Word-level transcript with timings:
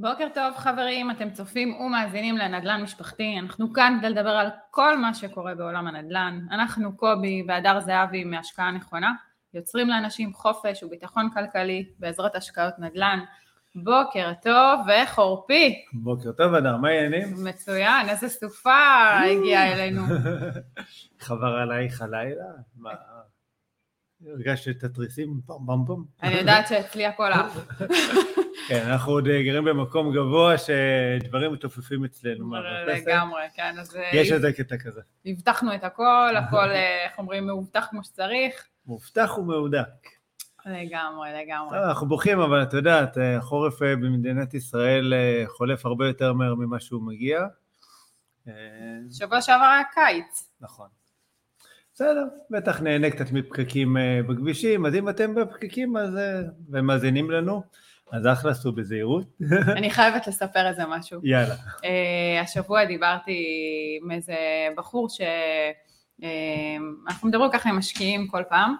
בוקר 0.00 0.28
טוב 0.34 0.54
חברים, 0.56 1.10
אתם 1.10 1.30
צופים 1.30 1.74
ומאזינים 1.80 2.36
לנדל"ן 2.36 2.82
משפחתי, 2.82 3.38
אנחנו 3.38 3.72
כאן 3.72 3.96
כדי 3.98 4.10
לדבר 4.10 4.30
על 4.30 4.48
כל 4.70 4.98
מה 4.98 5.14
שקורה 5.14 5.54
בעולם 5.54 5.86
הנדל"ן, 5.86 6.46
אנחנו 6.50 6.96
קובי 6.96 7.44
והדר 7.48 7.80
זהבי 7.80 8.24
מהשקעה 8.24 8.70
נכונה, 8.70 9.12
יוצרים 9.54 9.88
לאנשים 9.88 10.32
חופש 10.32 10.82
וביטחון 10.82 11.30
כלכלי 11.34 11.86
בעזרת 11.98 12.36
השקעות 12.36 12.74
נדל"ן, 12.78 13.20
בוקר 13.74 14.32
טוב 14.42 14.80
וחורפי. 14.86 15.84
בוקר 15.92 16.32
טוב 16.32 16.54
אדר, 16.54 16.76
מה 16.76 16.88
העניינים? 16.88 17.44
מצוין, 17.44 18.08
איזה 18.08 18.28
סופה 18.28 19.08
הגיעה 19.24 19.72
אלינו. 19.72 20.02
חבר 21.20 21.54
עלייך 21.54 22.02
הלילה? 22.02 22.44
מה? 22.76 22.90
הרגשת 24.26 24.76
את 24.76 24.84
התריסים? 24.84 25.40
פם 25.46 25.66
פם 25.66 25.84
פם. 25.86 26.02
אני 26.22 26.34
יודעת 26.34 26.68
שאצלי 26.68 27.06
הכל 27.06 27.32
עף. 27.32 27.58
כן, 28.68 28.86
אנחנו 28.86 29.12
עוד 29.12 29.24
גרים 29.24 29.64
במקום 29.64 30.12
גבוה 30.12 30.54
שדברים 30.58 31.52
מתעופפים 31.52 32.04
אצלנו. 32.04 32.54
לגמרי, 32.86 33.42
כן. 33.54 33.78
אז 33.78 33.96
אה, 33.96 34.10
יש 34.12 34.32
איזה 34.32 34.52
קטע 34.52 34.76
כזה. 34.76 35.00
הבטחנו 35.26 35.74
את 35.74 35.84
הכל, 35.84 36.34
הכל, 36.36 36.70
אה, 36.70 37.04
איך 37.04 37.18
אומרים, 37.18 37.46
מאובטח 37.46 37.86
כמו 37.90 38.04
שצריך. 38.04 38.66
מובטח 38.86 39.38
ומהודק. 39.38 39.86
לגמרי, 40.66 41.30
לגמרי. 41.42 41.78
אנחנו 41.88 42.08
בוכים, 42.08 42.40
אבל 42.40 42.62
את 42.62 42.72
יודעת, 42.72 43.16
החורף 43.38 43.82
אה, 43.82 43.96
במדינת 43.96 44.54
ישראל 44.54 45.12
חולף 45.46 45.86
הרבה 45.86 46.06
יותר 46.06 46.32
מהר 46.32 46.54
ממה 46.54 46.80
שהוא 46.80 47.02
מגיע. 47.02 47.40
שבוע 49.10 49.40
שעבר 49.40 49.64
היה 49.64 49.82
קיץ. 49.94 50.50
נכון. 50.60 50.88
בסדר, 51.98 52.24
בטח 52.50 52.80
נהנה 52.80 53.10
קצת 53.10 53.32
מפקקים 53.32 53.96
בכבישים, 54.28 54.86
אז 54.86 54.94
אם 54.94 55.08
אתם 55.08 55.34
בפקקים 55.34 55.96
אז, 55.96 56.18
ומאזינים 56.70 57.30
לנו, 57.30 57.62
אז 58.12 58.26
אחלה 58.26 58.50
עשו 58.50 58.72
בזהירות. 58.72 59.26
אני 59.78 59.90
חייבת 59.90 60.26
לספר 60.26 60.68
איזה 60.68 60.82
משהו. 60.88 61.20
יאללה. 61.24 61.54
Uh, 61.54 61.84
השבוע 62.42 62.84
דיברתי 62.84 63.42
עם 64.02 64.10
איזה 64.10 64.34
בחור 64.76 65.08
אה, 65.20 65.70
uh, 67.10 67.26
מדברים 67.26 67.50
ככה 67.52 67.68
עם 67.68 67.78
משקיעים 67.78 68.28
כל 68.28 68.42
פעם, 68.48 68.74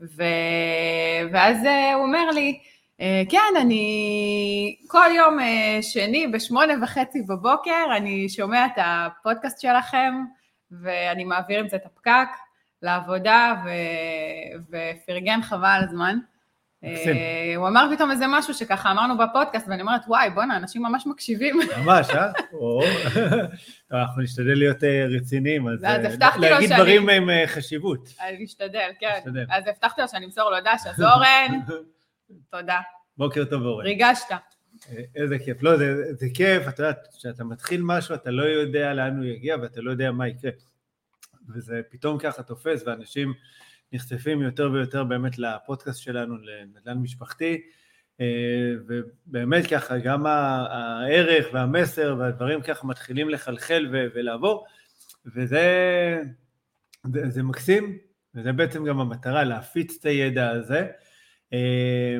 ו... 0.00 0.22
ואז 1.32 1.56
uh, 1.62 1.94
הוא 1.94 2.02
אומר 2.02 2.30
לי, 2.30 2.58
uh, 2.98 3.02
כן, 3.30 3.60
אני 3.60 4.76
כל 4.86 5.08
יום 5.16 5.38
uh, 5.38 5.82
שני 5.82 6.26
בשמונה 6.26 6.72
וחצי 6.82 7.22
בבוקר, 7.22 7.84
אני 7.96 8.28
שומע 8.28 8.66
את 8.66 8.78
הפודקאסט 8.84 9.60
שלכם, 9.60 10.14
ואני 10.70 11.24
מעביר 11.24 11.60
עם 11.60 11.68
זה 11.68 11.76
את 11.76 11.86
הפקק 11.86 12.28
לעבודה, 12.82 13.54
ו... 13.64 13.68
ופרגן 14.70 15.42
חבל 15.42 15.68
על 15.68 15.84
הזמן. 15.84 16.18
אה, 16.84 17.52
הוא 17.56 17.68
אמר 17.68 17.86
פתאום 17.94 18.10
איזה 18.10 18.24
משהו 18.28 18.54
שככה 18.54 18.90
אמרנו 18.90 19.18
בפודקאסט, 19.18 19.68
ואני 19.68 19.82
אומרת, 19.82 20.00
וואי, 20.08 20.30
בואנה, 20.30 20.56
אנשים 20.56 20.82
ממש 20.82 21.06
מקשיבים. 21.06 21.56
ממש, 21.78 22.10
אה? 22.10 22.32
אנחנו 23.92 24.22
נשתדל 24.22 24.54
להיות 24.54 24.84
אה, 24.84 25.06
רציניים, 25.16 25.68
אז 25.68 25.84
אה, 25.84 25.98
להגיד 26.40 26.72
דברים 26.72 27.08
עם 27.08 27.28
חשיבות. 27.46 28.08
אני 28.20 28.44
אשתדל, 28.44 28.90
כן. 29.00 29.20
אז 29.50 29.64
הבטחתי 29.66 30.00
לו 30.00 30.08
שאני 30.08 30.26
אמסור 30.26 30.50
לו 30.50 30.56
דש, 30.60 30.86
אז 30.86 31.02
אורן, 31.02 31.60
תודה. 32.52 32.80
בוקר 33.16 33.44
טוב, 33.44 33.62
אורן. 33.62 33.84
ריגשת. 33.84 34.34
איזה 35.16 35.38
כיף. 35.38 35.62
לא, 35.62 35.76
זה, 35.76 36.14
זה 36.14 36.26
כיף, 36.34 36.68
אתה 36.68 36.82
יודע, 36.82 36.92
כשאתה 37.16 37.44
מתחיל 37.44 37.80
משהו, 37.84 38.14
אתה 38.14 38.30
לא 38.30 38.42
יודע 38.42 38.94
לאן 38.94 39.16
הוא 39.16 39.24
יגיע 39.24 39.56
ואתה 39.62 39.80
לא 39.80 39.90
יודע 39.90 40.12
מה 40.12 40.28
יקרה. 40.28 40.50
וזה 41.54 41.80
פתאום 41.90 42.18
ככה 42.18 42.42
תופס, 42.42 42.82
ואנשים... 42.86 43.34
נחשפים 43.92 44.42
יותר 44.42 44.70
ויותר 44.72 45.04
באמת 45.04 45.38
לפודקאסט 45.38 46.00
שלנו, 46.00 46.36
לנדל"ן 46.38 46.98
משפחתי, 46.98 47.62
אה, 48.20 48.26
ובאמת 48.86 49.66
ככה 49.66 49.98
גם 49.98 50.26
הערך 50.26 51.46
והמסר 51.52 52.16
והדברים 52.18 52.62
ככה 52.62 52.86
מתחילים 52.86 53.30
לחלחל 53.30 53.88
ולעבור, 53.90 54.66
וזה 55.26 56.18
זה, 57.12 57.30
זה 57.30 57.42
מקסים, 57.42 57.98
וזה 58.34 58.52
בעצם 58.52 58.84
גם 58.84 59.00
המטרה, 59.00 59.44
להפיץ 59.44 59.96
את 60.00 60.04
הידע 60.04 60.50
הזה. 60.50 60.86
אה, 61.52 62.16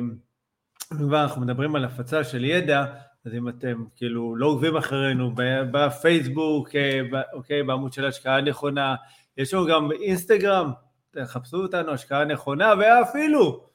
כבר 0.89 1.23
אנחנו 1.23 1.41
מדברים 1.41 1.75
על 1.75 1.85
הפצה 1.85 2.23
של 2.23 2.45
ידע, 2.45 2.85
אז 3.25 3.33
אם 3.33 3.49
אתם 3.49 3.83
כאילו 3.95 4.35
לא 4.35 4.45
עוקבים 4.45 4.77
אחרינו 4.77 5.35
בפייסבוק, 5.71 6.75
אה, 6.75 7.01
אוקיי, 7.33 7.63
בעמוד 7.63 7.93
של 7.93 8.05
השקעה 8.05 8.41
נכונה, 8.41 8.95
יש 9.37 9.53
לנו 9.53 9.65
גם 9.65 9.91
אינסטגרם, 9.91 10.71
תחפשו 11.11 11.57
אותנו, 11.57 11.91
השקעה 11.91 12.25
נכונה, 12.25 12.73
ואפילו, 12.79 13.67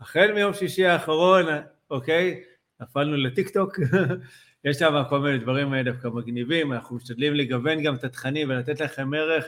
החל 0.00 0.32
מיום 0.34 0.54
שישי 0.54 0.86
האחרון, 0.86 1.46
אוקיי, 1.90 2.42
נפלנו 2.80 3.16
לטיק 3.16 3.48
טוק, 3.48 3.78
יש 4.64 4.76
שם 4.76 5.02
כל 5.08 5.20
מיני 5.20 5.38
דברים 5.38 5.82
דווקא 5.82 6.08
מגניבים, 6.08 6.72
אנחנו 6.72 6.96
משתדלים 6.96 7.34
לגוון 7.34 7.82
גם 7.82 7.94
את 7.94 8.04
התכנים 8.04 8.50
ולתת 8.50 8.80
לכם 8.80 9.14
ערך 9.14 9.44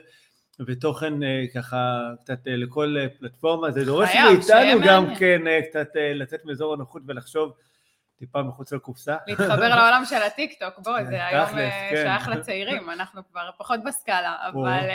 ותוכן 0.67 1.23
אה, 1.23 1.45
ככה 1.55 2.11
קצת 2.21 2.49
אה, 2.49 2.57
לכל 2.57 2.97
אה, 2.99 3.07
פלטפורמה, 3.19 3.71
זה 3.71 3.85
דורש 3.85 4.11
מאיתנו 4.15 4.81
גם 4.87 5.15
כן 5.19 5.43
קצת 5.71 5.89
לצאת 6.15 6.45
מאזור 6.45 6.75
הנוחות 6.75 7.03
ולחשוב 7.07 7.53
טיפה 8.21 8.43
מחוץ 8.43 8.73
לקופסה. 8.73 9.17
להתחבר 9.27 9.69
לעולם 9.69 10.03
של 10.05 10.23
הטיקטוק, 10.23 10.79
בוא, 10.79 11.05
זה 11.05 11.27
היום 11.27 11.47
כן. 11.47 11.91
שייך 11.91 12.29
לצעירים, 12.29 12.91
אנחנו 12.91 13.23
כבר 13.31 13.51
פחות 13.59 13.81
בסקאלה, 13.85 14.37
אבל... 14.49 14.89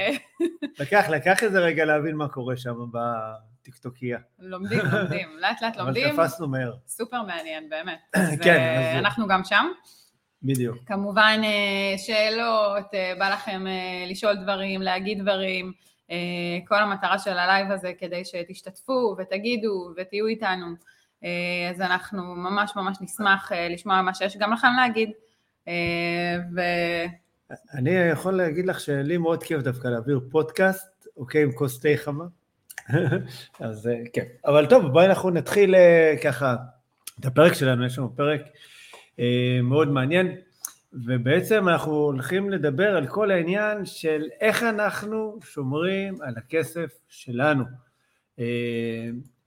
לקח, 0.79 1.05
לקח 1.09 1.43
איזה 1.43 1.59
רגע 1.59 1.85
להבין 1.85 2.15
מה 2.15 2.27
קורה 2.27 2.57
שם 2.57 2.75
בטיקטוקייה. 2.91 4.19
לומדים, 4.39 4.79
לומדים, 4.91 5.37
לאט 5.39 5.61
לאט 5.61 5.77
לומדים. 5.77 6.15
אבל 6.15 6.27
תפסנו 6.27 6.47
מהר. 6.47 6.73
סופר 6.87 7.21
מעניין, 7.21 7.69
באמת. 7.69 7.99
כן. 8.43 8.93
אז 8.93 8.99
אנחנו 8.99 9.27
גם 9.27 9.43
שם. 9.43 9.65
בדיוק. 10.43 10.77
כמובן, 10.85 11.41
אה, 11.43 11.97
שאלות, 11.97 12.93
אה, 12.93 13.13
בא 13.19 13.29
לכם 13.29 13.67
אה, 13.67 14.05
לשאול 14.07 14.35
דברים, 14.35 14.81
להגיד 14.81 15.21
דברים. 15.21 15.71
כל 16.67 16.75
המטרה 16.75 17.19
של 17.19 17.37
הלייב 17.37 17.71
הזה 17.71 17.91
כדי 17.97 18.21
שתשתתפו 18.25 19.15
ותגידו 19.17 19.93
ותהיו 19.97 20.27
איתנו. 20.27 20.65
אה, 21.25 21.69
אז 21.69 21.81
אנחנו 21.81 22.35
ממש 22.35 22.71
ממש 22.75 22.97
נשמח 23.01 23.51
אה, 23.51 23.69
לשמוע 23.69 24.01
מה 24.01 24.13
שיש 24.13 24.37
גם 24.37 24.53
לכם 24.53 24.67
להגיד. 24.77 25.11
אה, 25.67 26.37
ו... 26.55 26.61
אני 27.73 27.91
יכול 27.91 28.33
להגיד 28.33 28.65
לך 28.65 28.79
שלי 28.79 29.17
מאוד 29.17 29.43
כיף 29.43 29.61
דווקא 29.61 29.87
להעביר 29.87 30.19
פודקאסט, 30.31 31.07
אוקיי, 31.17 31.43
עם 31.43 31.51
כוס 31.51 31.79
תה 31.79 31.89
חמה. 31.95 32.25
אז 33.59 33.89
כן. 34.13 34.23
אבל 34.45 34.65
טוב, 34.65 34.87
בואי 34.87 35.05
אנחנו 35.05 35.29
נתחיל 35.29 35.75
ככה 36.23 36.55
את 37.19 37.25
הפרק 37.25 37.53
שלנו, 37.53 37.85
יש 37.85 37.97
לנו 37.97 38.15
פרק 38.15 38.41
מאוד 39.63 39.87
מעניין, 39.87 40.35
ובעצם 40.93 41.69
אנחנו 41.69 41.91
הולכים 41.91 42.49
לדבר 42.49 42.97
על 42.97 43.07
כל 43.07 43.31
העניין 43.31 43.85
של 43.85 44.23
איך 44.41 44.63
אנחנו 44.63 45.39
שומרים 45.43 46.21
על 46.21 46.33
הכסף 46.37 46.91
שלנו. 47.09 47.63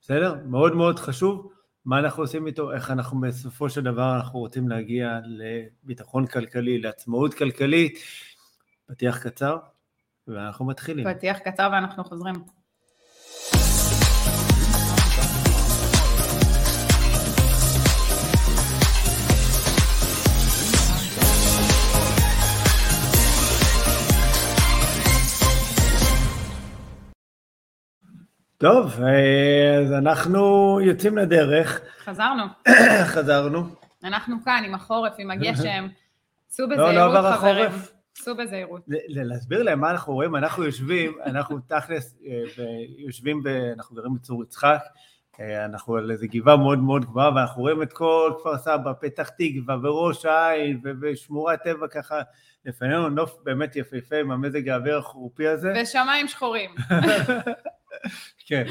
בסדר? 0.00 0.34
מאוד 0.44 0.76
מאוד 0.76 0.98
חשוב. 0.98 1.52
מה 1.88 1.98
אנחנו 1.98 2.22
עושים 2.22 2.46
איתו, 2.46 2.72
איך 2.72 2.90
אנחנו 2.90 3.20
בסופו 3.20 3.70
של 3.70 3.82
דבר 3.82 4.16
אנחנו 4.16 4.38
רוצים 4.38 4.68
להגיע 4.68 5.20
לביטחון 5.24 6.26
כלכלי, 6.26 6.78
לעצמאות 6.78 7.34
כלכלית. 7.34 7.98
פתיח 8.86 9.18
קצר, 9.22 9.56
ואנחנו 10.28 10.64
מתחילים. 10.64 11.14
פתיח 11.14 11.38
קצר 11.38 11.68
ואנחנו 11.72 12.04
חוזרים. 12.04 12.34
טוב, 28.58 29.00
אז 29.82 29.92
אנחנו 29.92 30.78
יוצאים 30.80 31.18
לדרך. 31.18 31.80
חזרנו. 32.04 32.42
חזרנו. 33.14 33.64
אנחנו 34.04 34.36
כאן 34.44 34.62
עם 34.66 34.74
החורף, 34.74 35.12
עם 35.18 35.30
הגשם. 35.30 35.88
סעו 36.50 36.68
בזהירות, 36.68 36.94
לא, 36.94 37.14
לא 37.14 37.36
חברים. 37.36 37.70
סעו 38.16 38.36
בזהירות. 38.36 38.82
להסביר 39.08 39.62
להם 39.62 39.80
מה 39.80 39.90
אנחנו 39.90 40.14
רואים, 40.14 40.36
אנחנו 40.36 40.64
יושבים, 40.64 41.12
אנחנו 41.24 41.58
תכלס 41.58 42.16
אה, 42.26 42.64
יושבים, 42.98 43.42
אנחנו 43.74 43.96
גרים 43.96 44.14
בצור 44.14 44.42
יצחק, 44.42 44.80
אה, 45.40 45.64
אנחנו 45.64 45.96
על 45.96 46.10
איזו 46.10 46.26
גבעה 46.30 46.56
מאוד 46.56 46.78
מאוד 46.78 47.04
גבוהה, 47.04 47.34
ואנחנו 47.34 47.62
רואים 47.62 47.82
את 47.82 47.92
כל 47.92 48.32
כפר 48.38 48.58
סבא, 48.58 48.92
פתח 49.00 49.28
תקווה 49.28 49.76
וראש 49.82 50.24
העין 50.24 50.80
ושמורת 51.02 51.62
טבע 51.62 51.88
ככה 51.88 52.20
לפנינו, 52.64 53.08
נוף 53.08 53.36
באמת 53.44 53.76
יפהפה 53.76 54.16
עם 54.16 54.30
המזג 54.30 54.68
האוויר 54.68 54.98
החורפי 54.98 55.48
הזה. 55.48 55.72
ושמיים 55.82 56.28
שחורים. 56.28 56.70
כן. 58.46 58.66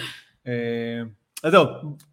אה, 0.47 1.01
אז 1.43 1.51
זהו, 1.51 1.65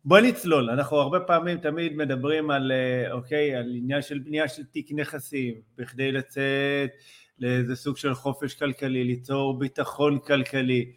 בוא 0.04 0.20
נצלול, 0.20 0.70
אנחנו 0.70 0.96
הרבה 0.96 1.20
פעמים 1.20 1.58
תמיד 1.58 1.96
מדברים 1.96 2.50
על, 2.50 2.72
אה, 2.72 3.12
אוקיי, 3.12 3.54
על 3.54 3.72
עניין 3.76 4.02
של 4.02 4.18
בנייה 4.18 4.48
של 4.48 4.64
תיק 4.64 4.88
נכסים, 4.92 5.54
בכדי 5.78 6.12
לצאת 6.12 6.90
לאיזה 7.38 7.76
סוג 7.76 7.96
של 7.96 8.14
חופש 8.14 8.54
כלכלי, 8.54 9.04
ליצור 9.04 9.58
ביטחון 9.58 10.18
כלכלי, 10.18 10.92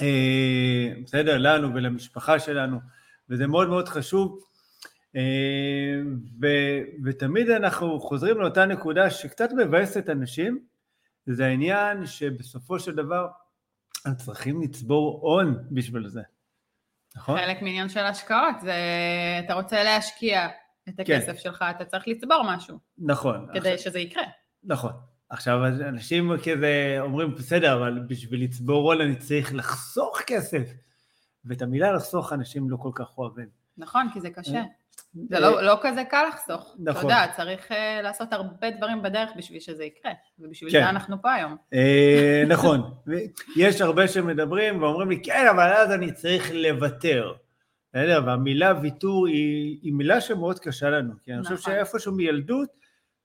אה, 0.00 0.92
בסדר, 1.04 1.38
לנו 1.38 1.74
ולמשפחה 1.74 2.38
שלנו, 2.38 2.78
וזה 3.30 3.46
מאוד 3.46 3.68
מאוד 3.68 3.88
חשוב. 3.88 4.42
ו, 6.42 6.46
ותמיד 7.04 7.50
אנחנו 7.50 8.00
חוזרים 8.00 8.38
לאותה 8.38 8.66
נקודה 8.66 9.10
שקצת 9.10 9.48
מבאסת 9.52 10.10
אנשים, 10.10 10.58
זה 11.26 11.46
העניין 11.46 12.06
שבסופו 12.06 12.78
של 12.78 12.94
דבר 12.94 13.26
הם 14.06 14.14
צריכים 14.14 14.62
לצבור 14.62 15.20
הון 15.22 15.64
בשביל 15.70 16.08
זה, 16.08 16.22
נכון? 17.16 17.38
חלק 17.38 17.62
מעניין 17.62 17.88
של 17.88 18.00
השקעות, 18.00 18.60
זה 18.60 18.74
אתה 19.44 19.54
רוצה 19.54 19.84
להשקיע 19.84 20.48
את 20.88 20.94
כן. 20.96 21.02
הכסף 21.02 21.38
שלך, 21.38 21.64
אתה 21.76 21.84
צריך 21.84 22.08
לצבור 22.08 22.42
משהו, 22.46 22.78
נכון. 22.98 23.46
כדי 23.54 23.78
שזה 23.78 23.98
יקרה. 23.98 24.24
נכון. 24.64 24.92
עכשיו, 25.30 25.66
אנשים 25.66 26.30
כזה 26.44 26.96
אומרים, 27.00 27.34
בסדר, 27.34 27.76
אבל 27.78 27.98
בשביל 28.08 28.44
לצבור 28.44 28.92
הון 28.92 29.00
אני 29.00 29.16
צריך 29.16 29.54
לחסוך 29.54 30.20
כסף. 30.26 30.72
ואת 31.46 31.62
המילה 31.62 31.92
לחסוך 31.92 32.32
אנשים 32.32 32.70
לא 32.70 32.76
כל 32.76 32.90
כך 32.94 33.18
אוהבים. 33.18 33.48
נכון, 33.76 34.08
כי 34.12 34.20
זה 34.20 34.30
קשה. 34.30 34.62
אה, 35.18 35.22
זה 35.30 35.40
לא, 35.40 35.62
לא 35.62 35.78
כזה 35.82 36.04
קל 36.04 36.24
לחסוך. 36.28 36.76
אתה 36.82 36.90
נכון. 36.90 37.02
יודע, 37.02 37.26
צריך 37.36 37.70
uh, 37.70 37.74
לעשות 38.02 38.32
הרבה 38.32 38.70
דברים 38.70 39.02
בדרך 39.02 39.30
בשביל 39.36 39.60
שזה 39.60 39.84
יקרה, 39.84 40.12
ובשביל 40.38 40.72
כן. 40.72 40.80
זה 40.80 40.90
אנחנו 40.90 41.22
פה 41.22 41.32
היום. 41.32 41.56
אה, 41.74 42.44
נכון. 42.48 42.94
יש 43.56 43.80
הרבה 43.80 44.08
שמדברים 44.08 44.82
ואומרים 44.82 45.10
לי, 45.10 45.22
כן, 45.22 45.46
אבל 45.50 45.72
אז 45.72 45.92
אני 45.92 46.12
צריך 46.12 46.50
לוותר. 46.54 47.32
בסדר, 47.92 48.22
והמילה 48.26 48.72
ויתור 48.82 49.26
היא, 49.26 49.78
היא 49.82 49.92
מילה 49.92 50.20
שמאוד 50.20 50.58
קשה 50.58 50.90
לנו, 50.90 51.12
כי 51.22 51.32
אני 51.32 51.42
חושב 51.42 51.54
נכון. 51.54 51.72
שאיפשהו 51.72 52.12
מילדות 52.12 52.68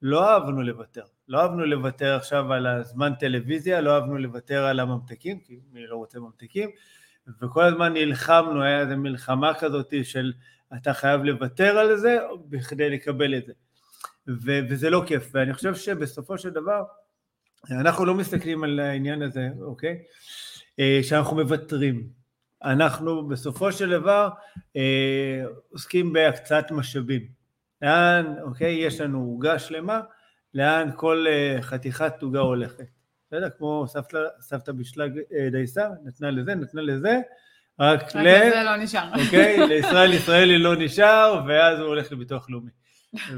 לא 0.02 0.30
אהבנו 0.30 0.62
לוותר. 0.62 1.04
לא 1.28 1.42
אהבנו 1.42 1.66
לוותר 1.66 2.16
עכשיו 2.16 2.54
על 2.54 2.68
הזמן 2.68 3.14
טלוויזיה, 3.20 3.82
לא 3.82 3.96
אהבנו 3.96 4.18
לוותר 4.18 4.66
על 4.66 4.80
הממתקים, 4.80 5.40
כי 5.40 5.60
מי 5.72 5.88
לא 5.88 5.96
רוצה 5.96 6.20
ממתקים, 6.20 6.70
וכל 7.42 7.64
הזמן 7.64 7.94
נלחמנו, 7.94 8.64
היה 8.64 8.80
איזו 8.80 8.98
מלחמה 8.98 9.54
כזאת 9.54 9.94
של 10.04 10.34
אתה 10.76 10.94
חייב 10.94 11.24
לוותר 11.24 11.78
על 11.78 11.98
זה 11.98 12.18
בכדי 12.50 12.90
לקבל 12.90 13.38
את 13.38 13.46
זה. 13.46 13.54
ו- 14.28 14.60
וזה 14.70 14.90
לא 14.90 15.04
כיף, 15.08 15.30
ואני 15.34 15.54
חושב 15.54 15.76
שבסופו 15.76 16.38
של 16.38 16.50
דבר, 16.50 16.84
אנחנו 17.72 18.06
לא 18.06 18.16
מסתכלים 18.16 18.64
על 18.64 18.80
העניין 18.80 19.22
הזה, 19.22 19.50
אוקיי? 19.62 20.04
אה, 20.80 21.00
שאנחנו 21.04 21.36
מוותרים. 21.36 22.10
אנחנו 22.64 23.28
בסופו 23.28 23.72
של 23.72 23.90
דבר 23.90 24.30
אה, 24.76 25.44
עוסקים 25.72 26.14
בהקצאת 26.14 26.72
משאבים. 26.72 27.28
לאן, 27.82 28.36
אוקיי, 28.42 28.74
יש 28.74 29.02
לנו 29.02 29.20
עוגה 29.20 29.60
שלמה, 29.60 30.02
לאן 30.54 30.90
כל 30.96 31.26
אה, 31.30 31.58
חתיכת 31.62 32.14
עוגה 32.22 32.40
הולכת. 32.40 32.88
בסדר? 33.28 33.50
כמו 33.58 33.86
סבתא, 33.88 34.18
סבתא 34.40 34.72
בישלה 34.72 35.06
אה, 35.34 35.50
דייסה, 35.52 35.90
נתנה 36.04 36.32
לזה, 36.32 36.56
נתנה 36.56 36.82
לזה, 36.82 37.20
רק 37.82 38.16
ל... 38.16 38.20
לזה 38.20 38.64
לא 38.66 38.78
נשאר. 38.78 39.10
אוקיי? 39.26 39.68
לישראל 39.68 40.14
ישראלי 40.14 40.58
לא 40.58 40.76
נשאר, 40.76 41.44
ואז 41.48 41.80
הוא 41.80 41.88
הולך 41.88 42.12
לביטוח 42.12 42.50
לאומי. 42.50 42.72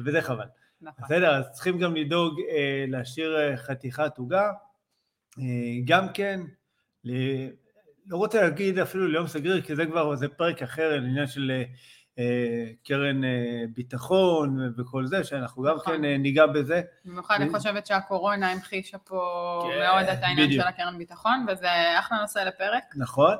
וזה 0.05 0.21
חבל. 0.21 0.45
נכון. 0.81 1.05
בסדר, 1.05 1.35
אז 1.35 1.51
צריכים 1.51 1.79
גם 1.79 1.95
לדאוג 1.95 2.39
אה, 2.51 2.85
להשאיר 2.87 3.37
אה, 3.37 3.57
חתיכת 3.57 4.17
עוגה. 4.17 4.51
אה, 5.39 5.43
גם 5.85 6.07
כן, 6.13 6.41
ל... 7.03 7.11
לא 8.07 8.17
רוצה 8.17 8.41
להגיד 8.41 8.79
אפילו 8.79 9.07
ליום 9.07 9.27
סגריר, 9.27 9.61
כי 9.61 9.75
זה 9.75 9.85
כבר, 9.85 10.15
זה 10.15 10.27
פרק 10.27 10.61
אחר, 10.61 10.93
עניין 10.93 11.27
של 11.27 11.51
אה, 11.51 11.63
אה, 12.19 12.71
קרן 12.83 13.23
אה, 13.23 13.63
ביטחון 13.73 14.73
וכל 14.77 15.05
זה, 15.05 15.23
שאנחנו 15.23 15.63
גם 15.63 15.75
נכון. 15.75 15.97
כן 15.97 16.05
אה, 16.05 16.17
ניגע 16.17 16.45
בזה. 16.45 16.81
במיוחד 17.05 17.35
אני 17.41 17.49
חושבת 17.49 17.85
שהקורונה 17.85 18.51
המחישה 18.51 18.97
פה 18.97 19.69
כן, 19.73 19.79
מאוד 19.79 20.05
את 20.05 20.23
העניין 20.23 20.47
בדיוק. 20.47 20.61
של 20.61 20.67
הקרן 20.67 20.97
ביטחון, 20.97 21.45
וזה 21.49 21.99
אחלה 21.99 22.21
נושא 22.21 22.39
לפרק. 22.39 22.83
נכון? 22.95 23.35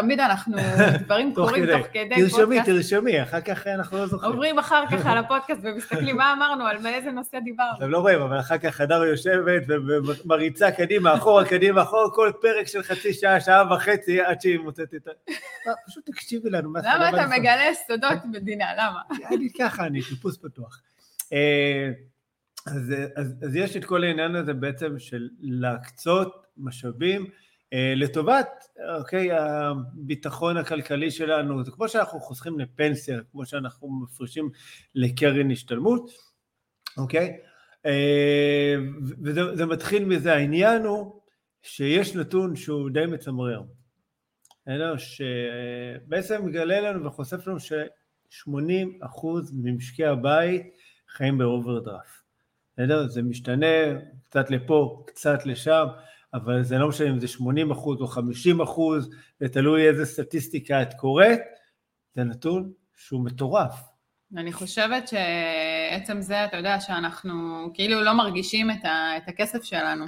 תמיד 0.00 0.20
אנחנו, 0.20 0.56
דברים 1.04 1.34
קורים. 1.34 1.66
תוך 1.66 1.86
כדי 1.92 2.08
תרשמי, 2.08 2.56
פודקאסט. 2.56 2.66
תרשמי, 2.66 3.22
אחר 3.22 3.40
כך 3.40 3.66
אנחנו 3.66 3.98
לא 3.98 4.06
זוכרים. 4.06 4.32
עוברים 4.32 4.58
אחר 4.58 4.84
כך 4.90 5.06
על 5.06 5.18
הפודקאסט 5.18 5.60
ומסתכלים 5.62 6.16
מה 6.16 6.32
אמרנו, 6.32 6.66
על 6.66 6.78
מאיזה 6.78 7.10
נושא 7.10 7.38
דיברנו. 7.40 7.76
אתם 7.78 7.90
לא 7.90 7.98
רואים, 7.98 8.20
אבל 8.20 8.40
אחר 8.40 8.58
כך 8.58 8.80
הדר 8.80 9.04
יושבת 9.04 9.62
ומריצה 9.68 10.70
קדימה, 10.70 11.14
אחורה, 11.14 11.48
קדימה, 11.48 11.82
אחורה, 11.82 12.10
כל 12.14 12.32
פרק 12.40 12.66
של 12.66 12.82
חצי 12.82 13.12
שעה, 13.12 13.40
שעה 13.40 13.74
וחצי, 13.74 14.20
עד 14.20 14.40
שהיא 14.40 14.58
מוצאת 14.58 14.94
את 14.94 15.06
ה... 15.06 15.10
אה, 15.28 15.72
פשוט 15.86 16.10
תקשיבי 16.10 16.50
לנו. 16.50 16.70
מה 16.70 16.80
למה 16.80 17.08
אתה 17.08 17.16
לעשות? 17.16 17.38
מגלה 17.38 17.74
סודות 17.86 18.18
מדינה? 18.32 18.64
למה? 18.74 19.00
אני 19.34 19.48
ככה, 19.58 19.86
אני 19.86 20.02
טיפוס 20.02 20.36
פתוח. 20.36 20.80
אה, 21.32 21.90
אז, 22.66 22.94
אז, 23.16 23.34
אז 23.42 23.56
יש 23.56 23.76
את 23.76 23.84
כל 23.84 24.04
העניין 24.04 24.34
הזה 24.34 24.54
בעצם 24.54 24.98
של 24.98 25.28
להקצות 25.40 26.46
משאבים 26.56 27.26
לטובת, 27.96 28.48
אוקיי, 28.98 29.32
הביטחון 29.32 30.56
הכלכלי 30.56 31.10
שלנו, 31.10 31.64
זה 31.64 31.70
כמו 31.70 31.88
שאנחנו 31.88 32.20
חוסכים 32.20 32.58
לפנסיה, 32.58 33.18
כמו 33.32 33.46
שאנחנו 33.46 34.00
מפרישים 34.02 34.50
לקרן 34.94 35.50
השתלמות, 35.50 36.10
אוקיי? 36.96 37.36
אה, 37.86 38.74
וזה 39.24 39.56
זה 39.56 39.66
מתחיל 39.66 40.04
מזה, 40.04 40.34
העניין 40.34 40.82
הוא 40.84 41.20
שיש 41.62 42.14
נתון 42.14 42.56
שהוא 42.56 42.90
די 42.90 43.06
מצמרר? 43.06 43.62
שבעצם 44.96 46.46
מגלה 46.46 46.80
לנו 46.80 47.04
וחושף 47.04 47.46
לנו 47.46 47.60
ש-80% 47.60 49.26
ממשקי 49.52 50.04
הבית 50.04 50.76
חיים 51.08 51.38
באוברדרפט. 51.38 52.26
זה 53.06 53.22
משתנה 53.22 53.66
קצת 54.24 54.50
לפה, 54.50 55.04
קצת 55.06 55.46
לשם, 55.46 55.86
אבל 56.36 56.62
זה 56.62 56.78
לא 56.78 56.88
משנה 56.88 57.10
אם 57.10 57.20
זה 57.20 57.28
80 57.28 57.70
אחוז 57.70 58.00
או 58.00 58.06
50 58.06 58.60
אחוז, 58.60 59.10
זה 59.40 59.48
תלוי 59.48 59.88
איזה 59.88 60.06
סטטיסטיקה 60.06 60.82
את 60.82 60.94
קוראת, 60.94 61.40
זה 62.14 62.24
נתון 62.24 62.72
שהוא 62.96 63.24
מטורף. 63.24 63.82
אני 64.36 64.52
חושבת 64.52 65.08
שעצם 65.08 66.20
זה, 66.20 66.44
אתה 66.44 66.56
יודע, 66.56 66.80
שאנחנו 66.80 67.70
כאילו 67.74 68.00
לא 68.00 68.12
מרגישים 68.12 68.70
את, 68.70 68.84
ה, 68.84 69.16
את 69.16 69.28
הכסף 69.28 69.62
שלנו. 69.62 70.04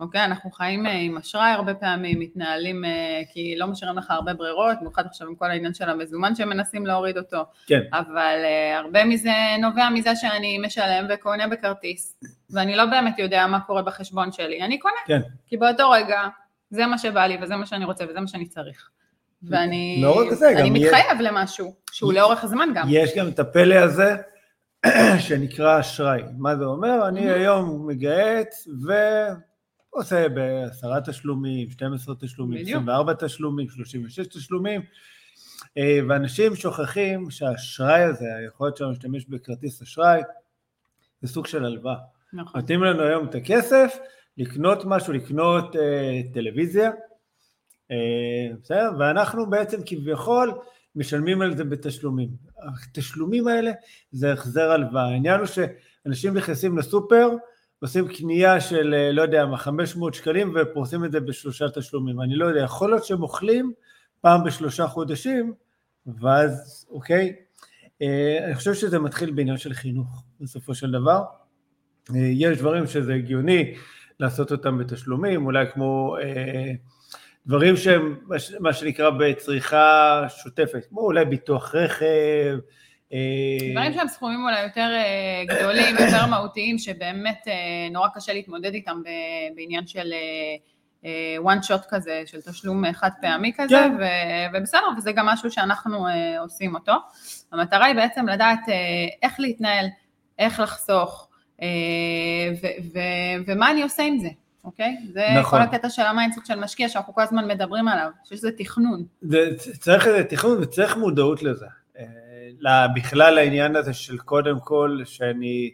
אוקיי? 0.00 0.24
אנחנו 0.24 0.50
חיים 0.50 0.86
אה, 0.86 0.92
עם 0.92 1.16
אשראי 1.16 1.50
הרבה 1.50 1.74
פעמים, 1.74 2.20
מתנהלים 2.20 2.84
אה, 2.84 3.20
כי 3.32 3.54
לא 3.56 3.66
משאירים 3.66 3.98
לך 3.98 4.10
הרבה 4.10 4.34
ברירות, 4.34 4.76
במיוחד 4.80 5.06
עכשיו 5.06 5.28
עם 5.28 5.34
כל 5.34 5.50
העניין 5.50 5.74
של 5.74 5.90
המזומן 5.90 6.34
שמנסים 6.34 6.86
להוריד 6.86 7.18
אותו. 7.18 7.44
כן. 7.66 7.80
אבל 7.92 8.36
uh, 8.42 8.78
הרבה 8.78 9.04
מזה 9.04 9.32
נובע 9.60 9.88
מזה 9.88 10.16
שאני 10.16 10.58
משלם 10.58 11.06
וקונה 11.10 11.48
בכרטיס, 11.48 12.20
ואני 12.50 12.76
לא 12.76 12.86
באמת 12.86 13.18
יודע 13.18 13.46
מה 13.46 13.60
קורה 13.60 13.82
בחשבון 13.82 14.32
שלי, 14.32 14.62
אני 14.62 14.78
קונה, 14.78 14.94
כן. 15.06 15.20
כי 15.46 15.56
באותו 15.56 15.90
רגע 15.90 16.20
זה 16.70 16.86
מה 16.86 16.98
שבא 16.98 17.26
לי 17.26 17.38
וזה 17.42 17.56
מה 17.56 17.66
שאני 17.66 17.84
רוצה 17.84 18.04
וזה 18.08 18.20
מה 18.20 18.26
שאני 18.26 18.46
צריך. 18.46 18.90
ואני 19.42 20.00
לא 20.02 20.20
רק 20.20 20.32
זה, 20.32 20.50
אני 20.58 20.70
מתחייב 20.70 21.20
למשהו, 21.20 21.74
שהוא 21.92 22.12
לאורך 22.12 22.44
הזמן 22.44 22.68
גם. 22.74 22.86
יש 22.90 23.16
גם 23.16 23.28
את 23.28 23.38
הפלא 23.38 23.74
הזה 23.74 24.16
שנקרא 25.26 25.80
אשראי. 25.80 26.22
מה 26.38 26.56
זה 26.56 26.64
אומר? 26.64 27.08
אני. 27.08 27.30
היום 27.30 27.86
מגהץ 27.86 28.68
ועושה 29.94 30.28
בעשרה 30.28 31.00
תשלומים, 31.00 31.70
12 31.70 32.14
תשלומים, 32.20 32.60
בדיוק. 32.60 32.82
24 32.82 33.12
תשלומים, 33.18 33.68
36 33.68 34.26
תשלומים, 34.26 34.80
אה, 35.78 35.98
ואנשים 36.08 36.56
שוכחים 36.56 37.30
שהאשראי 37.30 38.02
הזה, 38.02 38.36
היכולת 38.36 38.76
שלנו 38.76 38.90
להשתמש 38.90 39.24
בכרטיס 39.28 39.82
אשראי, 39.82 40.20
זה 41.22 41.28
סוג 41.28 41.46
של 41.46 41.64
הלוואה. 41.64 41.96
נכון. 42.32 42.60
נותנים 42.60 42.82
לנו 42.82 43.02
היום 43.02 43.28
את 43.28 43.34
הכסף 43.34 43.98
לקנות 44.38 44.82
משהו, 44.84 45.12
לקנות 45.12 45.76
אה, 45.76 46.20
טלוויזיה, 46.34 46.90
אה, 47.90 47.96
בסדר? 48.62 48.90
ואנחנו 48.98 49.50
בעצם 49.50 49.80
כביכול 49.86 50.52
משלמים 50.96 51.42
על 51.42 51.56
זה 51.56 51.64
בתשלומים. 51.64 52.28
התשלומים 52.58 53.48
האלה 53.48 53.70
זה 54.12 54.32
החזר 54.32 54.70
הלוואה. 54.70 55.04
העניין 55.04 55.40
הוא 55.40 55.46
שאנשים 55.46 56.34
נכנסים 56.34 56.78
לסופר, 56.78 57.28
עושים 57.80 58.08
קנייה 58.08 58.60
של, 58.60 58.94
אה, 58.94 59.12
לא 59.12 59.22
יודע 59.22 59.46
מה, 59.46 59.56
500 59.56 60.14
שקלים 60.14 60.54
ופורסים 60.54 61.04
את 61.04 61.12
זה 61.12 61.20
בשלושה 61.20 61.68
תשלומים. 61.68 62.20
אני 62.20 62.36
לא 62.36 62.46
יודע, 62.46 62.60
יכול 62.60 62.90
להיות 62.90 63.04
שהם 63.04 63.22
אוכלים 63.22 63.72
פעם 64.20 64.44
בשלושה 64.44 64.86
חודשים, 64.86 65.52
ואז, 66.06 66.86
אוקיי? 66.90 67.34
אה, 68.02 68.44
אני 68.44 68.54
חושב 68.54 68.74
שזה 68.74 68.98
מתחיל 68.98 69.30
בעניין 69.30 69.56
של 69.56 69.72
חינוך, 69.72 70.24
בסופו 70.40 70.74
של 70.74 70.90
דבר. 70.90 71.22
אה, 72.14 72.20
יש 72.20 72.58
דברים 72.58 72.86
שזה 72.86 73.14
הגיוני 73.14 73.74
לעשות 74.20 74.52
אותם 74.52 74.78
בתשלומים, 74.78 75.46
אולי 75.46 75.66
כמו 75.72 76.16
אה, 76.22 76.72
דברים 77.46 77.76
שהם 77.76 78.16
מה 78.60 78.72
שנקרא 78.72 79.10
בצריכה 79.10 80.22
שוטפת, 80.28 80.86
כמו 80.88 81.00
אולי 81.00 81.24
ביטוח 81.24 81.74
רכב. 81.74 82.58
אה, 83.12 83.18
דברים 83.72 83.92
שהם 83.92 84.08
סכומים 84.08 84.44
אולי 84.44 84.62
יותר 84.62 84.90
אה, 84.94 85.44
גדולים, 85.56 85.96
יותר 86.06 86.26
מהותיים, 86.26 86.78
שבאמת 86.78 87.48
אה, 87.48 87.52
נורא 87.90 88.08
קשה 88.14 88.32
להתמודד 88.32 88.74
איתם 88.74 89.02
בעניין 89.56 89.86
של 89.86 90.12
אה, 90.12 90.56
אה, 91.04 91.36
one 91.54 91.64
shot 91.64 91.82
כזה, 91.88 92.22
של 92.26 92.40
תשלום 92.40 92.84
אה, 92.84 92.92
חד 92.92 93.10
פעמי 93.20 93.52
כזה, 93.56 93.76
כן. 93.76 93.96
ו- 93.98 94.56
ובסדר, 94.58 94.86
וזה 94.96 95.12
גם 95.12 95.26
משהו 95.26 95.50
שאנחנו 95.50 96.08
אה, 96.08 96.40
עושים 96.40 96.74
אותו. 96.74 96.92
המטרה 97.52 97.86
היא 97.86 97.94
בעצם 97.94 98.28
לדעת 98.28 98.68
אה, 98.68 98.74
איך 99.22 99.40
להתנהל, 99.40 99.86
איך 100.38 100.60
לחסוך, 100.60 101.28
אה, 101.62 101.66
ו- 102.62 102.82
ו- 102.94 103.42
ומה 103.46 103.70
אני 103.70 103.82
עושה 103.82 104.02
עם 104.02 104.18
זה, 104.18 104.28
אוקיי? 104.64 104.96
זה 105.12 105.26
נכון. 105.40 105.58
כל 105.58 105.64
הקטע 105.64 105.90
של 105.90 106.02
ה 106.02 106.07
mindset 106.07 106.46
של 106.46 106.60
משקיע 106.60 106.88
שאנחנו 106.88 107.14
כל 107.14 107.22
הזמן 107.22 107.48
מדברים 107.48 107.88
עליו, 107.88 108.10
שיש 108.24 108.38
לזה 108.38 108.50
תכנון. 108.58 109.04
זה, 109.22 109.50
צריך 109.78 110.06
איזה 110.06 110.24
תכנון 110.24 110.62
וצריך 110.62 110.96
מודעות 110.96 111.42
לזה. 111.42 111.66
בכלל 112.96 113.34
לעניין 113.34 113.76
הזה 113.76 113.92
של 113.92 114.18
קודם 114.18 114.60
כל, 114.60 115.00
שאני 115.04 115.70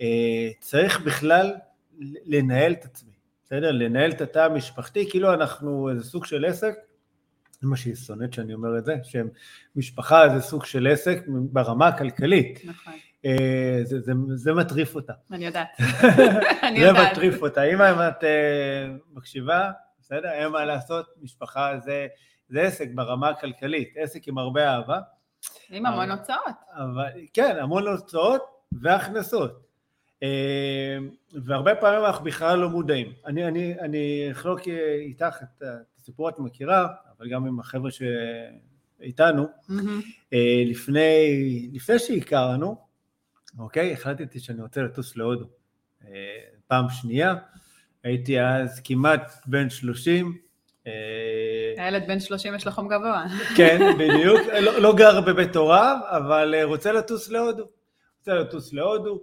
אה, 0.00 0.50
צריך 0.60 1.00
בכלל 1.00 1.54
לנהל 2.26 2.72
את 2.72 2.84
עצמי, 2.84 3.12
בסדר? 3.44 3.70
לנהל 3.70 4.10
את 4.10 4.20
התא 4.20 4.38
המשפחתי, 4.38 5.10
כאילו 5.10 5.34
אנחנו 5.34 5.90
איזה 5.90 6.04
סוג 6.04 6.24
של 6.24 6.44
עסק, 6.44 6.74
זה 7.60 7.68
מה 7.68 7.76
שהיא 7.76 7.94
שונאת 7.94 8.32
שאני 8.32 8.54
אומר 8.54 8.78
את 8.78 8.84
זה, 8.84 8.96
שמשפחה 9.04 10.28
זה 10.28 10.40
סוג 10.40 10.64
של 10.64 10.86
עסק 10.86 11.24
ברמה 11.28 11.88
הכלכלית. 11.88 12.60
נכון. 12.64 12.92
אה, 13.24 13.80
זה, 13.82 14.00
זה, 14.00 14.12
זה 14.34 14.52
מטריף 14.52 14.94
אותה. 14.94 15.12
אני 15.32 15.46
יודעת. 15.46 15.68
אני 16.68 16.78
יודעת. 16.78 16.96
זה 16.96 17.12
מטריף 17.12 17.42
אותה. 17.42 17.62
אם 17.62 17.82
את 17.82 18.24
אה, 18.24 18.86
מקשיבה, 19.12 19.70
בסדר? 20.00 20.30
אין 20.32 20.48
מה 20.48 20.64
לעשות, 20.64 21.06
משפחה 21.22 21.78
זה, 21.84 22.06
זה 22.48 22.62
עסק 22.62 22.88
ברמה 22.94 23.28
הכלכלית, 23.28 23.94
עסק 23.96 24.28
עם 24.28 24.38
הרבה 24.38 24.68
אהבה. 24.74 25.00
עם 25.70 25.86
המון 25.86 26.10
הוצאות. 26.10 26.56
אבל, 26.70 27.08
כן, 27.32 27.56
המון 27.60 27.86
הוצאות 27.86 28.42
והכנסות. 28.72 29.60
אה, 30.22 30.98
והרבה 31.44 31.74
פעמים 31.74 32.04
אנחנו 32.04 32.24
בכלל 32.24 32.58
לא 32.58 32.70
מודעים. 32.70 33.12
אני, 33.26 33.48
אני, 33.48 33.80
אני 33.80 34.28
אחלוק 34.32 34.60
איתך 34.98 35.36
את 35.42 35.62
הסיפור 35.98 36.28
את 36.28 36.38
מכירה, 36.38 36.86
אבל 37.18 37.28
גם 37.30 37.46
עם 37.46 37.60
החבר'ה 37.60 37.90
שאיתנו. 37.90 39.46
Mm-hmm. 39.70 40.34
לפני, 40.66 41.68
לפני 41.72 41.98
שהכרנו, 41.98 42.76
אוקיי? 43.58 43.92
החלטתי 43.92 44.40
שאני 44.40 44.62
רוצה 44.62 44.82
לטוס 44.82 45.16
להודו. 45.16 45.46
אה, 46.04 46.10
פעם 46.66 46.86
שנייה, 46.88 47.34
הייתי 48.02 48.40
אז 48.40 48.80
כמעט 48.84 49.32
בן 49.46 49.70
30. 49.70 50.47
אה, 50.88 51.84
הילד 51.84 52.06
בן 52.06 52.20
30 52.20 52.54
יש 52.54 52.66
לו 52.66 52.72
חום 52.72 52.88
גבוה. 52.88 53.24
כן, 53.56 53.78
בדיוק. 53.98 54.40
לא, 54.60 54.78
לא 54.78 54.96
גר 54.96 55.20
בבית 55.20 55.56
הוריו, 55.56 55.96
אבל 56.04 56.54
אה, 56.54 56.64
רוצה 56.64 56.92
לטוס 56.92 57.28
להודו. 57.28 57.64
רוצה 58.18 58.34
לטוס 58.34 58.72
להודו. 58.72 59.22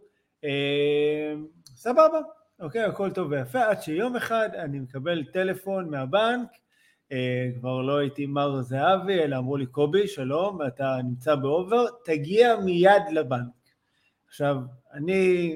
סבבה, 1.76 2.20
אוקיי, 2.60 2.82
הכל 2.84 3.12
טוב 3.12 3.32
ויפה, 3.32 3.66
עד 3.66 3.82
שיום 3.82 4.16
אחד 4.16 4.50
אני 4.54 4.80
מקבל 4.80 5.24
טלפון 5.34 5.90
מהבנק, 5.90 6.48
כבר 7.60 7.82
לא 7.82 7.98
הייתי 7.98 8.26
מר 8.26 8.62
זהבי, 8.62 9.20
אלא 9.20 9.38
אמרו 9.38 9.58
לי, 9.58 9.66
קובי, 9.66 10.08
שלום, 10.08 10.60
אתה 10.68 10.98
נמצא 11.04 11.36
באובר, 11.36 11.86
תגיע 12.06 12.56
מיד 12.56 13.04
לבנק. 13.12 13.54
עכשיו, 14.28 14.58
אני, 14.94 15.56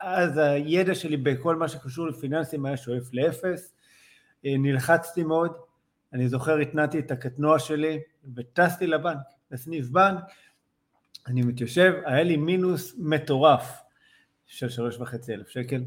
אז 0.00 0.38
הידע 0.38 0.94
שלי 0.94 1.16
בכל 1.16 1.56
מה 1.56 1.68
שקשור 1.68 2.06
לפיננסים 2.06 2.66
היה 2.66 2.76
שואף 2.76 3.12
לאפס, 3.12 3.73
אה, 3.73 3.73
נלחצתי 4.44 5.22
מאוד, 5.22 5.52
אני 6.12 6.28
זוכר 6.28 6.56
התנעתי 6.58 6.98
את 6.98 7.10
הקטנוע 7.10 7.58
שלי 7.58 8.00
וטסתי 8.34 8.86
לבנק, 8.86 9.18
לסניף 9.50 9.88
בנק, 9.88 10.20
אני 11.26 11.42
מתיישב, 11.42 11.92
היה 12.04 12.22
לי 12.22 12.36
מינוס 12.36 12.94
מטורף 12.98 13.82
של 14.46 14.68
שלוש 14.68 14.96
וחצי 14.98 15.34
אלף 15.34 15.48
שקל. 15.48 15.82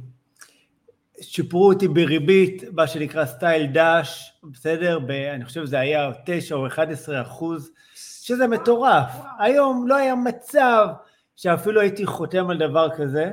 שיפרו 1.21 1.67
אותי 1.73 1.87
בריבית, 1.87 2.63
מה 2.73 2.87
שנקרא 2.87 3.25
סטייל 3.25 3.65
דאש, 3.65 4.39
בסדר? 4.43 4.99
ב, 4.99 5.11
אני 5.11 5.45
חושב 5.45 5.65
שזה 5.65 5.79
היה 5.79 6.11
9 6.25 6.55
או 6.55 6.67
11 6.67 7.21
אחוז, 7.21 7.71
שזה 7.95 8.47
מטורף. 8.47 9.11
היום 9.39 9.87
לא 9.87 9.95
היה 9.95 10.15
מצב 10.15 10.87
שאפילו 11.35 11.81
הייתי 11.81 12.05
חותם 12.05 12.49
על 12.49 12.57
דבר 12.57 12.89
כזה, 12.97 13.31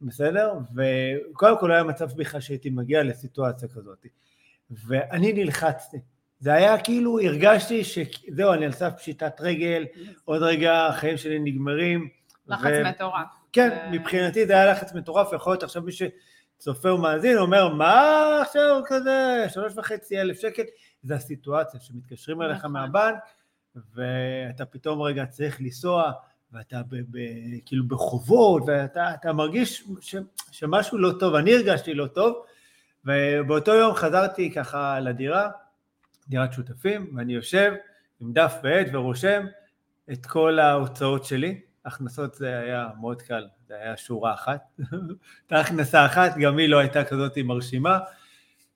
בסדר? 0.00 0.52
וקודם 0.74 1.58
כל 1.58 1.66
לא 1.66 1.74
היה 1.74 1.84
מצב 1.84 2.08
בכלל 2.16 2.40
שהייתי 2.40 2.70
מגיע 2.70 3.02
לסיטואציה 3.02 3.68
כזאת. 3.68 4.06
ואני 4.70 5.32
נלחצתי. 5.32 5.96
זה 6.40 6.52
היה 6.52 6.78
כאילו, 6.78 7.20
הרגשתי 7.20 7.84
שזהו, 7.84 8.52
אני 8.52 8.64
על 8.66 8.72
סף 8.72 8.92
פשיטת 8.96 9.40
רגל, 9.40 9.86
עוד 10.24 10.42
רגע 10.42 10.86
החיים 10.86 11.16
שלי 11.16 11.38
נגמרים. 11.38 12.08
לחץ 12.46 12.72
ו... 12.80 12.84
מטורף. 12.84 13.26
כן, 13.52 13.78
ו... 13.86 13.92
מבחינתי 13.92 14.46
זה 14.46 14.52
היה 14.52 14.66
לחץ 14.66 14.94
מטורף, 14.94 15.32
יכול 15.32 15.52
להיות 15.52 15.62
עכשיו 15.62 15.82
מי 15.82 15.92
שצופה 15.92 16.92
ומאזין 16.92 17.38
אומר, 17.38 17.68
מה 17.68 18.38
עכשיו 18.42 18.80
כזה, 18.86 19.46
שלוש 19.48 19.72
וחצי 19.76 20.20
אלף 20.20 20.40
שקל, 20.40 20.62
זה 21.02 21.14
הסיטואציה 21.14 21.80
שמתקשרים 21.80 22.42
אליך 22.42 22.58
נכון. 22.58 22.72
מהבנק, 22.72 23.18
ואתה 23.94 24.64
פתאום 24.64 25.02
רגע 25.02 25.26
צריך 25.26 25.60
לנסוע, 25.60 26.12
ואתה 26.52 26.80
ב, 26.88 26.96
ב, 27.10 27.18
כאילו 27.66 27.88
בחובות, 27.88 28.62
ואתה 28.66 29.32
מרגיש 29.32 29.84
ש, 30.00 30.16
שמשהו 30.50 30.98
לא 30.98 31.12
טוב, 31.20 31.34
אני 31.34 31.54
הרגשתי 31.54 31.94
לא 31.94 32.06
טוב, 32.06 32.34
ובאותו 33.04 33.74
יום 33.74 33.94
חזרתי 33.94 34.52
ככה 34.52 35.00
לדירה, 35.00 35.50
דירת 36.28 36.52
שותפים, 36.52 37.16
ואני 37.16 37.32
יושב 37.32 37.72
עם 38.20 38.32
דף 38.32 38.54
ועט 38.62 38.86
ורושם 38.92 39.46
את 40.12 40.26
כל 40.26 40.58
ההוצאות 40.58 41.24
שלי, 41.24 41.60
הכנסות 41.84 42.34
זה 42.34 42.58
היה 42.58 42.88
מאוד 43.00 43.22
קל, 43.22 43.48
זה 43.68 43.74
היה 43.74 43.96
שורה 43.96 44.34
אחת, 44.34 44.60
הייתה 45.40 45.60
הכנסה 45.60 46.06
אחת, 46.06 46.36
גם 46.36 46.58
היא 46.58 46.68
לא 46.68 46.78
הייתה 46.78 47.04
כזאת 47.04 47.38
מרשימה, 47.38 47.98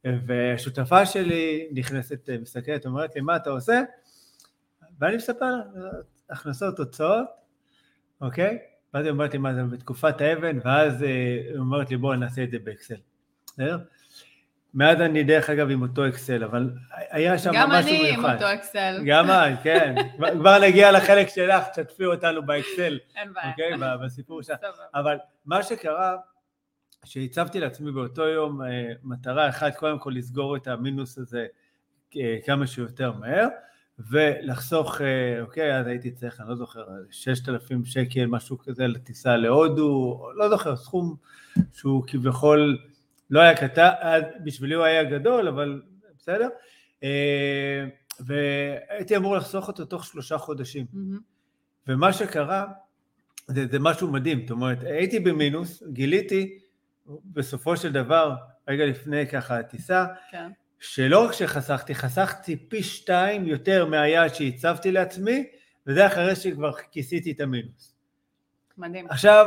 והשותפה 0.05 1.07
שלי 1.07 1.69
נכנסת, 1.73 2.29
מסתכלת, 2.41 2.87
אומרת 2.87 3.15
לי, 3.15 3.21
מה 3.21 3.37
אתה 3.37 3.51
עושה? 3.51 3.83
ואני 4.99 5.17
מספר 5.17 5.51
לה, 5.51 5.91
הכנסות, 6.31 6.79
הוצאות, 6.79 7.27
אוקיי? 8.21 8.59
ואז 8.95 9.05
היא 9.05 9.13
אומרת 9.13 9.33
לי, 9.33 9.39
מה 9.39 9.55
זה 9.55 9.63
בתקופת 9.65 10.21
האבן, 10.21 10.59
ואז 10.65 11.03
אה, 11.03 11.09
היא 11.09 11.59
אומרת 11.59 11.91
לי, 11.91 11.97
בואו 11.97 12.15
נעשה 12.15 12.45
את 12.45 12.51
זה 12.51 12.59
באקסל. 12.59 12.95
בסדר? 13.47 13.79
מאז 14.75 15.01
אני 15.01 15.25
דרך 15.25 15.51
אגב 15.51 15.71
עם 15.71 15.83
אותו 15.83 16.09
אקסל, 16.09 16.45
אבל 16.45 16.71
היה 17.11 17.39
שם 17.39 17.51
משהו 17.51 17.63
מיוחד. 17.63 17.71
גם 17.71 17.89
אני 17.89 18.11
עם 18.11 18.25
אותו 18.25 18.55
אקסל. 18.55 19.03
גם 19.07 19.31
את, 19.31 19.59
כן. 19.63 19.95
כבר 20.39 20.59
נגיע 20.59 20.93
לחלק 20.93 21.29
שלך, 21.29 21.65
תשתפי 21.69 22.05
אותנו 22.05 22.47
באקסל. 22.47 22.99
אין 23.17 23.33
בעיה. 23.33 23.51
אוקיי? 23.51 23.73
בסיפור 24.05 24.43
שלך. 24.43 24.59
אבל 24.95 25.17
מה 25.47 25.63
שקרה, 25.63 26.17
שהצבתי 27.05 27.61
לעצמי 27.61 27.93
באותו 27.93 28.23
יום 28.23 28.63
אה, 28.63 28.93
מטרה 29.03 29.49
אחת, 29.49 29.77
קודם 29.77 29.99
כל 29.99 30.13
לסגור 30.15 30.57
את 30.57 30.69
המינוס 30.69 31.19
הזה 31.19 31.47
אה, 32.17 32.37
כמה 32.47 32.67
שיותר 32.67 33.13
מהר. 33.13 33.49
ולחסוך, 33.99 35.01
אה, 35.01 35.41
אוקיי, 35.43 35.79
אז 35.79 35.87
הייתי 35.87 36.11
צריך, 36.11 36.41
אני 36.41 36.49
לא 36.49 36.55
זוכר, 36.55 36.85
6,000 37.11 37.85
שקל, 37.85 38.27
משהו 38.27 38.59
כזה, 38.59 38.87
לטיסה 38.87 39.37
להודו, 39.37 40.23
לא 40.35 40.49
זוכר, 40.49 40.77
סכום 40.77 41.17
שהוא 41.73 42.05
כביכול 42.07 42.79
לא 43.35 43.41
היה 43.41 43.57
קטן, 43.57 43.91
בשבילי 44.45 44.75
הוא 44.75 44.85
היה 44.85 45.05
גדול, 45.05 45.49
אבל 45.49 45.83
בסדר. 46.19 46.49
אה, 47.03 47.85
והייתי 48.21 49.17
אמור 49.17 49.37
לחסוך 49.37 49.69
אותו 49.69 49.85
תוך 49.85 50.05
שלושה 50.05 50.39
חודשים. 50.39 50.87
Mm-hmm. 50.95 51.19
ומה 51.89 52.13
שקרה, 52.13 52.67
זה, 53.47 53.67
זה 53.71 53.79
משהו 53.79 54.13
מדהים, 54.13 54.41
זאת 54.41 54.51
אומרת, 54.51 54.79
הייתי 54.83 55.21
במינוס, 55.21 55.83
גיליתי 55.93 56.59
בסופו 57.25 57.77
של 57.77 57.93
דבר, 57.93 58.35
רגע 58.69 58.87
לפני 58.87 59.27
ככה 59.27 59.59
הטיסה, 59.59 60.07
כן. 60.31 60.51
שלא 60.79 61.25
רק 61.25 61.33
שחסכתי, 61.33 61.95
חסכתי 61.95 62.57
פי 62.57 62.83
שתיים 62.83 63.47
יותר 63.47 63.87
מהיעד 63.87 64.35
שהצבתי 64.35 64.93
לעצמי, 64.93 65.47
וזה 65.87 66.07
אחרי 66.07 66.37
שכבר 66.37 66.73
כיסיתי 66.73 67.33
את 67.33 67.41
המינוס. 67.41 67.95
מדהים. 68.79 69.07
עכשיו, 69.11 69.47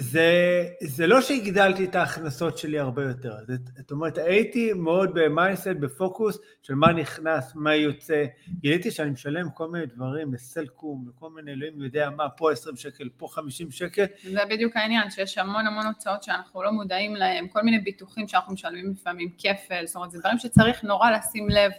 זה, 0.00 0.64
זה 0.82 1.06
לא 1.06 1.20
שהגדלתי 1.20 1.84
את 1.84 1.94
ההכנסות 1.94 2.58
שלי 2.58 2.78
הרבה 2.78 3.02
יותר, 3.02 3.34
זאת 3.78 3.90
אומרת, 3.90 4.18
הייתי 4.18 4.72
מאוד 4.72 5.10
ב 5.14 5.20
mindset, 5.20 5.68
בפוקוס 5.80 6.38
של 6.62 6.74
מה 6.74 6.92
נכנס, 6.92 7.52
מה 7.54 7.74
יוצא, 7.74 8.24
גיליתי 8.48 8.90
שאני 8.90 9.10
משלם 9.10 9.50
כל 9.50 9.68
מיני 9.68 9.86
דברים 9.86 10.34
לסלקום, 10.34 11.08
לכל 11.08 11.30
מיני 11.30 11.52
אלוהים 11.52 11.82
יודע 11.82 12.10
מה, 12.10 12.28
פה 12.28 12.52
20 12.52 12.76
שקל, 12.76 13.08
פה 13.16 13.28
50 13.30 13.70
שקל. 13.70 14.04
זה 14.22 14.40
בדיוק 14.50 14.76
העניין, 14.76 15.10
שיש 15.10 15.38
המון 15.38 15.66
המון 15.66 15.86
הוצאות 15.86 16.22
שאנחנו 16.22 16.62
לא 16.62 16.72
מודעים 16.72 17.16
להם, 17.16 17.48
כל 17.48 17.62
מיני 17.62 17.78
ביטוחים 17.78 18.28
שאנחנו 18.28 18.54
משלמים 18.54 18.90
לפעמים, 18.90 19.30
כפל, 19.38 19.86
זאת 19.86 19.96
אומרת, 19.96 20.10
זה 20.10 20.18
דברים 20.18 20.38
שצריך 20.38 20.84
נורא 20.84 21.10
לשים 21.10 21.48
לב. 21.48 21.70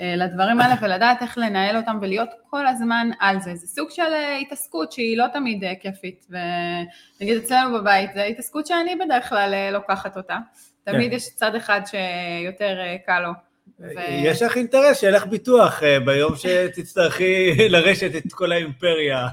אה, 0.00 0.16
לדברים 0.16 0.60
האלה 0.60 0.74
ולדעת 0.82 1.22
איך 1.22 1.38
לנהל 1.38 1.76
אותם 1.76 1.98
ולהיות 2.02 2.28
כל 2.50 2.66
הזמן 2.66 3.10
על 3.20 3.40
זה. 3.40 3.54
זה 3.54 3.66
סוג 3.66 3.90
של 3.90 4.02
אה, 4.02 4.36
התעסקות 4.36 4.92
שהיא 4.92 5.18
לא 5.18 5.24
תמיד 5.32 5.64
אה, 5.64 5.72
כיפית, 5.80 6.26
ונגיד 6.30 7.36
אצלנו 7.36 7.78
בבית, 7.78 8.10
זו 8.14 8.20
התעסקות 8.20 8.66
שאני 8.66 8.96
בדרך 8.96 9.28
כלל 9.28 9.70
לוקחת 9.72 10.16
אותה. 10.16 10.38
תמיד 10.84 11.10
כן. 11.10 11.16
יש 11.16 11.28
צד 11.34 11.54
אחד 11.54 11.80
שיותר 11.84 12.78
קל 13.06 13.20
לו. 13.20 13.32
ו... 13.80 14.00
יש 14.08 14.42
לך 14.42 14.56
אינטרס 14.56 15.00
שיהיה 15.00 15.16
לך 15.16 15.26
ביטוח 15.26 15.82
ביום 16.04 16.32
שתצטרכי 16.36 17.54
לרשת 17.72 18.16
את 18.16 18.32
כל 18.32 18.52
האימפריה, 18.52 19.26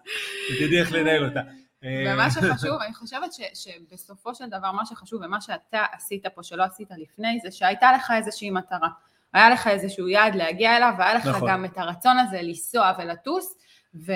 ותדעי 0.50 0.80
איך 0.80 0.92
לנהל 0.92 1.24
אותה. 1.24 1.40
ומה 1.82 2.30
שחשוב, 2.30 2.78
אני 2.86 2.94
חושבת 2.94 3.32
ש, 3.32 3.40
שבסופו 3.54 4.34
של 4.34 4.46
דבר 4.46 4.72
מה 4.72 4.86
שחשוב 4.86 5.22
ומה 5.22 5.40
שאתה 5.40 5.84
עשית 5.92 6.26
פה 6.34 6.42
שלא 6.42 6.62
עשית 6.62 6.88
לפני, 6.96 7.38
זה 7.42 7.50
שהייתה 7.50 7.92
לך 7.92 8.12
איזושהי 8.16 8.50
מטרה. 8.50 8.88
היה 9.34 9.50
לך 9.50 9.66
איזשהו 9.66 10.08
יעד 10.08 10.34
להגיע 10.34 10.76
אליו, 10.76 10.94
והיה 10.98 11.14
לך 11.14 11.26
נכון. 11.26 11.50
גם 11.50 11.64
את 11.64 11.78
הרצון 11.78 12.18
הזה 12.18 12.42
לנסוע 12.42 12.92
ולטוס, 12.98 13.58
ו... 14.06 14.12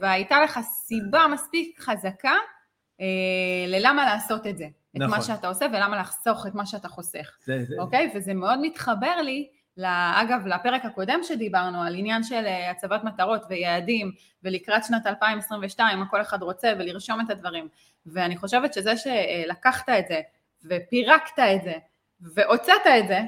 והייתה 0.00 0.40
לך 0.40 0.60
סיבה 0.62 1.26
מספיק 1.32 1.80
חזקה 1.80 2.34
אה, 3.00 3.66
ללמה 3.66 4.04
לעשות 4.04 4.46
את 4.46 4.58
זה, 4.58 4.64
נכון. 4.64 5.06
את 5.06 5.10
מה 5.10 5.18
נכון. 5.18 5.36
שאתה 5.36 5.48
עושה 5.48 5.66
ולמה 5.72 6.00
לחסוך 6.00 6.46
את 6.46 6.54
מה 6.54 6.66
שאתה 6.66 6.88
חוסך, 6.88 7.36
זה, 7.44 7.64
זה... 7.64 7.74
אוקיי? 7.78 8.12
וזה 8.14 8.34
מאוד 8.34 8.58
מתחבר 8.62 9.16
לי 9.22 9.48
אגב, 10.14 10.46
לפרק 10.46 10.84
הקודם 10.84 11.20
שדיברנו 11.22 11.82
על 11.82 11.94
עניין 11.94 12.22
של 12.22 12.46
אה, 12.46 12.70
הצבת 12.70 13.04
מטרות 13.04 13.42
ויעדים 13.48 14.12
ולקראת 14.42 14.84
שנת 14.84 15.06
2022, 15.06 15.98
מה 15.98 16.06
כל 16.06 16.20
אחד 16.20 16.42
רוצה 16.42 16.72
ולרשום 16.78 17.20
את 17.20 17.30
הדברים. 17.30 17.68
ואני 18.06 18.36
חושבת 18.36 18.74
שזה 18.74 18.92
שלקחת 18.96 19.88
את 19.88 20.04
זה 20.08 20.20
ופירקת 20.64 21.38
את 21.38 21.62
זה 21.64 21.74
והוצאת 22.20 22.86
את 22.98 23.08
זה, 23.08 23.20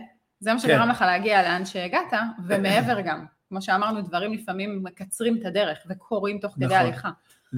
זה 0.43 0.53
מה 0.53 0.61
כן. 0.61 0.69
שגרם 0.69 0.83
כן. 0.83 0.89
לך 0.89 1.01
להגיע 1.01 1.43
לאן 1.43 1.65
שהגעת, 1.65 2.13
ומעבר 2.47 3.01
גם. 3.01 3.25
כמו 3.49 3.63
שאמרנו, 3.63 4.03
דברים 4.03 4.33
לפעמים 4.33 4.81
מקצרים 4.83 5.41
את 5.41 5.47
הדרך 5.47 5.79
וקורים 5.89 6.39
תוך 6.39 6.53
נכון. 6.57 6.67
כדי 6.67 6.77
הליכה. 6.77 7.11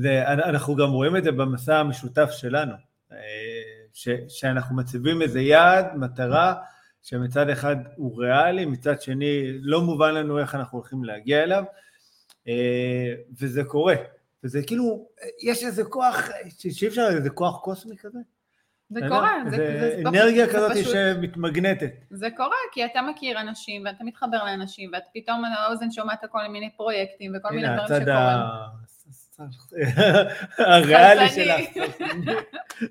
ואנחנו 0.02 0.76
גם 0.76 0.90
רואים 0.90 1.16
את 1.16 1.24
זה 1.24 1.32
במסע 1.32 1.76
המשותף 1.78 2.30
שלנו, 2.30 2.72
אה, 3.12 3.18
ש, 3.92 4.08
שאנחנו 4.28 4.76
מציבים 4.76 5.22
איזה 5.22 5.40
יעד, 5.40 5.86
מטרה, 5.96 6.54
שמצד 7.02 7.48
אחד 7.48 7.76
הוא 7.96 8.22
ריאלי, 8.22 8.64
מצד 8.64 9.00
שני 9.00 9.58
לא 9.60 9.82
מובן 9.82 10.14
לנו 10.14 10.38
איך 10.38 10.54
אנחנו 10.54 10.78
הולכים 10.78 11.04
להגיע 11.04 11.42
אליו, 11.42 11.64
אה, 12.48 13.14
וזה 13.40 13.64
קורה. 13.64 13.94
וזה 14.44 14.62
כאילו, 14.62 15.08
יש 15.42 15.64
איזה 15.64 15.84
כוח, 15.84 16.28
שאי 16.58 16.88
אפשר 16.88 17.08
איזה 17.16 17.30
כוח 17.30 17.60
קוסמי 17.60 17.96
כזה? 17.96 18.18
זה 18.94 19.00
קורה, 19.08 19.42
זה, 19.50 19.56
זה, 19.56 19.96
זה 20.02 20.08
אנרגיה 20.08 20.46
כזאת 20.46 20.72
פשוט, 20.72 20.92
שמתמגנטת. 20.92 21.90
זה 22.10 22.28
קורה, 22.36 22.56
כי 22.72 22.84
אתה 22.84 23.02
מכיר 23.02 23.40
אנשים, 23.40 23.82
ואתה 23.86 24.04
מתחבר 24.04 24.44
לאנשים, 24.44 24.90
ואתה 24.92 25.06
פתאום 25.14 25.42
האוזן 25.44 25.90
שומעת 25.90 26.24
כל 26.30 26.48
מיני 26.48 26.70
פרויקטים, 26.76 27.32
וכל 27.36 27.54
מיני 27.54 27.68
דברים 27.68 27.86
שקורים. 27.86 28.08
הנה, 28.08 28.66
הצד 29.38 29.52
הריאלי 30.58 31.28
שלך. 31.28 31.86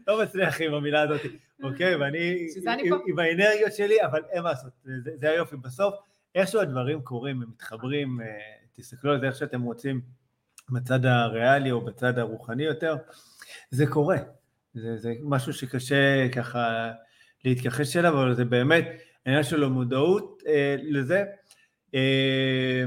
לא 0.07 0.23
מצליח 0.23 0.61
עם 0.61 0.73
המילה 0.73 1.01
הזאת, 1.01 1.21
אוקיי? 1.63 1.95
ואני 1.95 2.47
עם 3.07 3.19
האנרגיות 3.19 3.73
שלי, 3.73 4.05
אבל 4.05 4.21
אין 4.31 4.43
מה 4.43 4.49
לעשות, 4.49 4.71
זה 5.15 5.29
היופי. 5.29 5.55
בסוף, 5.55 5.95
איכשהו 6.35 6.61
הדברים 6.61 7.01
קורים, 7.01 7.41
הם 7.41 7.49
מתחברים, 7.49 8.21
אה, 8.21 8.27
תסתכלו 8.73 9.11
על 9.11 9.19
זה 9.19 9.27
איך 9.27 9.35
שאתם 9.35 9.61
רוצים, 9.61 10.01
בצד 10.69 11.05
הריאלי 11.05 11.71
או 11.71 11.81
בצד 11.81 12.19
הרוחני 12.19 12.63
יותר, 12.63 12.95
זה 13.69 13.87
קורה. 13.87 14.17
זה, 14.73 14.97
זה 14.97 15.13
משהו 15.21 15.53
שקשה 15.53 16.29
ככה 16.29 16.91
להתכחש 17.45 17.97
אליו, 17.97 18.13
אבל 18.13 18.33
זה 18.33 18.45
באמת 18.45 18.87
עניין 19.25 19.43
של 19.43 19.63
המודעות 19.63 20.43
אה, 20.47 20.75
לזה, 20.81 21.23
אה, 21.95 22.83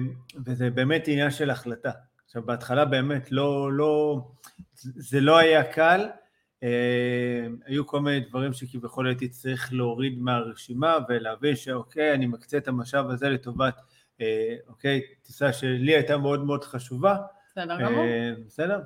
וזה 0.46 0.70
באמת 0.70 1.08
עניין 1.08 1.30
של 1.30 1.50
החלטה. 1.50 1.90
עכשיו 2.24 2.42
בהתחלה 2.42 2.84
באמת 2.84 3.32
לא, 3.32 3.72
לא, 3.72 4.20
זה 4.82 5.20
לא 5.20 5.38
היה 5.38 5.64
קל, 5.64 6.06
אה, 6.62 7.46
היו 7.66 7.86
כל 7.86 8.00
מיני 8.00 8.20
דברים 8.20 8.52
שכביכול 8.52 9.06
הייתי 9.06 9.28
צריך 9.28 9.72
להוריד 9.72 10.18
מהרשימה 10.18 10.98
ולהבין 11.08 11.56
שאוקיי, 11.56 12.14
אני 12.14 12.26
מקצה 12.26 12.56
את 12.56 12.68
המשאב 12.68 13.10
הזה 13.10 13.28
לטובת, 13.28 13.80
אה, 14.20 14.54
אוקיי, 14.68 15.00
טיסה 15.22 15.52
שלי 15.52 15.94
הייתה 15.94 16.16
מאוד 16.16 16.44
מאוד 16.44 16.64
חשובה. 16.64 17.16
בסדר 17.50 17.80
גמור. 17.80 18.04
אה, 18.04 18.32
בסדר? 18.46 18.80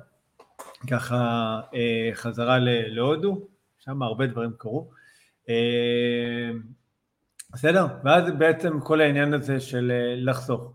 ככה 0.89 1.59
אה, 1.73 2.09
חזרה 2.13 2.57
להודו, 2.61 3.47
שם 3.79 4.01
הרבה 4.01 4.27
דברים 4.27 4.51
קרו. 4.57 4.89
אה, 5.49 6.49
בסדר? 7.53 7.85
ואז 8.03 8.31
בעצם 8.37 8.79
כל 8.79 9.01
העניין 9.01 9.33
הזה 9.33 9.59
של 9.59 9.91
אה, 9.91 10.15
לחסוך. 10.17 10.73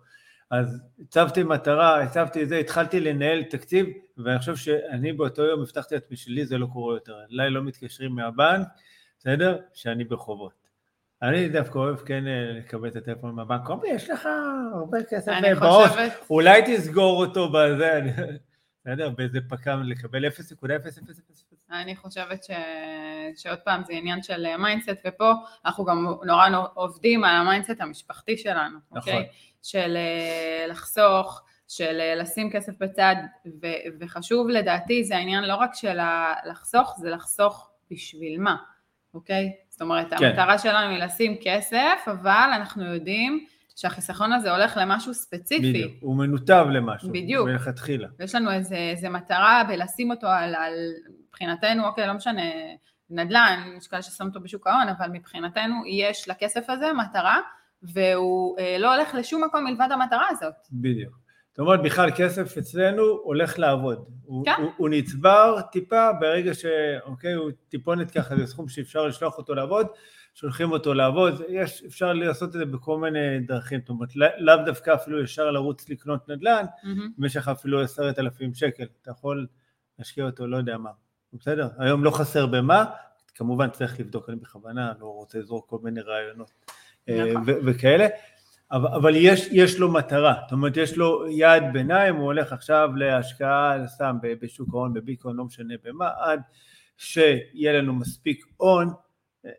אז 0.50 0.82
הצבתי 1.00 1.42
מטרה, 1.42 2.02
הצבתי 2.02 2.42
את 2.42 2.48
זה, 2.48 2.58
התחלתי 2.58 3.00
לנהל 3.00 3.42
תקציב, 3.42 3.86
ואני 4.18 4.38
חושב 4.38 4.56
שאני 4.56 5.12
באותו 5.12 5.42
יום 5.42 5.62
הבטחתי 5.62 5.94
לעצמי 5.94 6.16
שלי 6.16 6.46
זה 6.46 6.58
לא 6.58 6.66
קורה 6.72 6.94
יותר. 6.94 7.14
אליי 7.32 7.50
לא 7.50 7.62
מתקשרים 7.62 8.12
מהבנק, 8.12 8.68
בסדר? 9.18 9.58
שאני 9.74 10.04
בחובות. 10.04 10.66
אני 11.22 11.48
דווקא 11.48 11.78
אוהב 11.78 11.96
כן 11.96 12.24
לקבל 12.56 12.88
את 12.88 12.96
הטלפון 12.96 13.34
מהבנק, 13.34 13.66
קובי, 13.66 13.88
יש 13.88 14.10
לך 14.10 14.28
הרבה 14.72 14.98
כסף 15.10 15.32
בעו"ש, 15.60 15.90
אולי 16.30 16.62
תסגור 16.66 17.26
אותו 17.26 17.48
בזה, 17.52 18.00
בסדר? 18.86 19.10
באיזה 19.10 19.38
פק"ם 19.48 19.82
לקבל 19.82 20.26
0.0000. 20.26 20.30
אני 21.70 21.96
חושבת 21.96 22.44
ש... 22.44 22.50
שעוד 23.36 23.58
פעם 23.58 23.84
זה 23.84 23.92
עניין 23.92 24.22
של 24.22 24.56
mindset, 24.56 25.06
ופה 25.06 25.32
אנחנו 25.64 25.84
גם 25.84 26.06
נורא 26.24 26.48
עובדים 26.74 27.24
על 27.24 27.36
ה 27.36 27.42
mindset 27.42 27.80
המשפחתי 27.80 28.36
שלנו, 28.36 28.78
נכון. 28.90 28.98
אוקיי? 28.98 29.28
של 29.62 29.96
אה, 29.96 30.66
לחסוך, 30.68 31.42
של 31.68 32.00
אה, 32.00 32.14
לשים 32.14 32.50
כסף 32.50 32.72
בצד, 32.80 33.16
ו... 33.62 33.66
וחשוב 34.00 34.48
לדעתי 34.48 35.04
זה 35.04 35.16
העניין 35.16 35.44
לא 35.44 35.54
רק 35.54 35.70
של 35.74 35.98
לחסוך, 36.50 36.94
זה 36.98 37.10
לחסוך 37.10 37.70
בשביל 37.90 38.40
מה, 38.40 38.56
אוקיי? 39.14 39.52
זאת 39.68 39.82
אומרת, 39.82 40.14
כן. 40.14 40.24
המטרה 40.24 40.58
שלנו 40.58 40.90
היא 40.90 40.98
לשים 40.98 41.36
כסף, 41.42 42.04
אבל 42.06 42.50
אנחנו 42.54 42.84
יודעים 42.84 43.46
שהחיסכון 43.76 44.32
הזה 44.32 44.50
הולך 44.50 44.76
למשהו 44.80 45.14
ספציפי. 45.14 45.72
בדיוק, 45.72 45.92
הוא 46.00 46.16
מנותב 46.16 46.66
למשהו. 46.70 47.08
בדיוק. 47.08 47.48
מלכתחילה. 47.48 48.08
יש 48.20 48.34
לנו 48.34 48.52
איזה, 48.52 48.76
איזה 48.76 49.08
מטרה 49.08 49.64
בלשים 49.68 50.10
אותו 50.10 50.26
על, 50.26 50.54
על, 50.54 50.74
מבחינתנו, 51.28 51.86
אוקיי, 51.86 52.06
לא 52.06 52.12
משנה, 52.12 52.42
נדל"ן, 53.10 53.74
יש 53.76 53.88
כאלה 53.88 54.02
ששמים 54.02 54.28
אותו 54.28 54.40
בשוק 54.40 54.66
ההון, 54.66 54.88
אבל 54.88 55.08
מבחינתנו 55.12 55.74
יש 55.86 56.28
לכסף 56.28 56.70
הזה 56.70 56.92
מטרה, 56.92 57.40
והוא 57.82 58.58
אה, 58.58 58.76
לא 58.78 58.94
הולך 58.94 59.14
לשום 59.14 59.44
מקום 59.44 59.64
מלבד 59.64 59.88
המטרה 59.92 60.26
הזאת. 60.30 60.54
בדיוק. 60.72 61.18
זאת 61.50 61.58
אומרת, 61.58 61.82
בכלל 61.82 62.10
כסף 62.16 62.58
אצלנו 62.58 63.02
הולך 63.02 63.58
לעבוד. 63.58 63.98
כן. 63.98 64.10
הוא, 64.24 64.44
הוא, 64.58 64.70
הוא 64.76 64.88
נצבר 64.88 65.60
טיפה 65.72 66.12
ברגע 66.20 66.54
שאוקיי, 66.54 67.32
הוא 67.32 67.50
טיפונת 67.68 68.10
ככה, 68.10 68.36
זה 68.36 68.46
סכום 68.46 68.68
שאפשר 68.68 69.06
לשלוח 69.06 69.38
אותו 69.38 69.54
לעבוד, 69.54 69.86
שולחים 70.36 70.72
אותו 70.72 70.94
לעבוד, 70.94 71.42
יש, 71.48 71.84
אפשר 71.84 72.12
לעשות 72.12 72.48
את 72.48 72.52
זה 72.52 72.64
בכל 72.64 72.98
מיני 72.98 73.40
דרכים, 73.40 73.80
זאת 73.80 73.88
אומרת, 73.88 74.16
לאו 74.16 74.56
דווקא 74.66 74.94
אפילו 74.94 75.22
ישר 75.22 75.50
לרוץ 75.50 75.88
לקנות 75.88 76.28
נדל"ן, 76.28 76.64
יש 77.24 77.36
לך 77.36 77.48
אפילו 77.48 77.82
עשרת 77.82 78.18
אלפים 78.18 78.54
שקל, 78.54 78.86
אתה 79.02 79.10
יכול 79.10 79.46
להשקיע 79.98 80.24
אותו, 80.24 80.46
לא 80.46 80.56
יודע 80.56 80.78
מה, 80.78 80.90
בסדר? 81.32 81.68
היום 81.78 82.04
לא 82.04 82.10
חסר 82.10 82.46
במה, 82.46 82.84
כמובן 83.34 83.70
צריך 83.70 84.00
לבדוק, 84.00 84.28
אני 84.28 84.36
בכוונה 84.36 84.92
לא 85.00 85.06
רוצה 85.06 85.38
לזרוק 85.38 85.68
כל 85.68 85.78
מיני 85.82 86.00
רעיונות 86.00 86.50
אה, 87.08 87.32
נכון. 87.32 87.44
וכאלה, 87.46 88.06
אבל, 88.72 88.88
אבל 88.88 89.12
יש, 89.16 89.48
יש 89.52 89.78
לו 89.78 89.92
מטרה, 89.92 90.34
זאת 90.42 90.52
אומרת 90.52 90.76
יש 90.76 90.96
לו 90.96 91.28
יעד 91.28 91.64
ביניים, 91.72 92.16
הוא 92.16 92.24
הולך 92.24 92.52
עכשיו 92.52 92.90
להשקעה, 92.96 93.86
סתם 93.86 94.16
בשוק 94.22 94.68
ההון, 94.74 94.92
בביקון, 94.92 95.36
לא 95.36 95.44
משנה 95.44 95.74
במה, 95.84 96.10
עד 96.18 96.40
שיהיה 96.96 97.72
לנו 97.72 97.94
מספיק 97.94 98.46
הון 98.56 98.92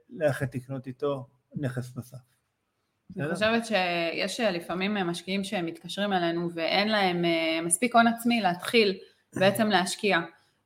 ללכת 0.09 0.55
לקנות 0.55 0.87
איתו 0.87 1.27
נכס 1.55 1.95
נוסף. 1.95 2.37
אני 3.17 3.33
חושבת 3.33 3.65
שיש 3.65 4.39
לפעמים 4.39 4.93
משקיעים 4.93 5.43
שהם 5.43 5.65
מתקשרים 5.65 6.13
אלינו 6.13 6.49
ואין 6.53 6.87
להם 6.87 7.25
אה, 7.25 7.59
מספיק 7.61 7.95
הון 7.95 8.07
עצמי 8.07 8.41
להתחיל 8.41 8.97
בעצם 9.35 9.67
להשקיע. 9.67 10.19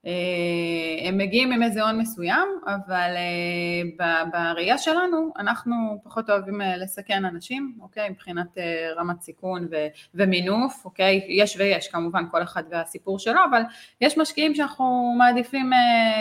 אה, 0.05 1.07
הם 1.07 1.17
מגיעים 1.17 1.51
עם 1.51 1.63
איזה 1.63 1.81
הון 1.81 1.97
מסוים, 1.99 2.47
אבל 2.65 3.11
אה, 3.15 4.25
בראייה 4.31 4.77
שלנו 4.77 5.33
אנחנו 5.37 5.75
פחות 6.03 6.29
אוהבים 6.29 6.61
לסכן 6.77 7.25
אנשים, 7.25 7.77
אוקיי? 7.81 8.09
מבחינת 8.09 8.57
רמת 8.97 9.21
סיכון 9.21 9.67
ומינוף, 10.13 10.85
אוקיי? 10.85 11.25
יש 11.29 11.57
ויש 11.59 11.87
כמובן 11.87 12.23
כל 12.31 12.43
אחד 12.43 12.63
והסיפור 12.69 13.19
שלו, 13.19 13.39
אבל 13.49 13.61
יש 14.01 14.17
משקיעים 14.17 14.55
שאנחנו 14.55 15.15
מעדיפים 15.17 15.71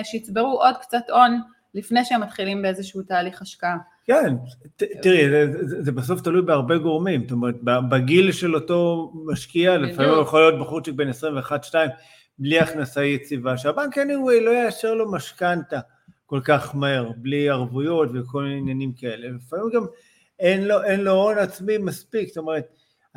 שיצברו 0.05 0.63
עוד 0.63 0.77
קצת 0.77 1.11
הון 1.11 1.41
לפני 1.75 2.05
שהם 2.05 2.21
מתחילים 2.21 2.63
באיזשהו 2.63 3.03
תהליך 3.03 3.43
השקעה. 3.43 3.77
כן, 4.05 4.35
תראי, 4.77 5.31
זה, 5.31 5.47
זה, 5.63 5.83
זה 5.83 5.93
בסוף 5.93 6.21
תלוי 6.21 6.43
בהרבה 6.43 6.79
גורמים, 6.79 7.23
זאת 7.23 7.33
אומרת, 7.33 7.55
בגיל 7.91 8.33
של 8.33 8.55
אותו 8.55 9.13
משקיע, 9.27 9.79
לפעמים 9.79 10.11
הוא 10.11 10.23
יכול 10.23 10.41
להיות 10.41 10.61
בחורצ'יק 10.61 10.95
בין 10.95 11.11
21-2, 11.11 11.75
בלי 12.39 12.61
הכנסה 12.61 13.05
יציבה, 13.05 13.59
שהבנק 13.59 13.99
anyway 13.99 14.41
לא 14.41 14.51
יאשר 14.51 14.95
לו 14.95 15.13
משכנתה 15.13 15.81
כל 16.27 16.41
כך 16.45 16.75
מהר, 16.75 17.11
בלי 17.17 17.49
ערבויות 17.49 18.09
וכל 18.15 18.43
מיני 18.43 18.59
עניינים 18.59 18.93
כאלה, 18.93 19.29
לפעמים 19.29 19.71
גם 19.75 19.87
אין 20.39 20.65
לו, 20.65 20.83
אין 20.83 21.01
לו 21.01 21.13
הון 21.13 21.39
עצמי 21.39 21.79
מספיק, 21.79 22.29
זאת 22.29 22.37
אומרת, 22.37 22.67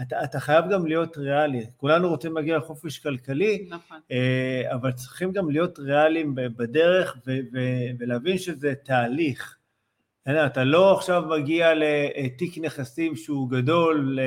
אתה, 0.01 0.23
אתה 0.23 0.39
חייב 0.39 0.65
גם 0.69 0.85
להיות 0.85 1.17
ריאלי. 1.17 1.65
כולנו 1.77 2.09
רוצים 2.09 2.35
להגיע 2.35 2.57
לחופש 2.57 2.99
כלכלי, 2.99 3.67
נכון. 3.69 3.99
אה, 4.11 4.61
אבל 4.73 4.91
צריכים 4.91 5.31
גם 5.31 5.49
להיות 5.49 5.79
ריאליים 5.79 6.35
בדרך 6.35 7.17
ו, 7.27 7.31
ו, 7.53 7.59
ולהבין 7.99 8.37
שזה 8.37 8.73
תהליך. 8.83 9.57
אתה 10.45 10.63
לא 10.63 10.97
עכשיו 10.97 11.23
מגיע 11.29 11.71
לתיק 11.75 12.57
נכסים 12.57 13.15
שהוא 13.15 13.49
גדול 13.49 14.19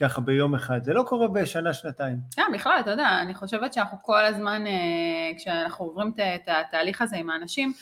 ככה 0.00 0.20
ביום 0.20 0.54
אחד, 0.54 0.84
זה 0.84 0.92
לא 0.94 1.02
קורה 1.02 1.28
בשנה, 1.28 1.74
שנתיים. 1.74 2.16
כן, 2.36 2.42
בכלל, 2.54 2.76
אתה 2.80 2.90
יודע, 2.90 3.18
אני 3.22 3.34
חושבת 3.34 3.72
שאנחנו 3.72 3.98
כל 4.02 4.24
הזמן, 4.24 4.66
אה, 4.66 5.36
כשאנחנו 5.36 5.84
עוברים 5.84 6.12
את 6.34 6.48
התהליך 6.48 7.02
הזה 7.02 7.16
עם 7.16 7.30
האנשים, 7.30 7.72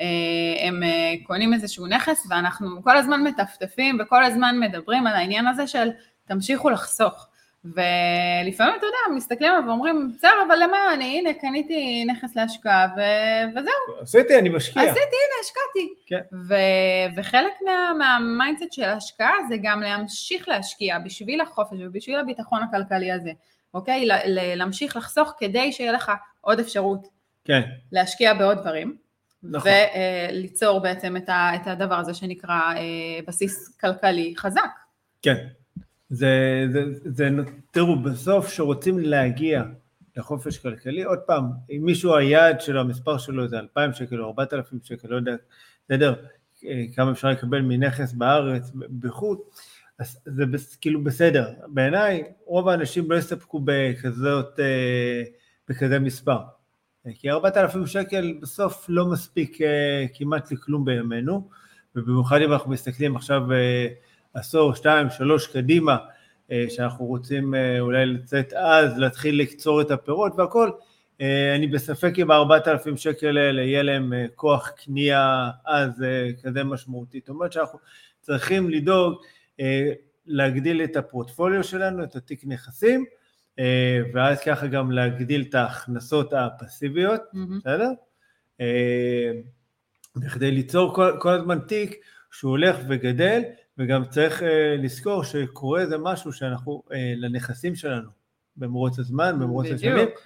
אה, 0.00 0.66
הם 0.68 0.80
קונים 1.22 1.54
איזשהו 1.54 1.86
נכס 1.86 2.26
ואנחנו 2.30 2.82
כל 2.82 2.96
הזמן 2.96 3.22
מטפטפים 3.24 3.98
וכל 4.00 4.24
הזמן 4.24 4.56
מדברים 4.60 5.06
על 5.06 5.14
העניין 5.14 5.46
הזה 5.46 5.66
של 5.66 5.88
תמשיכו 6.26 6.70
לחסוך. 6.70 7.26
ולפעמים, 7.64 8.74
אתה 8.78 8.86
יודע, 8.86 9.16
מסתכלים 9.16 9.52
עליו 9.52 9.64
ואומרים, 9.68 10.12
בסדר, 10.16 10.30
אבל 10.48 10.56
למה 10.62 10.94
אני, 10.94 11.18
הנה, 11.18 11.34
קניתי 11.34 12.04
נכס 12.04 12.36
להשקעה, 12.36 12.86
ו- 12.96 13.50
וזהו. 13.58 14.00
עשיתי, 14.02 14.38
אני 14.38 14.48
משקיע. 14.48 14.82
עשיתי, 14.82 15.00
הנה, 15.00 15.40
השקעתי. 15.42 15.94
כן. 16.06 16.36
ו- 16.48 17.16
וחלק 17.20 17.52
מה- 17.64 17.92
מה 17.98 18.14
mindset 18.14 18.72
של 18.72 18.82
ההשקעה 18.84 19.32
זה 19.48 19.54
גם 19.62 19.80
להמשיך 19.80 20.48
להשקיע 20.48 20.98
בשביל 20.98 21.40
החופש 21.40 21.76
ובשביל 21.80 22.18
הביטחון 22.18 22.62
הכלכלי 22.62 23.12
הזה, 23.12 23.30
אוקיי? 23.74 24.06
ל- 24.06 24.12
ל- 24.26 24.54
להמשיך 24.58 24.96
לחסוך 24.96 25.32
כדי 25.38 25.72
שיהיה 25.72 25.92
לך 25.92 26.12
עוד 26.40 26.60
אפשרות 26.60 27.06
כן, 27.44 27.60
להשקיע 27.92 28.34
בעוד 28.34 28.58
דברים. 28.58 28.96
נכון. 29.42 29.70
וליצור 30.30 30.80
בעצם 30.80 31.16
את, 31.16 31.28
ה- 31.28 31.50
את 31.54 31.66
הדבר 31.66 31.94
הזה 31.94 32.14
שנקרא 32.14 32.50
אה, 32.76 32.82
בסיס 33.26 33.76
כלכלי 33.80 34.34
חזק. 34.36 34.70
כן. 35.22 35.46
זה, 36.10 36.66
זה, 36.72 36.84
זה, 37.04 37.28
תראו, 37.70 38.02
בסוף 38.02 38.46
כשרוצים 38.46 38.98
להגיע 38.98 39.62
לחופש 40.16 40.58
כלכלי, 40.58 41.02
עוד 41.02 41.18
פעם, 41.18 41.44
אם 41.70 41.82
מישהו 41.84 42.16
היעד 42.16 42.60
שלו, 42.60 42.80
המספר 42.80 43.18
שלו 43.18 43.48
זה 43.48 43.58
2,000 43.58 43.92
שקל 43.92 44.20
או 44.20 44.26
4,000 44.26 44.78
שקל, 44.82 45.08
לא 45.08 45.16
יודע, 45.16 45.36
בסדר, 45.84 46.14
כמה 46.94 47.12
אפשר 47.12 47.28
לקבל 47.28 47.60
מנכס 47.60 48.12
בארץ, 48.12 48.70
בחו"ל, 49.00 49.38
אז 49.98 50.20
זה 50.26 50.44
כאילו 50.80 51.04
בסדר. 51.04 51.52
בעיניי, 51.68 52.24
רוב 52.46 52.68
האנשים 52.68 53.10
לא 53.10 53.16
יסתפקו 53.16 53.60
בכזאת, 53.64 54.60
אה, 54.60 55.22
בכזה 55.68 55.98
מספר. 55.98 56.38
כי 57.14 57.30
4,000 57.30 57.86
שקל 57.86 58.34
בסוף 58.42 58.86
לא 58.88 59.06
מספיק 59.06 59.62
אה, 59.62 60.06
כמעט 60.14 60.52
לכלום 60.52 60.84
בימינו, 60.84 61.48
ובמיוחד 61.96 62.40
אם 62.40 62.52
אנחנו 62.52 62.70
מסתכלים 62.70 63.16
עכשיו 63.16 63.52
אה, 63.52 63.86
עשור, 64.36 64.74
שתיים, 64.74 65.10
שלוש 65.10 65.46
קדימה, 65.46 65.96
אה, 66.50 66.64
שאנחנו 66.68 67.04
רוצים 67.04 67.54
אה, 67.54 67.80
אולי 67.80 68.06
לצאת 68.06 68.52
אז, 68.52 68.98
להתחיל 68.98 69.40
לקצור 69.40 69.80
את 69.80 69.90
הפירות 69.90 70.32
והכל, 70.36 70.70
אה, 71.20 71.54
אני 71.56 71.66
בספק 71.66 72.12
אם 72.18 72.30
ה-4,000 72.30 72.96
שקל 72.96 73.38
האלה 73.38 73.62
יהיה 73.62 73.82
להם 73.82 74.12
כוח 74.34 74.68
קנייה 74.68 75.50
אז 75.66 76.04
כזה 76.42 76.64
משמעותי. 76.64 77.18
זאת 77.18 77.28
אומרת 77.28 77.52
שאנחנו 77.52 77.78
צריכים 78.20 78.70
לדאוג 78.70 79.14
להגדיל 80.26 80.84
את 80.84 80.96
הפורטפוליו 80.96 81.64
שלנו, 81.64 82.04
את 82.04 82.16
התיק 82.16 82.40
נכסים, 82.46 83.04
ואז 84.14 84.40
ככה 84.40 84.66
גם 84.66 84.90
להגדיל 84.90 85.44
את 85.48 85.54
ההכנסות 85.54 86.32
הפסיביות. 86.32 87.20
בסדר? 87.58 87.90
בכדי 90.16 90.50
ליצור 90.50 90.94
כל, 90.94 91.12
כל 91.20 91.30
הזמן 91.32 91.58
תיק 91.58 91.94
שהוא 92.30 92.50
הולך 92.50 92.76
וגדל, 92.88 93.42
וגם 93.78 94.04
צריך 94.04 94.42
אה, 94.42 94.76
לזכור 94.78 95.24
שקורה 95.24 95.80
איזה 95.80 95.98
משהו 95.98 96.32
שאנחנו, 96.32 96.82
אה, 96.92 97.12
לנכסים 97.16 97.74
שלנו, 97.74 98.08
במרוץ 98.56 98.98
הזמן, 98.98 99.38
במרוץ 99.38 99.66
השנים, 99.74 99.94
בדיוק. 99.94 100.20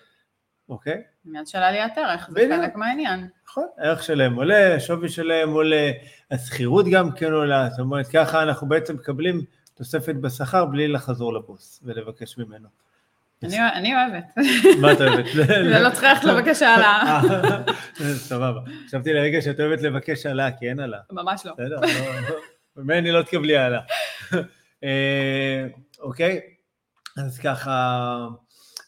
אוקיי? 0.68 1.02
עניין 1.26 1.46
של 1.46 1.58
עליית 1.58 1.98
ערך, 1.98 2.30
זה. 2.30 2.48
חלק 2.50 2.76
מהעניין. 2.76 3.28
נכון, 3.46 3.64
הערך 3.78 4.02
שלהם 4.02 4.34
עולה, 4.34 4.74
השווי 4.74 5.08
שלהם 5.08 5.50
עולה, 5.50 5.90
השכירות 6.30 6.86
גם 6.92 7.12
כן 7.12 7.32
עולה, 7.32 7.68
זאת 7.70 7.80
אומרת 7.80 8.06
ככה 8.06 8.42
אנחנו 8.42 8.68
בעצם 8.68 8.94
מקבלים 8.94 9.44
תוספת 9.74 10.14
בשכר 10.14 10.64
בלי 10.64 10.88
לחזור 10.88 11.34
לבוס 11.34 11.80
ולבקש 11.84 12.38
ממנו. 12.38 12.68
אני, 13.42 13.94
אוהבת. 13.94 14.24
מה 14.80 14.92
את 14.92 15.00
אוהבת? 15.00 15.24
זה 15.72 15.78
לא 15.80 15.90
צריך 15.90 16.02
ללכת 16.04 16.24
לבקש 16.24 16.62
העלאה. 16.62 17.20
אה, 18.00 18.14
סבבה. 18.28 18.60
חשבתי 18.86 19.12
לרגע 19.12 19.42
שאת 19.42 19.60
אוהבת 19.60 19.82
לבקש 19.82 20.26
העלאה, 20.26 20.52
כי 20.52 20.68
אין 20.68 20.80
העלאה. 20.80 21.00
ממש 21.12 21.46
לא. 21.46 21.52
בסדר, 21.52 21.80
לא- 21.80 22.36
ממני 22.82 23.10
לא 23.12 23.22
תקבלי 23.22 23.56
העלאה. 23.56 23.80
אה, 24.84 25.66
אוקיי? 26.00 26.40
אז 27.16 27.38
ככה, 27.38 28.28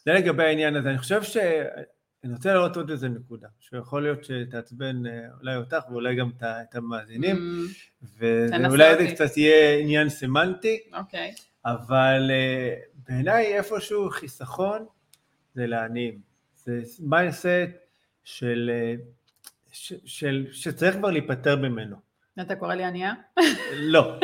זה 0.05 0.13
לגבי 0.13 0.43
העניין 0.43 0.75
הזה. 0.75 0.89
אני 0.89 0.97
חושב 0.97 1.23
ש... 1.23 1.37
אני 2.23 2.33
רוצה 2.33 2.53
להראות 2.53 2.75
עוד 2.75 2.89
איזה 2.89 3.09
נקודה, 3.09 3.47
שיכול 3.59 4.03
להיות 4.03 4.23
שתעצבן 4.23 5.05
אה, 5.05 5.11
אולי 5.39 5.55
אותך 5.55 5.83
ואולי 5.89 6.15
גם 6.15 6.29
את 6.41 6.75
המאזינים, 6.75 7.35
אמ, 7.35 7.67
ואולי 8.17 9.07
זה. 9.07 9.15
קצת 9.15 9.37
יהיה 9.37 9.77
עניין 9.77 10.09
סמנטי, 10.09 10.79
אוקיי. 10.93 11.33
אבל 11.65 12.31
אה, 12.31 12.75
בעיניי 13.07 13.57
איפשהו 13.57 14.09
חיסכון 14.09 14.85
זה 15.53 15.67
לעניים. 15.67 16.19
זה 16.55 16.81
mindset 16.99 17.45
של, 18.23 18.71
אה, 18.73 18.95
ש- 19.71 19.93
של, 20.05 20.47
שצריך 20.51 20.95
כבר 20.95 21.11
להיפטר 21.11 21.55
ממנו. 21.55 21.95
אתה 22.41 22.55
קורא 22.55 22.75
לי 22.75 22.83
ענייה? 22.83 23.13
לא, 23.73 24.19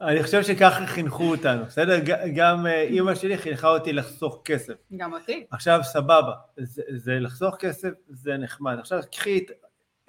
אני 0.00 0.22
חושב 0.22 0.42
שככה 0.42 0.86
חינכו 0.86 1.24
אותנו, 1.30 1.64
בסדר? 1.64 1.98
גם 2.34 2.66
אה, 2.66 2.82
אימא 2.82 3.14
שלי 3.14 3.38
חינכה 3.38 3.68
אותי 3.68 3.92
לחסוך 3.92 4.42
כסף. 4.44 4.74
גם 4.96 5.12
אותי. 5.12 5.46
עכשיו 5.50 5.80
סבבה, 5.82 6.32
זה, 6.56 6.82
זה 6.96 7.18
לחסוך 7.20 7.56
כסף 7.58 7.90
זה 8.08 8.36
נחמד. 8.36 8.78
עכשיו 8.78 9.00
קחי 9.12 9.38
את 9.38 9.50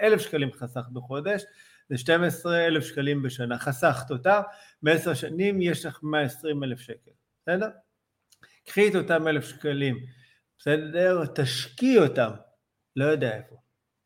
אלף 0.01 0.21
שקלים 0.21 0.51
חסכת 0.51 0.89
בחודש, 0.89 1.43
זה 1.89 1.97
12 1.97 2.67
אלף 2.67 2.83
שקלים 2.83 3.23
בשנה, 3.23 3.59
חסכת 3.59 4.11
אותה, 4.11 4.41
בעשר 4.83 5.13
שנים 5.13 5.61
יש 5.61 5.85
לך 5.85 5.99
120 6.03 6.63
אלף 6.63 6.79
שקל, 6.79 7.11
בסדר? 7.41 7.69
קחי 8.65 8.87
את 8.87 8.95
אותם 8.95 9.27
אלף 9.27 9.45
שקלים, 9.45 9.97
בסדר? 10.59 11.25
תשקיעי 11.25 11.97
אותם, 11.97 12.31
לא 12.95 13.05
יודע 13.05 13.37
איפה. 13.37 13.55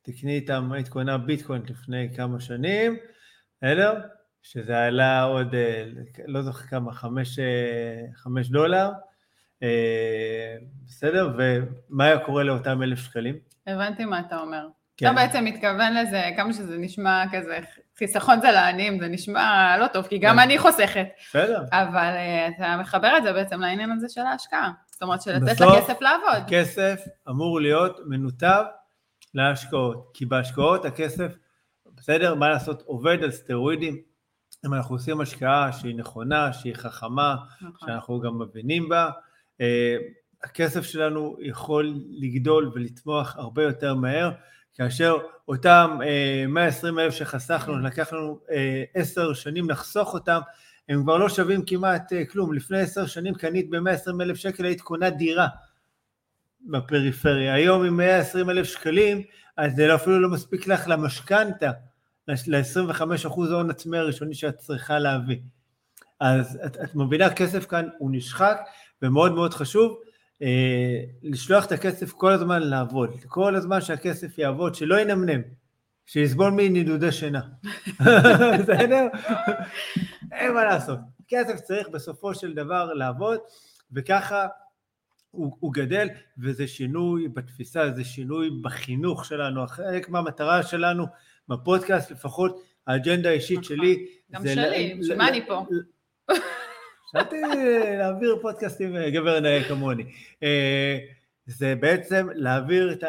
תקני 0.01 0.35
איתם, 0.35 0.71
היית 0.71 0.89
קונה 0.89 1.17
ביטקוין 1.17 1.61
לפני 1.69 2.09
כמה 2.15 2.39
שנים, 2.39 2.97
בסדר? 3.61 3.99
שזה 4.43 4.77
עלה 4.83 5.21
עוד, 5.23 5.55
אה, 5.55 5.85
לא 6.27 6.41
זוכר 6.41 6.67
כמה, 6.67 6.91
חמש, 6.91 7.39
אה, 7.39 7.45
חמש 8.15 8.49
דולר, 8.49 8.89
אה, 9.63 10.55
בסדר? 10.87 11.29
ומה 11.37 12.05
היה 12.05 12.19
קורה 12.19 12.43
לאותם 12.43 12.83
אלף 12.83 12.99
שקלים? 12.99 13.35
הבנתי 13.67 14.05
מה 14.05 14.19
אתה 14.19 14.39
אומר. 14.39 14.67
כן. 14.97 15.05
אתה 15.05 15.15
בעצם 15.15 15.45
מתכוון 15.45 15.93
לזה, 15.93 16.21
כמה 16.37 16.53
שזה 16.53 16.77
נשמע 16.77 17.23
כזה, 17.31 17.59
חיסכון 17.97 18.41
זה 18.41 18.51
לעניים, 18.51 18.99
זה 18.99 19.07
נשמע 19.07 19.77
לא 19.79 19.87
טוב, 19.87 20.07
כי 20.07 20.17
גם 20.17 20.35
כן. 20.35 20.39
אני 20.41 20.57
חוסכת, 20.59 21.07
בסדר? 21.29 21.63
אבל 21.71 22.11
אתה 22.55 22.77
מחבר 22.81 23.17
את 23.17 23.23
זה 23.23 23.33
בעצם 23.33 23.61
לעניין 23.61 23.91
הזה 23.91 24.07
של 24.09 24.21
ההשקעה. 24.21 24.71
זאת 24.91 25.01
אומרת, 25.01 25.21
של 25.21 25.31
לתת 25.31 25.43
בסוף- 25.45 25.77
לכסף 25.77 26.01
לעבוד. 26.01 26.43
הכסף 26.45 27.01
אמור 27.29 27.61
להיות 27.61 27.99
מנותב 28.05 28.63
להשקעות, 29.33 30.11
כי 30.13 30.25
בהשקעות 30.25 30.85
הכסף, 30.85 31.31
בסדר, 32.05 32.35
מה 32.35 32.49
לעשות, 32.49 32.81
עובד 32.85 33.23
על 33.23 33.31
סטרואידים. 33.31 34.01
אם 34.65 34.73
אנחנו 34.73 34.95
עושים 34.95 35.21
השקעה 35.21 35.73
שהיא 35.73 35.95
נכונה, 35.95 36.53
שהיא 36.53 36.75
חכמה, 36.75 37.35
נכון. 37.61 37.89
שאנחנו 37.89 38.19
גם 38.19 38.39
מבינים 38.39 38.89
בה, 38.89 39.09
אה, 39.61 39.97
הכסף 40.43 40.83
שלנו 40.83 41.37
יכול 41.39 41.93
לגדול 42.09 42.71
ולצמוח 42.73 43.35
הרבה 43.37 43.63
יותר 43.63 43.95
מהר, 43.95 44.31
כאשר 44.73 45.17
אותם 45.47 45.99
אה, 46.03 46.45
120 46.47 46.99
אלף 46.99 47.13
שחסכנו, 47.13 47.79
לקח 47.79 48.13
לנו 48.13 48.39
אה, 48.51 48.83
עשר 48.93 49.33
שנים 49.33 49.69
לחסוך 49.69 50.13
אותם, 50.13 50.39
הם 50.89 51.03
כבר 51.03 51.17
לא 51.17 51.29
שווים 51.29 51.65
כמעט 51.65 52.13
אה, 52.13 52.25
כלום. 52.25 52.53
לפני 52.53 52.79
עשר 52.79 53.05
שנים 53.05 53.33
קנית 53.33 53.69
ב-120 53.69 54.21
אלף 54.21 54.37
שקל, 54.37 54.65
היית 54.65 54.81
קונה 54.81 55.09
דירה 55.09 55.47
בפריפריה. 56.61 57.53
היום 57.53 57.85
עם 57.85 57.97
120 57.97 58.49
אלף 58.49 58.67
שקלים, 58.67 59.21
אז 59.57 59.75
זה 59.75 59.95
אפילו 59.95 60.19
לא 60.19 60.29
מספיק 60.29 60.67
לך 60.67 60.87
למשכנתה, 60.87 61.71
ל-25% 62.27 63.41
ההון 63.51 63.69
עצמי 63.69 63.97
הראשוני 63.97 64.33
שאת 64.33 64.57
צריכה 64.57 64.99
להביא. 64.99 65.37
אז 66.19 66.59
את, 66.65 66.77
את 66.77 66.95
מבינה, 66.95 67.29
כסף 67.29 67.65
כאן 67.65 67.87
הוא 67.97 68.09
נשחק, 68.13 68.57
ומאוד 69.01 69.31
מאוד 69.31 69.53
חשוב 69.53 69.97
אה, 70.41 71.03
לשלוח 71.23 71.65
את 71.65 71.71
הכסף 71.71 72.11
כל 72.11 72.31
הזמן 72.31 72.63
לעבוד. 72.63 73.09
כל 73.27 73.55
הזמן 73.55 73.81
שהכסף 73.81 74.37
יעבוד, 74.37 74.75
שלא 74.75 74.99
ינמנם, 74.99 75.41
שיסבול 76.05 76.51
מנדודי 76.55 77.11
שינה. 77.11 77.41
בסדר? 78.59 79.07
אין 80.31 80.53
מה 80.53 80.63
לעשות. 80.63 80.99
כסף 81.27 81.59
צריך 81.59 81.89
בסופו 81.89 82.35
של 82.35 82.53
דבר 82.53 82.93
לעבוד, 82.93 83.39
וככה 83.91 84.47
הוא, 85.35 85.57
הוא 85.59 85.73
גדל, 85.73 86.07
וזה 86.37 86.67
שינוי 86.67 87.27
בתפיסה, 87.27 87.91
זה 87.91 88.03
שינוי 88.03 88.49
בחינוך 88.61 89.25
שלנו. 89.25 89.67
חלק 89.67 90.09
מהמטרה 90.09 90.63
שלנו 90.63 91.05
בפודקאסט, 91.49 92.11
לפחות 92.11 92.63
האג'נדה 92.87 93.29
האישית 93.29 93.59
נכון. 93.59 93.77
שלי, 93.77 94.07
גם 94.31 94.47
שלי, 94.47 94.97
בשביל 94.99 95.17
מה 95.17 95.27
אני 95.27 95.45
פה? 95.47 95.65
חשבתי 97.09 97.41
להעביר 97.97 98.37
פודקאסט 98.41 98.81
עם 98.81 98.95
אה, 98.95 99.09
גבר 99.09 99.39
נאה 99.39 99.63
כמוני. 99.67 100.03
אה, 100.43 100.97
זה 101.45 101.75
בעצם 101.75 102.27
להעביר 102.33 102.91
את 102.93 103.03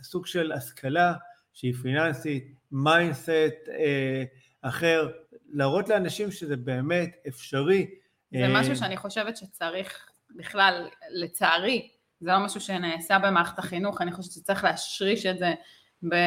הסוג 0.00 0.26
של 0.26 0.52
השכלה 0.52 1.14
שהיא 1.52 1.74
פיננסית, 1.74 2.54
mindset 2.72 3.68
אה, 3.68 4.24
אחר, 4.62 5.08
להראות 5.52 5.88
לאנשים 5.88 6.30
שזה 6.30 6.56
באמת 6.56 7.16
אפשרי. 7.28 7.90
זה 8.32 8.48
משהו 8.48 8.76
שאני 8.76 8.96
חושבת 8.96 9.36
שצריך 9.36 10.11
בכלל, 10.36 10.88
לצערי, 11.10 11.88
זה 12.20 12.30
לא 12.32 12.38
משהו 12.38 12.60
שנעשה 12.60 13.18
במערכת 13.18 13.58
החינוך, 13.58 14.00
אני 14.00 14.12
חושבת 14.12 14.32
שצריך 14.32 14.64
להשריש 14.64 15.26
את 15.26 15.38
זה 15.38 15.54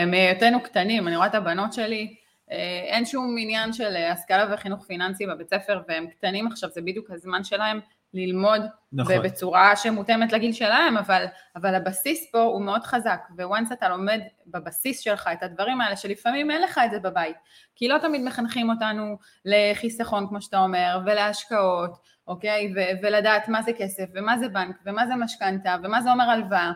מהיותנו 0.06 0.64
קטנים. 0.64 1.08
אני 1.08 1.16
רואה 1.16 1.28
את 1.28 1.36
הבנות 1.36 1.74
שלי, 1.74 2.16
אה, 2.52 2.82
אין 2.88 3.06
שום 3.06 3.36
עניין 3.40 3.74
של 3.74 3.96
אה, 3.96 4.12
השכלה 4.12 4.54
וחינוך 4.54 4.86
פיננסי 4.86 5.26
בבית 5.26 5.50
ספר, 5.50 5.82
והם 5.88 6.08
קטנים 6.08 6.48
עכשיו, 6.48 6.70
זה 6.70 6.82
בדיוק 6.82 7.12
הזמן 7.12 7.44
שלהם 7.44 7.80
ללמוד 8.14 8.62
נכון. 8.94 9.22
בצורה 9.24 9.76
שמותאמת 9.76 10.34
לגיל 10.34 10.54
שלהם, 10.54 10.98
אבל, 10.98 11.26
אבל 11.56 11.76
הבסיס 11.76 12.32
פה 12.32 12.42
הוא 12.42 12.62
מאוד 12.62 12.84
חזק, 12.84 13.20
וואנס 13.38 13.72
אתה 13.72 13.90
לומד 13.90 14.20
בבסיס 14.48 15.00
שלך 15.00 15.30
את 15.34 15.44
הדברים 15.44 15.82
האלה, 15.82 15.96
שלפעמים 15.96 16.52
אין 16.52 16.62
לך 16.62 16.80
את 16.86 16.92
זה 16.92 17.00
בבית, 17.00 17.36
כי 17.76 17.88
לא 17.88 17.98
תמיד 17.98 18.22
מחנכים 18.22 18.70
אותנו 18.70 19.18
לחיסכון, 19.46 20.28
כמו 20.28 20.42
שאתה 20.42 20.58
אומר, 20.58 21.00
ולהשקעות, 21.06 21.98
אוקיי? 22.28 22.74
ו- 22.76 23.04
ולדעת 23.04 23.48
מה 23.48 23.62
זה 23.62 23.72
כסף, 23.74 24.06
ומה 24.14 24.38
זה 24.38 24.48
בנק, 24.48 24.76
ומה 24.86 25.08
זה 25.08 25.16
משכנתה, 25.16 25.76
ומה 25.84 26.02
זה 26.02 26.12
אומר 26.12 26.30
הלוואה. 26.30 26.72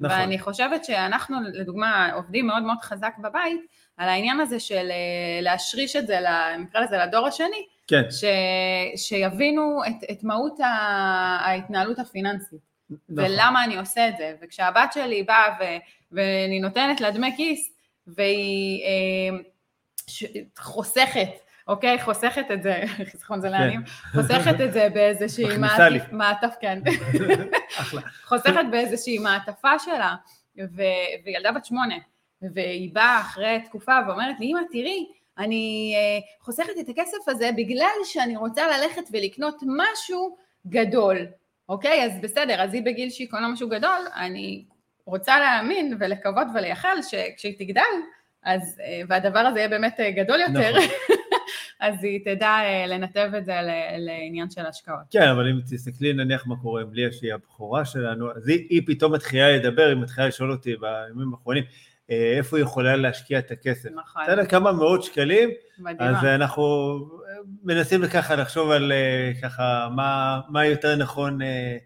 נכון. 0.00 0.18
ואני 0.18 0.38
חושבת 0.38 0.84
שאנחנו, 0.84 1.36
לדוגמה, 1.52 2.12
עובדים 2.12 2.46
מאוד 2.46 2.62
מאוד 2.62 2.78
חזק 2.82 3.12
בבית, 3.18 3.60
על 3.96 4.08
העניין 4.08 4.40
הזה 4.40 4.60
של 4.60 4.90
אה, 4.90 5.40
להשריש 5.42 5.96
את 5.96 6.06
זה, 6.06 6.18
נקרא 6.58 6.80
לזה 6.80 6.96
לדור 6.96 7.26
השני, 7.26 7.66
כן, 7.86 8.02
ש, 8.10 8.24
שיבינו 8.96 9.80
את, 9.86 10.10
את 10.10 10.24
מהות 10.24 10.60
ההתנהלות 10.60 11.98
הפיננסית, 11.98 12.60
נכון. 12.90 13.24
ולמה 13.24 13.64
אני 13.64 13.78
עושה 13.78 14.08
את 14.08 14.16
זה. 14.16 14.34
וכשהבת 14.42 14.92
שלי 14.92 15.22
באה 15.22 15.56
ו, 15.60 15.64
ואני 16.12 16.60
נותנת 16.60 17.00
לה 17.00 17.10
דמי 17.10 17.36
כיס, 17.36 17.72
והיא 18.06 18.82
אה, 18.84 19.38
ש, 20.06 20.24
חוסכת, 20.58 21.28
אוקיי? 21.66 22.02
חוסכת 22.02 22.50
את 22.52 22.62
זה, 22.62 22.82
חיסכון 23.10 23.40
זה 23.40 23.48
לעניים, 23.48 23.82
חוסכת 24.12 24.60
את 24.60 24.72
זה 24.72 24.88
באיזושהי 24.94 25.44
מעטף, 26.12 26.54
כן. 26.60 26.78
חוסכת 28.28 28.64
באיזושהי 28.70 29.18
מעטפה 29.18 29.78
שלה, 29.78 30.14
וילדה 31.24 31.52
בת 31.52 31.64
שמונה, 31.64 31.94
והיא 32.42 32.94
באה 32.94 33.20
אחרי 33.20 33.60
תקופה 33.64 33.98
ואומרת 34.06 34.40
לי, 34.40 34.46
אמא 34.46 34.60
תראי, 34.72 35.06
אני 35.38 35.94
אה, 35.96 36.20
חוסכת 36.40 36.78
את 36.80 36.88
הכסף 36.88 37.28
הזה 37.28 37.50
בגלל 37.56 37.96
שאני 38.04 38.36
רוצה 38.36 38.66
ללכת 38.66 39.02
ולקנות 39.12 39.62
משהו 39.66 40.36
גדול, 40.66 41.26
אוקיי? 41.68 42.04
אז 42.04 42.12
בסדר, 42.20 42.62
אז 42.62 42.74
היא 42.74 42.82
בגיל 42.82 43.10
שהיא 43.10 43.28
קונה 43.30 43.48
משהו 43.48 43.68
גדול, 43.68 44.00
אני 44.16 44.64
רוצה 45.06 45.40
להאמין 45.40 45.96
ולקוות 46.00 46.46
ולייחל 46.54 46.96
שכשהיא 47.02 47.58
תגדל, 47.58 47.82
אז, 48.42 48.80
אה, 48.84 49.00
והדבר 49.08 49.38
הזה 49.38 49.58
יהיה 49.58 49.68
באמת 49.68 50.00
אה, 50.00 50.10
גדול 50.10 50.40
יותר, 50.40 50.78
נכון. 50.78 51.16
אז 51.80 52.04
היא 52.04 52.20
תדע 52.24 52.48
אה, 52.48 52.86
לנתב 52.86 53.30
את 53.38 53.44
זה 53.44 53.52
לעניין 53.98 54.50
של 54.50 54.66
השקעות. 54.66 55.04
כן, 55.10 55.28
אבל 55.28 55.48
אם 55.48 55.60
תסתכלי 55.70 56.12
נניח 56.12 56.46
מה 56.46 56.54
קורה 56.62 56.82
עם 56.82 56.94
ליה 56.94 57.12
שהיא 57.12 57.34
הבכורה 57.34 57.84
שלנו, 57.84 58.30
אז 58.36 58.48
היא, 58.48 58.66
היא 58.70 58.82
פתאום 58.86 59.14
מתחילה 59.14 59.56
לדבר, 59.56 59.82
היא 59.82 59.96
מתחילה 59.96 60.26
לשאול 60.26 60.52
אותי 60.52 60.76
בימים 60.76 61.32
האחרונים, 61.34 61.64
אה, 62.10 62.34
איפה 62.36 62.56
היא 62.56 62.64
יכולה 62.64 62.96
להשקיע 62.96 63.38
את 63.38 63.50
הכסף. 63.50 63.88
נכון, 63.94 64.22
יודע 64.28 64.46
כמה 64.46 64.72
מאות 64.72 65.02
שקלים, 65.02 65.50
מדהימה. 65.78 66.18
אז 66.18 66.24
אה, 66.24 66.34
אנחנו 66.34 66.96
מנסים 67.64 68.08
ככה 68.08 68.36
לחשוב 68.36 68.70
על 68.70 68.92
אה, 68.92 69.32
ככה 69.42 69.88
מה, 69.96 70.40
מה 70.48 70.66
יותר 70.66 70.96
נכון 70.96 71.42
אה, 71.42 71.76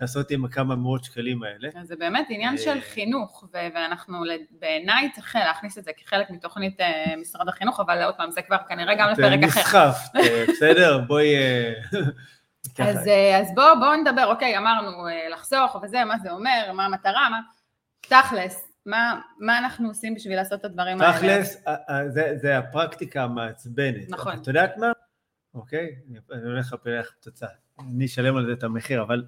לעשות 0.00 0.30
עם 0.30 0.44
הכמה 0.44 0.76
מאות 0.76 1.04
שקלים 1.04 1.42
האלה. 1.42 1.68
זה 1.82 1.96
באמת 1.96 2.26
עניין 2.30 2.58
של 2.58 2.70
אה, 2.76 2.80
חינוך, 2.80 3.44
ואנחנו 3.52 4.24
בעיניי 4.50 5.12
צריך 5.14 5.36
להכניס 5.36 5.78
את 5.78 5.84
זה 5.84 5.90
כחלק 5.96 6.30
מתוכנית 6.30 6.80
אה, 6.80 7.14
משרד 7.20 7.48
החינוך, 7.48 7.80
אבל 7.80 8.02
עוד 8.02 8.14
פעם, 8.16 8.30
זה 8.30 8.42
כבר 8.42 8.56
כנראה 8.68 8.94
גם 8.94 9.08
לפרק 9.08 9.40
אחר. 9.48 9.60
נסחפת, 9.60 10.16
אה, 10.16 10.44
בסדר? 10.52 10.98
בואי... 10.98 11.34
אז, 12.78 13.08
אז 13.40 13.54
בואו 13.54 13.80
בוא 13.80 13.94
נדבר, 13.96 14.26
אוקיי, 14.26 14.58
אמרנו 14.58 14.90
לחסוך 15.32 15.76
וזה, 15.82 16.04
מה 16.04 16.18
זה 16.18 16.30
אומר, 16.30 16.70
מה 16.74 16.84
המטרה, 16.84 17.28
מה... 17.30 17.40
תכלס, 18.00 18.72
מה, 18.86 19.20
מה 19.38 19.58
אנחנו 19.58 19.88
עושים 19.88 20.14
בשביל 20.14 20.36
לעשות 20.36 20.60
את 20.60 20.64
הדברים 20.64 21.00
האלה? 21.00 21.18
תכלס, 21.18 21.64
זה, 22.08 22.32
זה 22.36 22.58
הפרקטיקה 22.58 23.22
המעצבנת. 23.22 24.04
נכון. 24.08 24.38
את 24.42 24.46
יודעת 24.46 24.76
מה? 24.76 24.92
אוקיי? 25.54 25.88
אני- 26.10 26.18
אני 26.32 26.42
הולך 26.42 26.72
לפלח 26.72 27.10
פצצה. 27.20 27.46
אני 27.96 28.06
אשלם 28.06 28.36
על 28.36 28.46
זה 28.46 28.52
את 28.52 28.62
המחיר, 28.62 29.02
אבל 29.02 29.24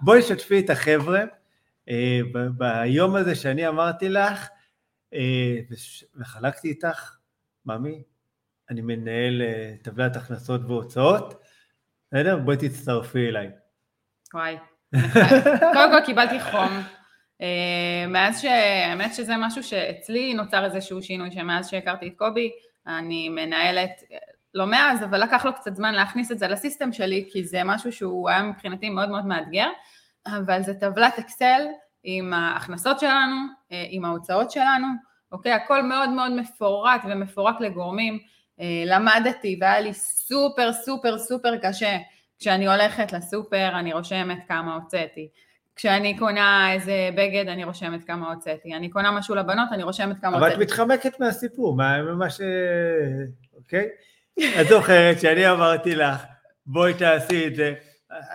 בואי 0.00 0.22
שתפי 0.22 0.58
את 0.58 0.70
החבר'ה 0.70 1.20
אה, 1.88 2.20
ביום 2.50 3.16
הזה 3.16 3.34
שאני 3.34 3.68
אמרתי 3.68 4.08
לך, 4.08 4.48
אה, 5.14 5.56
וש- 5.70 6.04
וחלקתי 6.16 6.68
איתך, 6.68 7.16
ממי, 7.66 8.02
אני 8.70 8.80
מנהל 8.80 9.42
אה, 9.42 9.74
טבלת 9.82 10.16
הכנסות 10.16 10.60
והוצאות, 10.66 11.42
בסדר? 12.10 12.38
בואי 12.38 12.56
תצטרפי 12.56 13.28
אליי. 13.28 13.50
וואי. 14.34 14.56
קודם 15.74 15.90
כל 15.92 16.06
קיבלתי 16.06 16.40
חום. 16.40 16.80
אה, 17.40 18.06
מאז 18.08 18.40
ש... 18.40 18.44
האמת 18.44 19.14
שזה 19.14 19.32
משהו 19.38 19.62
שאצלי 19.62 20.34
נוצר 20.34 20.64
איזשהו 20.64 21.02
שינוי, 21.02 21.30
שמאז 21.32 21.68
שהכרתי 21.70 22.08
את 22.08 22.12
קובי, 22.16 22.50
אני 22.86 23.28
מנהלת, 23.28 23.90
לא 24.54 24.66
מאז, 24.66 25.04
אבל 25.04 25.22
לקח 25.22 25.44
לו 25.44 25.54
קצת 25.54 25.76
זמן 25.76 25.94
להכניס 25.94 26.32
את 26.32 26.38
זה 26.38 26.48
לסיסטם 26.48 26.92
שלי, 26.92 27.28
כי 27.32 27.44
זה 27.44 27.60
משהו 27.64 27.92
שהוא 27.92 28.28
היה 28.30 28.42
מבחינתי 28.42 28.90
מאוד 28.90 29.08
מאוד 29.08 29.26
מאתגר, 29.26 29.68
אבל 30.26 30.62
זה 30.62 30.74
טבלת 30.74 31.18
אקסל 31.18 31.62
עם 32.04 32.32
ההכנסות 32.32 33.00
שלנו, 33.00 33.36
אה, 33.72 33.84
עם 33.88 34.04
ההוצאות 34.04 34.50
שלנו, 34.50 34.86
אוקיי? 35.32 35.52
הכל 35.52 35.82
מאוד 35.82 36.08
מאוד 36.10 36.32
מפורט 36.32 37.00
ומפורק 37.08 37.60
לגורמים. 37.60 38.18
אה, 38.60 38.82
למדתי 38.86 39.58
והיה 39.60 39.80
לי 39.80 39.94
סופר 39.94 40.72
סופר 40.72 41.18
סופר 41.18 41.56
קשה 41.62 41.96
כשאני 42.38 42.66
הולכת 42.68 43.12
לסופר 43.12 43.70
אני 43.78 43.92
רושמת 43.92 44.38
כמה 44.48 44.74
הוצאתי. 44.74 45.28
כשאני 45.76 46.18
קונה 46.18 46.72
איזה 46.72 47.10
בגד 47.16 47.48
אני 47.48 47.64
רושמת 47.64 48.04
כמה 48.04 48.32
הוצאתי. 48.32 48.74
אני 48.74 48.88
קונה 48.90 49.10
משהו 49.10 49.34
לבנות 49.34 49.68
אני 49.72 49.82
רושמת 49.82 50.20
כמה 50.20 50.36
אבל 50.36 50.46
את 50.46 50.52
הוצאתי. 50.52 50.64
מתחמקת 50.64 51.20
מהסיפור, 51.20 51.76
מה- 51.76 52.02
ממה 52.02 52.30
ש... 52.30 52.40
אוקיי? 53.56 53.88
את 54.40 54.66
זוכרת 54.68 55.20
שאני 55.20 55.50
אמרתי 55.50 55.94
לך, 55.94 56.22
בואי 56.66 56.94
תעשי 56.94 57.46
את 57.46 57.54
זה. 57.54 57.74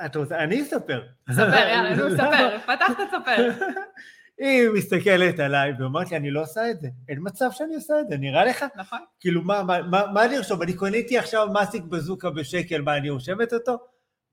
את 0.05 0.15
רוצה, 0.15 0.37
אני 0.37 0.61
אספר. 0.61 1.01
ספר, 1.31 1.67
יאללה, 1.69 1.95
נו, 1.97 2.11
ספר. 2.11 2.57
פתחת, 2.59 2.97
ספר. 3.11 3.49
היא 4.39 4.69
מסתכלת 4.69 5.39
עליי 5.39 5.71
ואומרת 5.79 6.11
לי, 6.11 6.17
אני 6.17 6.31
לא 6.31 6.41
עושה 6.41 6.71
את 6.71 6.81
זה. 6.81 6.87
אין 7.09 7.17
מצב 7.21 7.45
שאני 7.51 7.75
עושה 7.75 7.99
את 7.99 8.07
זה, 8.09 8.17
נראה 8.17 8.45
לך? 8.45 8.65
נכון? 8.75 8.99
כאילו, 9.19 9.41
מה, 9.41 9.63
מה, 9.63 9.81
מה, 9.81 10.03
מה 10.13 10.25
אני 10.25 10.37
ארשום? 10.37 10.61
אני 10.61 10.73
קניתי 10.77 11.17
עכשיו 11.17 11.47
מסיק 11.53 11.83
בזוקה 11.83 12.29
בשקל, 12.29 12.81
מה, 12.81 12.97
אני 12.97 13.09
רושמת 13.09 13.53
אותו? 13.53 13.77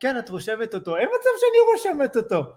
כן, 0.00 0.18
את 0.18 0.29
רושמת 0.29 0.74
אותו. 0.74 0.96
אין 0.96 1.09
מצב 1.09 1.31
שאני 1.40 1.72
רושמת 1.72 2.16
אותו. 2.16 2.53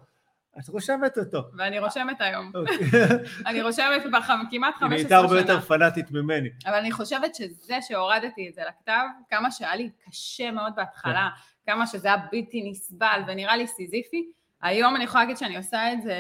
את 0.60 0.68
רושמת 0.68 1.18
אותו. 1.18 1.44
ואני 1.58 1.80
רושמת 1.80 2.22
היום. 2.22 2.52
אוקיי. 2.56 2.78
אני 3.48 3.62
רושמת 3.62 4.04
כבר 4.04 4.22
כמעט 4.22 4.52
היא 4.52 4.62
15 4.62 4.98
הייתה 4.98 5.18
הרבה 5.18 5.30
שנה. 5.30 5.40
יותר 5.40 5.60
פנאטית 5.60 6.12
ממני. 6.12 6.50
אבל 6.66 6.76
אני 6.76 6.92
חושבת 6.92 7.36
שזה 7.36 7.76
שהורדתי 7.82 8.50
את 8.50 8.54
זה 8.54 8.62
לכתב, 8.68 9.04
כמה 9.30 9.52
שהיה 9.52 9.76
לי 9.76 9.90
קשה 10.10 10.52
מאוד 10.52 10.74
בהתחלה, 10.76 11.30
כמה 11.66 11.88
שזה 11.88 12.08
היה 12.08 12.18
בלתי 12.32 12.70
נסבל 12.72 13.22
ונראה 13.28 13.58
לי 13.58 13.68
סיזיפי, 13.68 14.32
היום 14.62 14.96
אני 14.96 15.04
יכולה 15.04 15.24
להגיד 15.24 15.38
שאני 15.38 15.58
עושה 15.58 15.94
את 15.94 16.02
זה, 16.02 16.16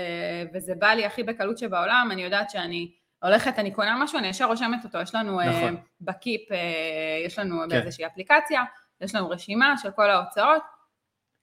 וזה 0.53 0.73
בא 0.75 0.87
לי 0.87 1.05
הכי 1.05 1.23
בקלות 1.23 1.57
שבעולם, 1.57 2.09
אני 2.11 2.23
יודעת 2.23 2.49
שאני 2.49 2.91
הולכת, 3.23 3.59
אני 3.59 3.71
קונה 3.71 4.03
משהו, 4.03 4.19
אני 4.19 4.27
ישר 4.27 4.45
רושמת 4.45 4.83
אותו, 4.83 4.97
יש 4.97 5.15
לנו 5.15 5.39
אה, 5.39 5.49
נכון. 5.49 5.77
ב 6.01 6.10
Keep, 6.10 6.51
אה, 6.51 6.57
יש 7.25 7.39
לנו 7.39 7.59
כן. 7.61 7.69
באיזושהי 7.69 8.05
אפליקציה, 8.05 8.63
יש 9.01 9.15
לנו 9.15 9.29
רשימה 9.29 9.77
של 9.77 9.91
כל 9.91 10.09
ההוצאות, 10.09 10.61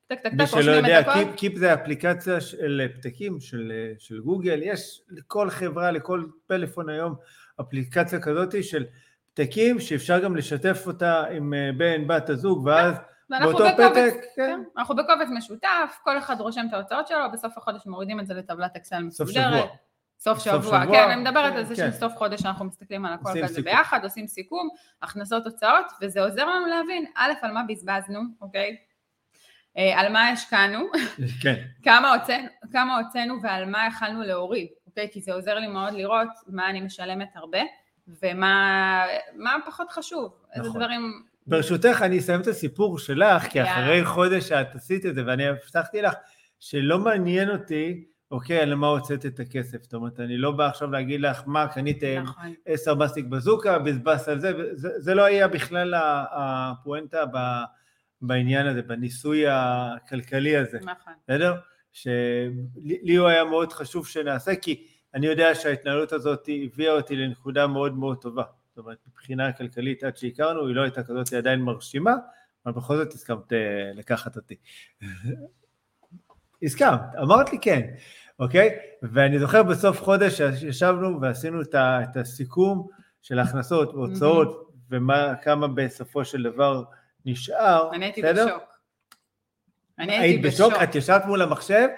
טק 0.07 0.21
טק 0.23 0.33
טק, 0.39 0.55
רושמים 0.55 0.75
יודע, 0.75 1.01
את 1.01 1.09
הכל, 1.09 1.25
Keep, 1.25 1.37
Keep 1.37 1.59
זה 1.59 1.75
אפליקציה 1.75 2.41
של 2.41 2.89
פתקים 2.95 3.41
של, 3.41 3.73
של 3.99 4.21
גוגל, 4.21 4.61
יש 4.63 5.03
לכל 5.09 5.51
חברה, 5.51 5.91
לכל 5.91 6.25
פלאפון 6.47 6.89
היום 6.89 7.15
אפליקציה 7.61 8.21
כזאת 8.21 8.65
של 8.65 8.85
פתקים 9.35 9.81
שאפשר 9.81 10.19
גם 10.19 10.37
לשתף 10.37 10.83
אותה 10.87 11.25
עם 11.25 11.55
אה, 11.55 11.71
בן, 11.77 12.07
בת 12.07 12.29
הזוג, 12.29 12.67
ואז 12.67 12.95
באותו 13.31 13.65
בקובץ, 13.65 13.75
פתק, 13.77 14.15
כן, 14.37 14.47
כן, 14.47 14.63
אנחנו 14.79 14.97
בקובץ 14.97 15.29
משותף, 15.37 15.99
כל 16.05 16.19
אחד 16.19 16.41
רושם 16.41 16.67
את 16.69 16.73
ההוצאות 16.73 17.07
שלו, 17.07 17.33
בסוף 17.33 17.59
החודש 17.59 17.87
מורידים 17.87 18.21
את 18.21 18.27
זה 18.27 18.35
לטבלת 18.35 18.77
אקסל 18.77 19.11
סוף 19.11 19.29
מסודרת. 19.29 19.53
שבוע. 19.53 19.77
סוף 20.19 20.39
סוף 20.39 20.45
שבוע, 20.45 20.83
שבוע, 20.83 20.97
כן, 20.97 21.11
אני 21.11 21.21
מדברת 21.21 21.53
כן, 21.53 21.59
על 21.59 21.65
זה 21.65 21.77
כן. 21.77 21.93
שסוף 21.93 22.13
חודש 22.17 22.47
אנחנו 22.47 22.65
מסתכלים 22.65 23.05
על 23.05 23.13
הכל 23.13 23.31
כזה 23.31 23.49
סיכום. 23.49 23.65
ביחד, 23.65 24.01
עושים 24.03 24.27
סיכום, 24.27 24.69
הכנסות 25.03 25.47
הוצאות, 25.47 25.87
וזה 26.01 26.23
עוזר 26.23 26.47
לנו 26.47 26.67
להבין, 26.67 27.05
א', 27.17 27.33
על 27.43 27.53
מה 27.53 27.63
בזבזנו, 27.69 28.21
אוקיי? 28.41 28.77
אה, 29.79 30.01
על 30.01 30.13
מה 30.13 30.29
השקענו, 30.29 30.79
כן, 31.43 31.65
כמה 31.83 32.15
הוצאנו, 32.15 32.49
כמה 32.73 32.99
הוצאנו 32.99 33.43
ועל 33.43 33.65
מה 33.65 33.87
יכלנו 33.87 34.23
להוריד, 34.23 34.67
אוקיי? 34.87 35.09
כי 35.13 35.21
זה 35.21 35.35
עוזר 35.35 35.55
לי 35.55 35.67
מאוד 35.67 35.93
לראות 35.93 36.29
מה 36.49 36.71
אני 36.71 36.81
משלמת 36.81 37.29
הרבה, 37.35 37.59
ומה 38.23 39.05
מה 39.35 39.57
פחות 39.67 39.91
חשוב, 39.91 40.33
איזה 40.55 40.69
נכון. 40.69 40.81
דברים... 40.81 41.23
ברשותך 41.47 42.03
אני 42.03 42.19
אסיים 42.19 42.41
את 42.41 42.47
הסיפור 42.47 42.99
שלך, 42.99 43.43
כי 43.43 43.59
יאללה. 43.59 43.73
אחרי 43.73 44.05
חודש 44.05 44.49
שאת 44.49 44.75
עשית 44.75 45.07
את 45.07 45.15
זה, 45.15 45.23
ואני 45.27 45.47
הבטחתי 45.47 46.03
לך 46.03 46.15
שלא 46.61 46.99
מעניין 46.99 47.51
אותי, 47.51 48.05
אוקיי, 48.31 48.61
על 48.61 48.75
מה 48.75 48.87
הוצאת 48.87 49.27
את 49.27 49.41
הכסף, 49.41 49.83
זאת 49.83 49.95
אומרת, 49.95 50.21
אני 50.21 50.37
לא 50.37 50.51
בא 50.51 50.67
עכשיו 50.67 50.91
להגיד 50.91 51.21
לך 51.21 51.43
מה 51.47 51.69
קניתם 51.69 52.23
נכון, 52.23 52.55
עשר 52.67 52.95
מסטיק 52.95 53.27
בזוקה, 53.27 53.79
בזבזת 53.79 54.29
על 54.29 54.41
זה, 54.41 54.53
זה, 54.73 54.89
זה 54.97 55.15
לא 55.15 55.25
היה 55.25 55.49
בכלל 55.49 55.95
הפואנטה 56.31 57.27
ב- 57.27 57.63
בעניין 58.27 58.67
הזה, 58.67 58.83
בניסוי 58.83 59.45
הכלכלי 59.49 60.57
הזה, 60.57 60.79
נכון. 60.83 61.13
בסדר? 61.25 61.55
שלי 61.93 62.99
לי 63.03 63.17
הוא 63.17 63.29
היה 63.29 63.45
מאוד 63.45 63.73
חשוב 63.73 64.07
שנעשה, 64.07 64.57
כי 64.57 64.87
אני 65.15 65.27
יודע 65.27 65.55
שההתנהלות 65.55 66.13
הזאת 66.13 66.49
הביאה 66.65 66.93
אותי 66.93 67.17
לנקודה 67.17 67.67
מאוד 67.67 67.99
מאוד 67.99 68.17
טובה. 68.21 68.43
זאת 68.69 68.79
אומרת, 68.79 68.99
מבחינה 69.09 69.53
כלכלית 69.53 70.05
עד 70.05 70.17
שהכרנו, 70.17 70.67
היא 70.67 70.75
לא 70.75 70.83
הייתה 70.83 71.03
כזאת, 71.03 71.29
היא 71.29 71.39
עדיין 71.39 71.61
מרשימה, 71.61 72.15
אבל 72.67 72.75
בכל 72.75 72.97
זאת 72.97 73.13
הסכמת 73.13 73.53
אה, 73.53 73.59
לקחת 73.95 74.37
אותי. 74.37 74.55
הסכמת, 76.63 77.01
אמרת 77.23 77.53
לי 77.53 77.59
כן, 77.63 77.91
אוקיי? 78.39 78.71
ואני 79.03 79.39
זוכר 79.39 79.63
בסוף 79.63 80.03
חודש 80.03 80.43
שישבנו 80.43 81.21
ועשינו 81.21 81.63
את, 81.63 82.17
הסיכום 82.17 82.89
של 83.23 83.39
ההכנסות 83.39 83.95
והוצאות, 83.95 84.71
וכמה 84.91 85.69
בסופו 85.69 86.25
של 86.25 86.43
דבר 86.43 86.83
נשאר, 87.25 87.91
אני 87.93 88.05
הייתי 88.05 88.23
בסדר? 88.23 88.47
בשוק. 88.47 88.63
אני 89.99 90.13
היית 90.13 90.23
הייתי 90.23 90.49
בשוק, 90.49 90.73
בשוק. 90.73 90.83
את 90.83 90.95
ישבת 90.95 91.25
מול 91.25 91.43
המחשב, 91.43 91.89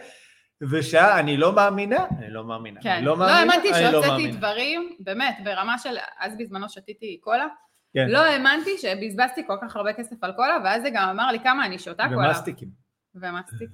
ושעה, 0.70 1.20
אני 1.20 1.36
לא 1.36 1.52
מאמינה, 1.52 2.06
אני 2.18 2.30
לא 2.30 2.44
מאמינה, 2.44 2.80
כן, 2.82 3.04
לא 3.04 3.18
לא 3.18 3.24
האמנתי 3.24 3.70
לא 3.70 3.76
שהוצאתי. 3.76 4.30
דברים, 4.30 4.96
באמת, 5.00 5.36
ברמה 5.44 5.78
של, 5.78 5.96
אז 6.18 6.36
בזמנו 6.38 6.68
שתיתי 6.68 7.18
קולה, 7.20 7.46
כן. 7.94 8.08
לא 8.08 8.18
האמנתי 8.18 8.78
שבזבזתי 8.78 9.46
כל 9.46 9.56
כך 9.62 9.76
הרבה 9.76 9.92
כסף 9.92 10.24
על 10.24 10.32
קולה, 10.32 10.56
ואז 10.64 10.82
זה 10.82 10.90
גם 10.90 11.08
אמר 11.08 11.32
לי 11.32 11.40
כמה 11.40 11.66
אני 11.66 11.78
שותה 11.78 12.04
קולה. 12.14 12.28
ומסטיקים. 12.28 12.68
ומסטיקים. 13.14 13.68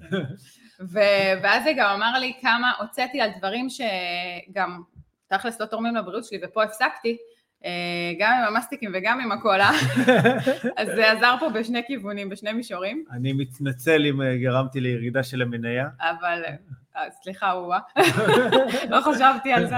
ו- 0.92 1.32
ואז 1.42 1.64
זה 1.64 1.72
גם 1.76 1.90
אמר 1.90 2.18
לי 2.18 2.32
כמה 2.42 2.72
הוצאתי 2.80 3.20
על 3.20 3.30
דברים 3.38 3.66
שגם 3.70 4.82
תכלס 5.28 5.60
לא 5.60 5.66
תורמים 5.66 5.96
לבריאות 5.96 6.24
שלי, 6.24 6.40
ופה 6.44 6.62
הפסקתי, 6.62 7.16
גם 8.18 8.32
עם 8.32 8.54
המסטיקים 8.54 8.90
וגם 8.94 9.20
עם 9.20 9.32
הקולה, 9.32 9.70
אז 10.78 10.88
זה 10.94 11.12
עזר 11.12 11.34
פה 11.40 11.48
בשני 11.48 11.82
כיוונים, 11.86 12.28
בשני 12.28 12.52
מישורים, 12.52 13.04
אני 13.10 13.32
מתנצל 13.32 14.06
אם 14.06 14.22
אה, 14.22 14.36
גרמתי 14.36 14.80
לירידה 14.80 15.22
של 15.22 15.42
המניה. 15.42 15.88
אבל, 16.00 16.42
אה, 16.96 17.10
סליחה, 17.22 17.46
וואה, 17.46 17.78
לא 18.90 19.00
חשבתי 19.00 19.52
על 19.52 19.66
זה, 19.66 19.76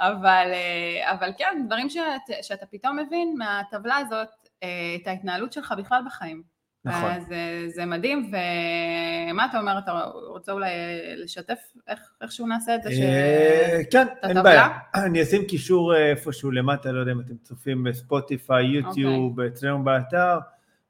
אבל, 0.00 0.50
אה, 0.52 1.12
אבל 1.12 1.30
כן, 1.38 1.62
דברים 1.66 1.88
שאת, 1.88 2.42
שאתה 2.42 2.66
פתאום 2.66 2.98
מבין 2.98 3.34
מהטבלה 3.38 3.96
הזאת, 3.96 4.28
אה, 4.62 4.96
את 5.02 5.06
ההתנהלות 5.06 5.52
שלך 5.52 5.74
בכלל 5.78 6.02
בחיים. 6.06 6.53
נכון. 6.84 7.10
אז 7.10 7.32
אה, 7.32 7.64
זה 7.68 7.86
מדהים, 7.86 8.30
ומה 8.30 9.46
אתה 9.46 9.58
אומר, 9.58 9.78
אתה 9.78 9.92
רוצה 10.28 10.52
אולי 10.52 10.70
לשתף 11.16 11.58
איך, 11.88 12.00
איכשהו 12.22 12.46
נעשה 12.46 12.74
את 12.74 12.82
זה? 12.82 12.90
ש... 12.90 12.98
אה, 12.98 13.80
כן, 13.90 14.06
אין? 14.22 14.42
בעיה. 14.42 14.68
אני 15.04 15.22
אשים 15.22 15.44
קישור 15.44 15.94
אה, 15.94 16.10
איפשהו 16.10 16.50
למטה, 16.50 16.92
לא 16.92 17.00
יודע 17.00 17.12
אם 17.12 17.20
אתם 17.20 17.36
צופים 17.42 17.84
בספוטיפיי, 17.84 18.64
יוטיוב, 18.66 19.40
אצלנו 19.40 19.84
באתר. 19.84 20.38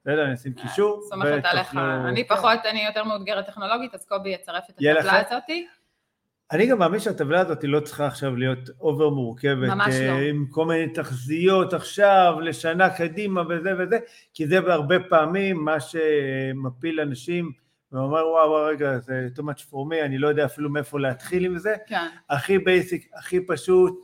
בסדר, 0.01 0.25
אני 0.25 0.33
אשים 0.33 0.53
קישור. 0.53 0.91
אוקיי. 0.91 1.09
סומכת 1.09 1.45
עליך, 1.45 1.77
אני. 2.07 2.27
פחות, 2.27 2.59
אני 2.69 2.85
יותר 2.85 3.03
מאותגרת 3.03 3.45
טכנולוגית, 3.45 3.95
אז 3.95 4.05
קובי 4.05 4.29
יצרף 4.29 4.63
את 4.69 4.75
הטבלה? 4.75 5.21
הזאתי. 5.27 5.67
אני 6.51 6.67
גם 6.67 6.79
מאמין 6.79 6.99
שהטבלה 6.99 7.39
הזאת 7.39 7.63
לא 7.63 7.79
צריכה 7.79 8.07
עכשיו 8.07 8.35
להיות 8.35 8.69
over 8.81 9.09
מורכבת. 9.09 9.69
ממש 9.69 9.93
אה, 9.93 10.07
לא. 10.07 10.19
עם 10.19 10.45
כל 10.49 10.65
מיני 10.65 10.93
תחזיות 10.93 11.73
עכשיו, 11.73 12.35
לשנה 12.41 12.89
קדימה 12.89 13.41
וזה 13.49 13.73
וזה, 13.79 13.97
כי 14.33 14.47
זה 14.47 14.61
בהרבה 14.61 14.95
פעמים 15.09 15.65
מה 15.65 15.77
שמפיל 15.79 16.99
אנשים, 16.99 17.51
ואומר 17.91 18.27
וואו, 18.27 18.49
וואו, 18.49 18.65
רגע, 18.65 18.99
זה 18.99 19.27
too 19.35 19.41
much 19.41 19.61
for 19.71 19.91
me, 19.91 20.05
אני 20.05 20.17
לא 20.17 20.27
יודע 20.27 20.45
אפילו 20.45 20.69
מאיפה 20.69 20.99
להתחיל 20.99 21.45
עם 21.45 21.57
זה. 21.57 21.75
כן, 21.87 22.07
הכי 22.29 22.59
basic, 22.59 23.09
הכי 23.13 23.45
פשוט, 23.45 23.99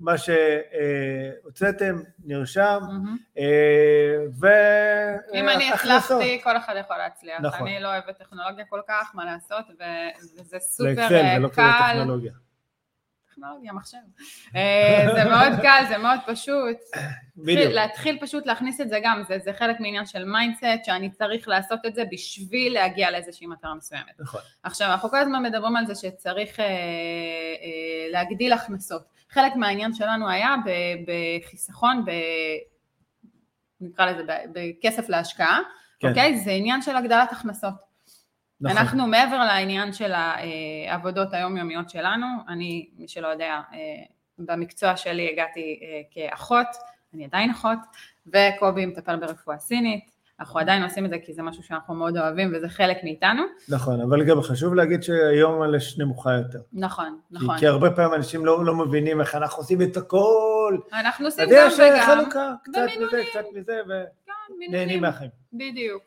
מה 0.00 0.14
שהוצאתם, 0.18 1.96
נרשם. 2.24 2.80
אה, 3.38 3.44
ו... 4.40 4.46
אם 5.34 5.48
אני. 5.48 5.72
הצלחתי, 5.72 6.40
כל 6.42 6.56
אחד 6.56 6.74
יכול 6.80 6.96
להצליח. 6.96 7.40
נכון. 7.40 7.68
אני 7.68 7.80
לא 7.80 7.88
אוהבת 7.88 8.18
טכנולוגיה 8.18 8.64
כל 8.64 8.80
כך, 8.88 9.10
מה 9.14 9.24
לעשות, 9.24 9.64
וזה 10.38 10.58
סופר 10.58 10.90
לאקסל, 10.90 11.14
אה, 11.14 11.34
זה 11.34 11.38
לא 11.38 11.48
כזה 11.48 11.62
קל. 11.62 11.92
טכנולוגיה. 11.92 12.32
טכנולוגיה, 13.36 13.72
מחשב. 13.72 13.98
אה, 14.56 15.06
זה 15.14 15.24
מאוד 15.24 15.52
קל, 15.62 15.84
זה 15.88 15.98
מאוד 15.98 16.18
פשוט. 16.26 16.76
בדיוק. 17.36 17.72
להתחיל 17.72 18.18
פשוט 18.20 18.46
להכניס 18.46 18.80
את 18.80 18.88
זה 18.88 18.98
גם, 19.02 19.22
זה, 19.28 19.38
זה 19.38 19.52
חלק 19.52 19.80
מהעניין 19.80 20.06
של 20.06 20.24
mindset, 20.24 20.84
שאני 20.84 21.10
צריך 21.10 21.48
לעשות 21.48 21.80
את 21.86 21.94
זה 21.94 22.02
בשביל 22.12 22.74
להגיע 22.74 23.10
לאיזושהי 23.10 23.46
מטרה 23.46 23.74
מסוימת. 23.74 24.20
נכון. 24.20 24.40
עכשיו, 24.62 24.90
אנחנו 24.90 25.10
כל 25.10 25.18
הזמן 25.18 25.42
מדברים 25.42 25.76
על 25.76 25.86
זה 25.86 25.94
שצריך 25.94 26.60
אה, 26.60 26.64
אה, 26.64 26.70
להגדיל 28.10 28.52
הכנסות. 28.52 29.15
חלק 29.36 29.56
מהעניין 29.56 29.94
שלנו 29.94 30.28
היה 30.28 30.54
בחיסכון, 31.06 32.04
ב... 32.04 32.10
נקרא 33.80 34.06
לזה, 34.06 34.22
בכסף 34.52 35.08
להשקעה, 35.08 35.60
כן. 36.00 36.08
אוקיי? 36.08 36.38
זה 36.38 36.50
עניין 36.50 36.82
של 36.82 36.96
הגדלת 36.96 37.32
הכנסות. 37.32 37.74
נכון. 38.60 38.76
אנחנו 38.76 39.06
מעבר 39.06 39.38
לעניין 39.38 39.92
של 39.92 40.12
העבודות 40.12 41.34
היומיומיות 41.34 41.90
שלנו, 41.90 42.26
אני, 42.48 42.90
מי 42.96 43.08
שלא 43.08 43.28
יודע, 43.28 43.60
אה, 43.72 43.78
במקצוע 44.38 44.96
שלי 44.96 45.32
הגעתי 45.32 45.80
אה, 45.82 46.00
כאחות, 46.10 46.66
אני 47.14 47.24
עדיין 47.24 47.50
אחות, 47.50 47.78
וקובי 48.26 48.86
מטפל 48.86 49.16
ברפואה 49.16 49.58
סינית, 49.58 50.10
אנחנו 50.40 50.60
עדיין 50.60 50.82
עושים 50.82 51.04
את 51.04 51.10
זה 51.10 51.16
כי 51.24 51.32
זה 51.32 51.42
משהו 51.42 51.62
שאנחנו 51.62 51.94
מאוד 51.94 52.16
אוהבים 52.18 52.52
וזה 52.56 52.68
חלק 52.68 52.96
מאיתנו. 53.04 53.42
נכון, 53.68 54.00
אבל 54.00 54.24
גם 54.24 54.42
חשוב 54.42 54.74
להגיד 54.74 55.02
שהיום 55.02 55.62
הלש 55.62 55.98
נמוכה 55.98 56.32
יותר. 56.32 56.58
נכון, 56.72 57.18
כי- 57.28 57.34
נכון. 57.34 57.58
כי 57.58 57.66
הרבה 57.66 57.90
פעמים 57.90 58.14
אנשים 58.14 58.46
לא, 58.46 58.64
לא 58.64 58.74
מבינים 58.74 59.20
איך 59.20 59.34
אנחנו 59.34 59.58
עושים 59.62 59.82
את 59.82 59.96
הכל. 59.96 60.78
אנחנו 60.92 61.26
עושים 61.26 61.44
יש 61.48 61.78
גם 61.80 61.86
וגם, 61.94 62.06
חלוקה, 62.06 62.52
קצת 62.64 62.82
מזה. 63.00 63.22
קצת 63.30 63.44
מזה, 63.54 63.72
כן, 64.26 64.32
ונהנים 64.48 64.70
מינונים. 64.70 65.00
מהחיים. 65.02 65.30
בדיוק. 65.52 66.02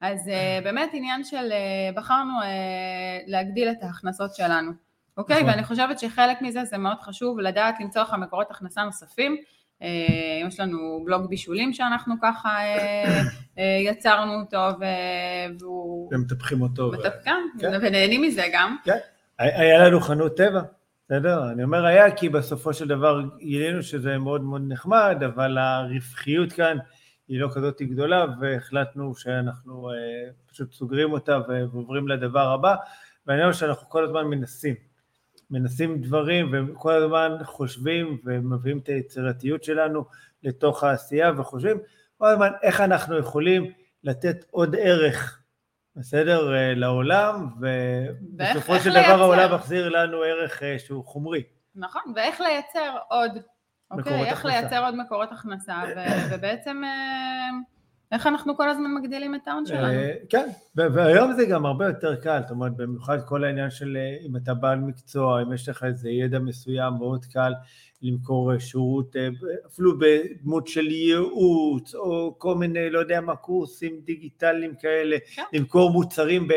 אז 0.00 0.26
uh, 0.28 0.64
באמת 0.64 0.90
עניין 0.92 1.24
של, 1.24 1.52
uh, 1.52 1.96
בחרנו 1.96 2.32
uh, 2.40 2.44
להגדיל 3.26 3.68
את 3.70 3.82
ההכנסות 3.82 4.34
שלנו, 4.34 4.72
אוקיי? 5.16 5.36
נכון. 5.36 5.48
ואני 5.50 5.64
חושבת 5.64 5.98
שחלק 5.98 6.42
מזה 6.42 6.64
זה 6.64 6.78
מאוד 6.78 7.00
חשוב 7.00 7.38
לדעת 7.38 7.74
למצוא 7.80 8.02
לך 8.02 8.14
מקורות 8.18 8.50
הכנסה 8.50 8.84
נוספים. 8.84 9.36
Uh, 9.84 10.46
יש 10.48 10.60
לנו 10.60 11.02
בלוג 11.04 11.28
בישולים 11.28 11.72
שאנחנו 11.72 12.14
ככה 12.22 12.58
uh, 12.58 13.08
uh, 13.56 13.60
יצרנו 13.60 14.40
אותו 14.40 14.68
והוא... 15.60 16.10
ומטפחים 16.12 16.62
אותו. 16.62 16.92
מתפקן, 16.92 17.40
כן. 17.60 17.72
ונהנים 17.82 18.22
מזה 18.22 18.42
גם. 18.52 18.76
כן. 18.84 18.98
היה 19.38 19.78
לנו 19.78 20.00
חנות 20.00 20.36
טבע, 20.36 20.60
בסדר? 21.06 21.50
אני 21.50 21.64
אומר 21.64 21.86
היה 21.86 22.16
כי 22.16 22.28
בסופו 22.28 22.74
של 22.74 22.88
דבר 22.88 23.22
גילינו 23.38 23.82
שזה 23.82 24.18
מאוד 24.18 24.42
מאוד 24.42 24.62
נחמד, 24.68 25.22
אבל 25.26 25.58
הרווחיות 25.58 26.52
כאן 26.52 26.76
היא 27.28 27.40
לא 27.40 27.48
כזאת 27.54 27.82
גדולה, 27.82 28.26
והחלטנו 28.40 29.14
שאנחנו 29.14 29.90
אה, 29.90 30.30
פשוט 30.50 30.72
סוגרים 30.72 31.12
אותה 31.12 31.38
ועוברים 31.48 32.08
לדבר 32.08 32.48
הבא, 32.52 32.74
והעניין 33.26 33.46
הוא 33.46 33.54
שאנחנו 33.54 33.88
כל 33.88 34.04
הזמן 34.04 34.24
מנסים. 34.24 34.74
מנסים 35.54 36.00
דברים 36.00 36.50
וכל 36.52 36.92
הזמן 36.92 37.36
חושבים 37.44 38.18
ומביאים 38.24 38.78
את 38.78 38.88
היצירתיות 38.88 39.64
שלנו 39.64 40.04
לתוך 40.42 40.84
העשייה 40.84 41.32
וחושבים 41.36 41.78
כל 42.18 42.26
הזמן 42.26 42.50
איך 42.62 42.80
אנחנו 42.80 43.18
יכולים 43.18 43.72
לתת 44.04 44.44
עוד 44.50 44.76
ערך, 44.78 45.42
בסדר, 45.96 46.54
אה, 46.54 46.74
לעולם, 46.74 47.48
ובסופו 47.60 48.80
של. 48.80 48.90
דבר 48.90 49.22
העולם 49.22 49.54
מחזיר 49.54 49.88
לנו 49.88 50.22
ערך 50.22 50.62
אה, 50.62 50.78
שהוא 50.78 51.04
חומרי. 51.04 51.42
נכון, 51.74 52.02
ואיך 52.16 52.40
לייצר 52.40 52.96
עוד, 53.08 53.32
אוקיי? 53.90 54.24
איך 54.24 54.38
הכנסה. 54.38 54.60
לייצר 54.60 54.84
עוד 54.84 54.94
מקורות 54.94 55.32
הכנסה, 55.32 55.82
ו- 55.96 56.34
ובעצם 56.34 56.82
אה, 56.84 57.48
איך 58.12 58.26
אנחנו 58.26 58.56
כל 58.56 58.68
הזמן 58.68 58.94
מגדילים 58.94 59.34
את 59.34 59.48
ההון 59.48 59.66
שלנו. 59.66 59.86
אה, 59.86 60.14
כן, 60.28 60.48
והיום 60.74 61.32
זה 61.32 61.46
גם 61.46 61.66
הרבה 61.66 61.86
יותר 61.86 62.16
קל, 62.16 62.40
זאת 62.42 62.50
אומרת, 62.50 62.76
במיוחד 62.76 63.18
כל 63.26 63.44
העניין 63.44 63.70
של 63.70 63.96
אה, 63.96 64.26
אם 64.26 64.36
אתה 64.36 64.54
בעל 64.54 64.78
מקצוע, 64.78 65.42
אם 65.42 65.52
יש 65.52 65.68
לך 65.68 65.84
איזה 65.84 66.10
ידע 66.10 66.38
מסוים, 66.38 66.92
מאוד 66.98 67.24
קל 67.24 67.52
למכור 68.02 68.52
אה, 68.52 68.60
שירות, 68.60 69.16
אפילו 69.66 69.98
בדמות 69.98 70.66
של 70.66 70.86
ייעוץ, 70.86 71.94
או 71.94 72.34
כל 72.38 72.54
מיני, 72.54 72.90
לא 72.90 72.98
יודע 72.98 73.20
מה, 73.20 73.36
קורסים 73.36 74.00
דיגיטליים 74.04 74.74
כאלה, 74.80 75.16
כן. 75.34 75.42
למכור 75.52 75.90
מוצרים 75.90 76.48
ב... 76.48 76.52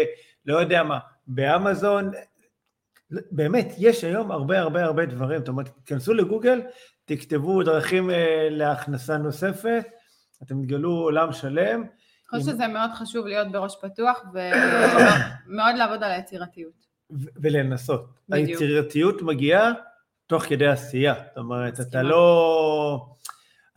לא 0.46 0.58
יודע 0.58 0.84
מה, 0.84 1.00
באמזון, 1.28 2.12
באמת, 3.32 3.74
יש 3.78 4.04
היום 4.04 4.32
הרבה 4.32 4.60
הרבה 4.60 4.84
הרבה 4.84 5.06
דברים, 5.06 5.40
זאת 5.40 5.48
אומרת, 5.48 5.70
תיכנסו 5.84 6.14
לגוגל, 6.14 6.62
תכתבו 7.06 7.64
דרכים 7.64 8.10
להכנסה 8.50 9.18
נוספת, 9.18 9.84
אתם 10.44 10.64
תגלו 10.64 10.92
עולם 10.92 11.32
שלם, 11.34 11.82
אני 11.82 11.90
חושבת 12.30 12.48
אם- 12.50 12.54
שזה 12.54 12.68
מאוד 12.68 12.90
חשוב 12.94 13.26
להיות 13.28 13.52
בראש 13.52 13.76
פתוח 13.82 14.24
ומאוד 14.34 15.76
לעבוד 15.80 16.04
על 16.04 16.12
היצירתיות. 16.12 16.88
ולנסות. 17.36 18.10
בדיוק. 18.30 18.50
היצירתיות 18.62 19.22
מגיעה 19.22 19.72
תוך 20.28 20.44
כדי 20.44 20.68
עשייה. 20.68 21.14
זאת 21.14 21.38
אומרת, 21.38 21.80
אתה. 21.80 22.04
לא... 22.04 23.08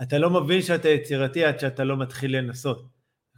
אתה 0.03 0.19
לא 0.19 0.31
מבין 0.31 0.63
שאתה 0.63 0.89
יצירתי 0.89 1.45
עד 1.45 1.59
שאתה 1.61 1.85
לא 1.85 1.97
מתחיל 1.97 2.37
לנסות. 2.37 2.87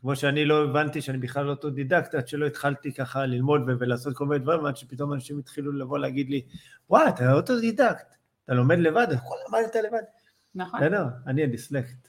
כמו 0.00 0.16
שאני 0.16 0.44
לא 0.44 0.64
הבנתי 0.64 1.00
שאני 1.00 1.18
בכלל 1.18 1.48
אוטודידקט, 1.48 2.14
עד 2.14 2.28
שלא 2.28 2.46
התחלתי 2.46 2.92
ככה 2.92 3.26
ללמוד 3.26 3.60
ולעשות 3.78 4.16
כל 4.16 4.26
מיני 4.26 4.38
דברים, 4.44 4.66
עד 4.66 4.76
שפתאום 4.76 5.12
אנשים 5.12 5.38
התחילו 5.38 5.72
לבוא 5.72 5.98
להגיד 5.98 6.30
לי, 6.30 6.42
וואי, 6.90 7.08
אתה 7.08 7.32
אוטודידקט, 7.32 8.14
אתה 8.44 8.54
לומד 8.54 8.78
לבד, 8.78 9.06
הכל 9.12 9.34
למדת 9.48 9.76
לבד. 9.76 10.02
נכון? 10.54 10.80
בסדר, 10.80 11.04
אני 11.26 11.42
הדיסלקט, 11.42 12.08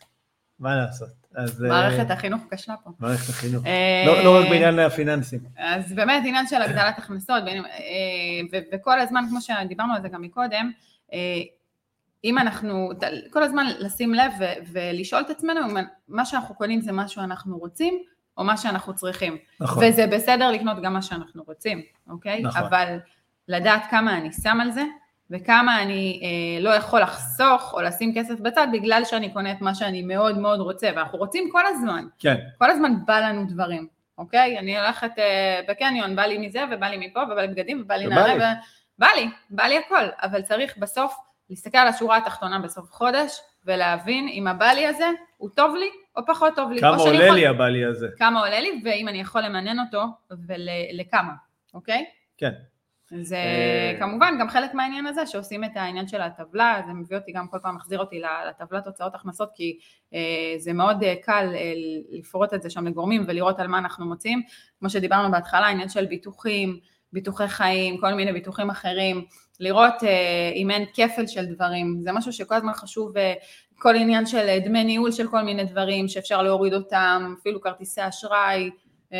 מה 0.60 0.76
לעשות? 0.76 1.10
אז... 1.36 1.64
אה, 1.64 1.70
מערכת 1.70 2.12
החינוך 2.12 2.42
כשלה 2.52 2.76
פה. 2.84 2.90
מערכת 3.00 3.30
החינוך. 3.30 3.66
אה, 3.66 4.04
לא 4.08 4.24
לא 4.24 4.40
רק 4.40 4.50
בעניין 4.50 4.80
הפיננסים. 4.80 5.40
אז 5.58 5.94
באמת 5.94 6.24
עניין 6.28 6.48
של 6.48 6.62
הגדלת 6.62 6.98
הכנסות, 6.98 7.44
בין- 7.46 7.64
ו- 8.52 8.58
וכל 8.76 9.00
הזמן, 9.00 9.24
כמו 9.30 9.42
שדיברנו 9.42 9.94
על 9.94 10.02
זה 10.02 10.10
גם 10.10 10.22
מקודם, 10.22 10.72
אה, 11.14 11.18
אם 12.24 12.38
אנחנו, 12.38 12.90
כל 13.30 13.44
הזמן 13.44 13.66
לשים 13.80 14.14
לב 14.14 14.32
ו- 14.40 14.54
ולשאול 14.72 15.22
את 15.22 15.30
עצמנו, 15.30 15.60
אם 15.66 15.78
מה 16.08 16.26
שאנחנו 16.26 16.56
קונים 16.56 16.82
זה 16.82 16.92
מה 16.92 17.08
שאנחנו 17.08 17.58
רוצים, 17.58 18.04
או 18.38 18.44
מה 18.44 18.58
שאנחנו 18.58 18.96
צריכים. 18.96 19.38
נכון. 19.60 19.84
וזה 19.88 20.08
בסדר 20.08 20.52
לקנות 20.52 20.82
גם 20.84 20.94
מה 20.94 21.02
שאנחנו 21.02 21.44
רוצים, 21.48 21.82
אוקיי? 22.10 22.42
נכון. 22.42 22.62
אבל 22.62 22.98
לדעת 23.48 23.82
כמה 23.90 24.18
אני 24.18 24.32
שם 24.34 24.58
על 24.62 24.72
זה, 24.72 24.84
וכמה 25.34 25.82
אני 25.82 26.22
אה, 26.24 26.64
לא 26.64 26.70
יכול 26.70 27.02
לחסוך 27.02 27.74
או 27.74 27.82
לשים 27.82 28.14
כסף 28.16 28.40
בצד 28.40 28.68
בגלל 28.74 29.02
שאני 29.06 29.34
קונה 29.34 29.52
את 29.52 29.62
מה 29.62 29.76
שאני 29.76 30.02
מאוד 30.02 30.38
מאוד 30.38 30.60
רוצה, 30.60 30.90
ואנחנו 30.96 31.18
רוצים 31.18 31.50
כל 31.52 31.66
הזמן, 31.66 32.06
כן, 32.20 32.36
כל 32.58 32.70
הזמן 32.70 32.94
בא 33.06 33.20
לנו 33.20 33.46
דברים, 33.48 33.88
אוקיי? 34.18 34.60
אני 34.60 34.80
הולכת 34.80 35.12
אה, 35.18 35.62
בקניון, 35.68 36.16
בא 36.16 36.22
לי 36.22 36.38
מזה 36.38 36.60
ובא 36.72 36.88
לי 36.88 37.08
מפה 37.08 37.20
ובא 37.24 37.42
לי 37.42 37.48
בגדים 37.48 37.82
ובא 37.82 37.96
לי 37.96 38.08
נעלי, 38.08 38.34
לי. 38.34 38.40
ו... 38.40 38.44
בא 39.00 39.08
לי, 39.16 39.30
בא 39.50 39.64
לי 39.64 39.78
הכל, 39.78 40.06
אבל 40.22 40.42
צריך 40.42 40.78
בסוף 40.78 41.16
להסתכל 41.50 41.78
על 41.78 41.88
השורה 41.88 42.18
התחתונה 42.18 42.60
בסוף 42.60 42.92
חודש 42.92 43.40
ולהבין 43.66 44.28
אם 44.28 44.48
הבא 44.48 44.66
לי 44.66 44.88
הזה 44.88 45.08
הוא 45.38 45.50
טוב 45.56 45.76
לי 45.76 45.90
או 46.16 46.26
פחות 46.26 46.56
טוב 46.56 46.72
לי. 46.72 46.82
כמה 46.82 46.96
עולה 46.96 47.26
יכול- 47.26 47.36
לי 47.38 47.48
הבעלי 47.48 47.86
הזה? 47.86 48.08
כמה 48.18 48.40
עולה 48.40 48.60
לי 48.60 48.82
ואם 48.84 49.08
אני 49.08 49.22
יכול 49.22 49.42
למנן 49.42 49.80
אותו 49.80 50.04
ולכמה, 50.48 51.34
אוקיי? 51.74 52.06
כן. 52.38 52.52
זה 53.22 53.36
אה, 53.36 53.96
כמובן 54.00 54.36
גם 54.40 54.50
חלק 54.50 54.74
מהעניין 54.74 55.08
הזה 55.08 55.26
שעושים 55.26 55.64
את 55.64 55.72
העניין 55.76 56.08
של 56.08 56.22
הטבלה, 56.22 56.82
זה 56.88 56.94
מביא 56.94 57.18
אותי 57.18 57.32
גם 57.32 57.48
כל 57.48 57.58
פעם 57.62 57.76
מחזיר 57.76 58.00
אותי 58.00 58.22
לטבלת 58.50 58.88
הוצאות 58.88 59.16
הכנסות 59.16 59.50
כי 59.56 59.78
אה, 60.14 60.20
זה 60.58 60.74
מאוד 60.74 61.04
אה, 61.04 61.16
קל 61.24 61.54
לפרוט 62.12 62.54
את 62.54 62.62
זה 62.62 62.70
שם 62.70 62.88
לגורמים 62.88 63.24
ולראות 63.28 63.60
על 63.60 63.68
מה 63.68 63.78
אנחנו 63.78 64.06
מוצאים, 64.06 64.42
כמו 64.80 64.90
שדיברנו 64.90 65.32
בהתחלה, 65.32 65.68
עניין 65.68 65.90
של 65.90 66.06
ביטוחים, 66.06 66.80
ביטוחי 67.14 67.48
חיים, 67.48 67.98
כל 67.98 68.14
מיני 68.14 68.34
ביטוחים 68.34 68.70
אחרים, 68.70 69.26
לראות 69.60 70.04
אה, 70.04 70.52
אם 70.56 70.72
אין 70.72 70.86
כפל 70.94 71.28
של 71.28 71.46
דברים, 71.46 72.00
זה 72.02 72.12
משהו 72.12 72.34
שכל 72.34 72.56
הזמן 72.56 72.74
חשוב, 72.74 73.18
אה, 73.18 73.34
כל 73.76 73.96
עניין 73.96 74.26
של 74.26 74.60
דמי 74.66 74.84
ניהול 74.84 75.12
של 75.12 75.28
כל 75.28 75.42
מיני 75.42 75.64
דברים 75.64 76.08
שאפשר 76.08 76.42
להוריד 76.42 76.74
אותם, 76.74 77.36
אפילו 77.40 77.62
כרטיסי 77.62 78.08
אשראי, 78.08 78.70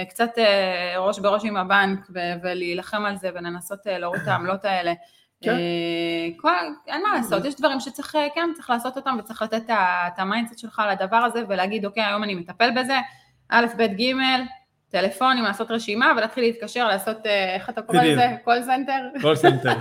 קצת 0.10 0.30
אה, 0.38 0.94
ראש 0.98 1.20
בראש 1.20 1.46
עם 1.46 1.58
הבנק 1.58 2.08
ולהילחם 2.44 3.06
על 3.06 3.18
זה 3.18 3.30
ולנסות 3.36 3.88
אה, 3.88 3.98
להוריד 3.98 4.22
את 4.22 4.28
העמלות 4.28 4.66
האלה. 4.66 4.94
כן. 5.44 5.52
אה, 5.52 6.30
כל, 6.38 6.50
אין 6.88 7.02
מה 7.04 7.16
לעשות, 7.16 7.46
יש 7.46 7.56
דברים 7.56 7.80
שצריך, 7.80 8.16
אה, 8.16 8.28
כן, 8.36 8.50
צריך 8.56 8.70
לעשות 8.70 8.98
אותם 8.98 9.18
וצריך 9.20 9.42
לתת 9.42 9.70
את 9.70 10.20
ה 10.20 10.25
mindset 10.25 10.60
שלך 10.60 10.82
לדבר 10.92 11.18
הזה 11.18 11.44
ולהגיד, 11.50 11.86
אוקיי, 11.86 12.04
היום 12.04 12.24
אני 12.24 12.36
מטפל 12.36 12.70
בזה, 12.76 12.98
א', 13.50 13.66
ב', 13.78 13.82
ג', 13.82 14.14
טלפונים, 14.90 15.44
לעשות 15.44 15.72
רשימה 15.72 16.14
ולהתחיל 16.18 16.44
להתקשר, 16.44 16.88
לעשות, 16.88 17.26
אה, 17.26 17.54
איך 17.54 17.70
אתה 17.70 17.82
קורא. 17.82 18.04
לזה? 18.04 18.28
call 18.44 18.62
center? 18.62 19.02
call 19.22 19.36
center. 19.36 19.74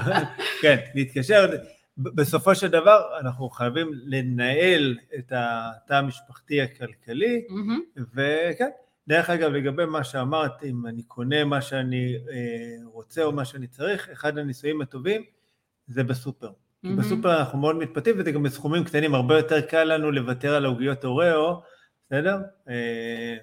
כן, 0.62 0.76
להתקשר. 0.94 1.50
בסופו 1.96 2.54
של 2.54 2.68
דבר 2.68 3.00
אנחנו 3.20 3.50
חייבים 3.50 3.90
לנהל 4.04 4.96
את 5.18 5.32
התא 5.36 5.94
המשפחתי 5.94 6.62
הכלכלי. 6.62 7.44
וכן, 8.14 8.68
דרך 9.08 9.30
אגב, 9.30 9.50
לגבי 9.50 9.84
מה 9.84 10.04
שאמרת, 10.04 10.64
אם 10.64 10.86
אני 10.86 11.02
קונה 11.02 11.44
מה 11.44 11.62
שאני 11.62 12.16
אה, 12.30 12.76
רוצה 12.84 13.24
או 13.24 13.32
מה 13.32 13.44
שאני 13.44 13.66
צריך, 13.66 14.08
אחד 14.08 14.38
הניסויים 14.38 14.80
הטובים 14.80 15.22
זה 15.86 16.04
בסופר. 16.04 16.50
מהמם. 16.82 16.96
בסופר 16.96 17.38
אנחנו 17.38 17.58
מאוד 17.58 17.76
מתפתים, 17.76 18.14
וזה 18.18 18.32
גם 18.32 18.42
בסכומים 18.42 18.84
קטנים, 18.84 19.14
הרבה 19.14 19.36
יותר 19.36 19.60
קל 19.60 19.84
לנו 19.84 20.10
לוותר 20.10 20.54
על 20.54 20.64
העוגיות 20.64 21.04
אוראו, 21.04 21.62
בסדר? 22.06 22.38
אה, 22.68 23.36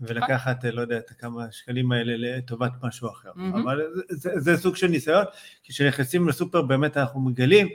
ולקחת, 0.00 0.64
אה, 0.64 0.70
לא 0.70 0.80
יודע, 0.80 0.98
את 0.98 1.10
הכמה 1.10 1.52
שקלים 1.52 1.92
האלה 1.92 2.12
לטובת 2.16 2.72
משהו 2.82 3.08
אחר. 3.08 3.30
מהמם. 3.34 3.68
אבל 3.68 3.82
זה, 3.94 4.02
זה, 4.08 4.40
זה 4.40 4.56
סוג 4.56 4.76
של 4.76 4.86
ניסיון, 4.86 5.24
כי 5.62 5.72
כשנכנסים 5.72 6.28
לסופר 6.28 6.62
באמת 6.62 6.96
אנחנו 6.96 7.20
מגלים 7.20 7.68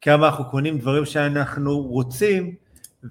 כמה 0.00 0.28
אנחנו 0.28 0.50
קונים 0.50 0.78
דברים 0.78 1.04
שאנחנו 1.04 1.78
רוצים 1.78 2.54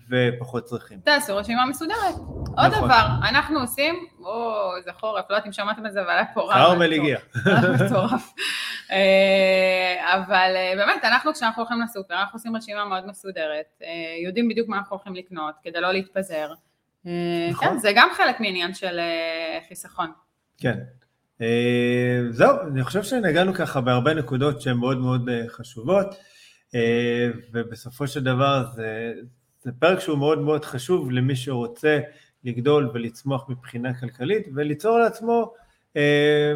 ופחות 0.10 0.64
צריכים. 0.64 1.00
תעשו 1.00 1.38
רשימה 1.38 1.66
מסודרת. 1.66 2.16
עוד 2.58 2.66
נכון. 2.72 2.86
דבר, 2.86 3.08
אנחנו 3.30 3.60
עושים, 3.60 3.96
או, 4.20 4.76
איזה 4.78 4.92
חורף, 4.94 5.26
לא 5.30 5.36
יודעת 5.36 5.48
אם 5.48 5.52
שמעתם 5.52 5.86
את 5.86 5.94
זה, 5.94 6.02
אבל 6.02 6.10
היה 6.10 6.26
פה 6.34 6.42
רעב. 6.42 6.68
כרמל 6.68 6.94
הגיע. 6.94 7.20
מטורף. 7.86 8.34
אה, 8.92 10.16
אבל 10.16 10.54
אה, 10.56 10.74
באמת, 10.76 11.04
אנחנו 11.04 11.34
כשאנחנו 11.34 11.62
הולכים 11.62 11.82
לסופר, 11.82 12.14
אנחנו 12.14 12.38
עושים 12.38 12.56
רשימה 12.56 12.86
מאוד 12.86 13.08
מסודרת, 13.08 13.66
אה, 13.84 13.88
יודעים 14.26 14.50
בדיוק 14.50 14.70
מה 14.70 14.78
אנחנו 14.78 14.96
הולכים 14.96 15.16
לקנות, 15.16 15.56
כדי 15.64 15.82
לא 15.82 15.92
להתפזר. 15.92 16.54
נכון. 17.50 17.68
כן, 17.68 17.78
זה 17.78 17.92
גם 17.96 18.10
חלק 18.14 18.40
מעניין 18.40 18.74
של 18.74 19.00
חיסכון. 19.68 20.12
כן. 20.58 20.78
זהו, 22.30 22.58
אני 22.72 22.84
חושב 22.84 23.04
שנגענו 23.04 23.54
ככה 23.54 23.82
בהרבה 23.82 24.14
נקודות 24.14 24.62
שהן 24.62 24.78
מאוד 24.78 24.98
מאוד 24.98 25.30
חשובות, 25.48 26.16
ובסופו 27.54 28.08
של 28.08 28.24
דבר 28.24 28.66
זה, 28.76 29.14
זה 29.68 29.74
פרק 29.80 30.00
שהוא 30.00 30.18
מאוד 30.18 30.40
מאוד 30.40 30.66
חשוב 30.66 31.12
למי 31.12 31.36
שרוצה 31.36 32.00
לגדול 32.44 32.92
ולצמוח 32.94 33.50
מבחינה 33.50 33.94
כלכלית, 34.00 34.48
וליצור 34.56 35.00
לעצמו 35.00 35.54
אה, 35.98 36.54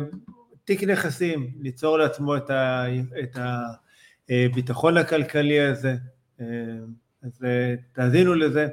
תיק 0.64 0.84
נכסים, 0.84 1.51
ליצור 1.62 1.97
לעצמו 1.97 2.38
את, 2.38 2.49
ה, 2.49 2.86
את 3.24 3.38
הביטחון 4.30 4.97
הכלכלי 4.97 5.59
הזה. 5.59 5.95
אה, 6.41 6.45
אז 7.24 7.43
אה, 7.45 7.74
תאזינו 7.93 8.34
לזה. 8.34 8.68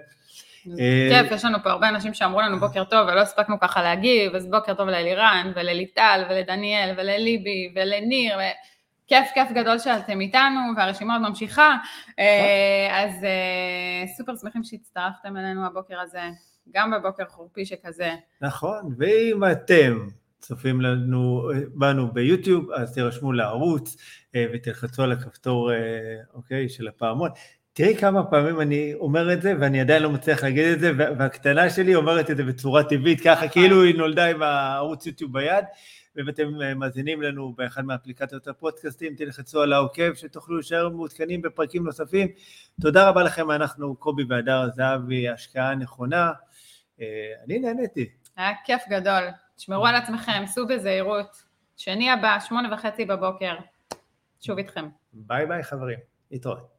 אה, 0.78 1.08
כיף, 1.10 1.32
יש 1.32 1.44
לנו 1.44 1.58
פה 1.62 1.70
הרבה 1.70 1.88
אנשים 1.88 2.14
שאמרו 2.14 2.40
לנו 2.40 2.60
בוקר 2.60 2.84
טוב 2.84 3.08
ולא 3.08 3.20
הספקנו 3.20 3.60
ככה 3.60 3.82
להגיב, 3.82 4.34
אז 4.34 4.46
בוקר 4.46 4.74
טוב 4.74 4.88
לאלירן 4.88 5.52
ולליטל 5.56 6.24
ולדניאל 6.30 6.94
ולליבי 6.96 7.72
ולניר, 7.74 8.36
ו... 8.38 8.40
כיף, 9.08 9.28
כיף 9.34 9.52
גדול 9.52 9.78
שאתם 9.78 10.20
איתנו 10.20 10.60
והרשימה 10.76 11.16
עוד 11.16 11.28
ממשיכה, 11.28 11.76
אה, 12.18 13.04
אז 13.04 13.24
אה, 13.24 14.06
סופר 14.16 14.36
שמחים 14.36 14.64
שהצטרפתם 14.64 15.36
אלינו 15.36 15.66
הבוקר 15.66 16.00
הזה, 16.00 16.20
גם 16.74 16.90
בבוקר 16.90 17.24
חורפי 17.28 17.66
שכזה. 17.66 18.10
נכון, 18.40 18.94
ואם 18.98 19.40
אתם 19.52 20.06
צופים 20.38 20.80
לנו, 20.80 21.50
בנו 21.74 22.12
ביוטיוב, 22.12 22.72
אז 22.72 22.94
תירשמו 22.94 23.32
לערוץ 23.32 23.96
אה, 24.34 24.46
ותלחצו 24.52 25.02
על 25.02 25.12
הכפתור, 25.12 25.70
אוקיי, 26.34 26.68
של 26.68 26.88
הפעמון. 26.88 27.30
תראי 27.72 27.96
כמה 27.96 28.24
פעמים 28.24 28.60
אני 28.60 28.94
אומר 28.94 29.32
את 29.32 29.42
זה, 29.42 29.54
ואני 29.60 29.80
עדיין 29.80 30.02
לא 30.02 30.10
מצליח 30.10 30.42
להגיד 30.42 30.64
את 30.64 30.80
זה, 30.80 30.92
וה- 30.96 31.10
והקטנה 31.18 31.70
שלי 31.70 31.94
אומרת 31.94 32.30
את 32.30 32.36
זה 32.36 32.44
בצורה 32.44 32.84
טבעית, 32.84 33.20
ככה 33.20 33.32
נכון. 33.32 33.48
כאילו 33.48 33.82
היא 33.82 33.94
נולדה 33.94 34.30
עם 34.30 34.42
הערוץ 34.42 35.06
יוטיוב 35.06 35.32
ביד, 35.32 35.64
ואם 36.18 36.28
אתם 36.28 36.62
אה, 36.62 36.74
מאזינים 36.74 37.22
לנו 37.22 37.52
באחד 37.52 37.84
מאפליקציות 37.84 38.48
הפודקאסטים, 38.48 39.14
תלחצו 39.14 39.62
על 39.62 39.72
העוקב, 39.72 40.14
שתוכלו 40.14 40.56
להישאר 40.56 40.88
מעודכנים 40.88 41.42
בפרקים 41.42 41.84
נוספים. 41.84 42.28
תודה 42.80 43.08
רבה 43.08 43.22
לכם, 43.22 43.50
אנחנו 43.50 43.96
קובי 43.96 44.22
והדר 44.28 44.68
זהבי, 44.70 45.28
השקעה 45.28 45.74
נכונה. 45.74 46.32
אה, 47.00 47.06
אני 47.44 47.58
נהניתי. 47.58 48.10
היה 48.36 48.50
כיף 48.64 48.82
גדול, 48.88 49.22
תשמרו 49.56 49.86
על 49.86 49.94
עצמכם, 49.94 50.42
סעו 50.46 50.66
בזהירות, 50.66 51.42
שני 51.76 52.10
הבא, 52.10 52.38
שמונה 52.40 52.74
וחצי 52.74 53.04
בבוקר, 53.04 53.54
שוב 54.40 54.58
איתכם. 54.58 54.88
ביי 55.12 55.46
ביי 55.46 55.62
חברים, 55.62 55.98
להתראות. 56.30 56.77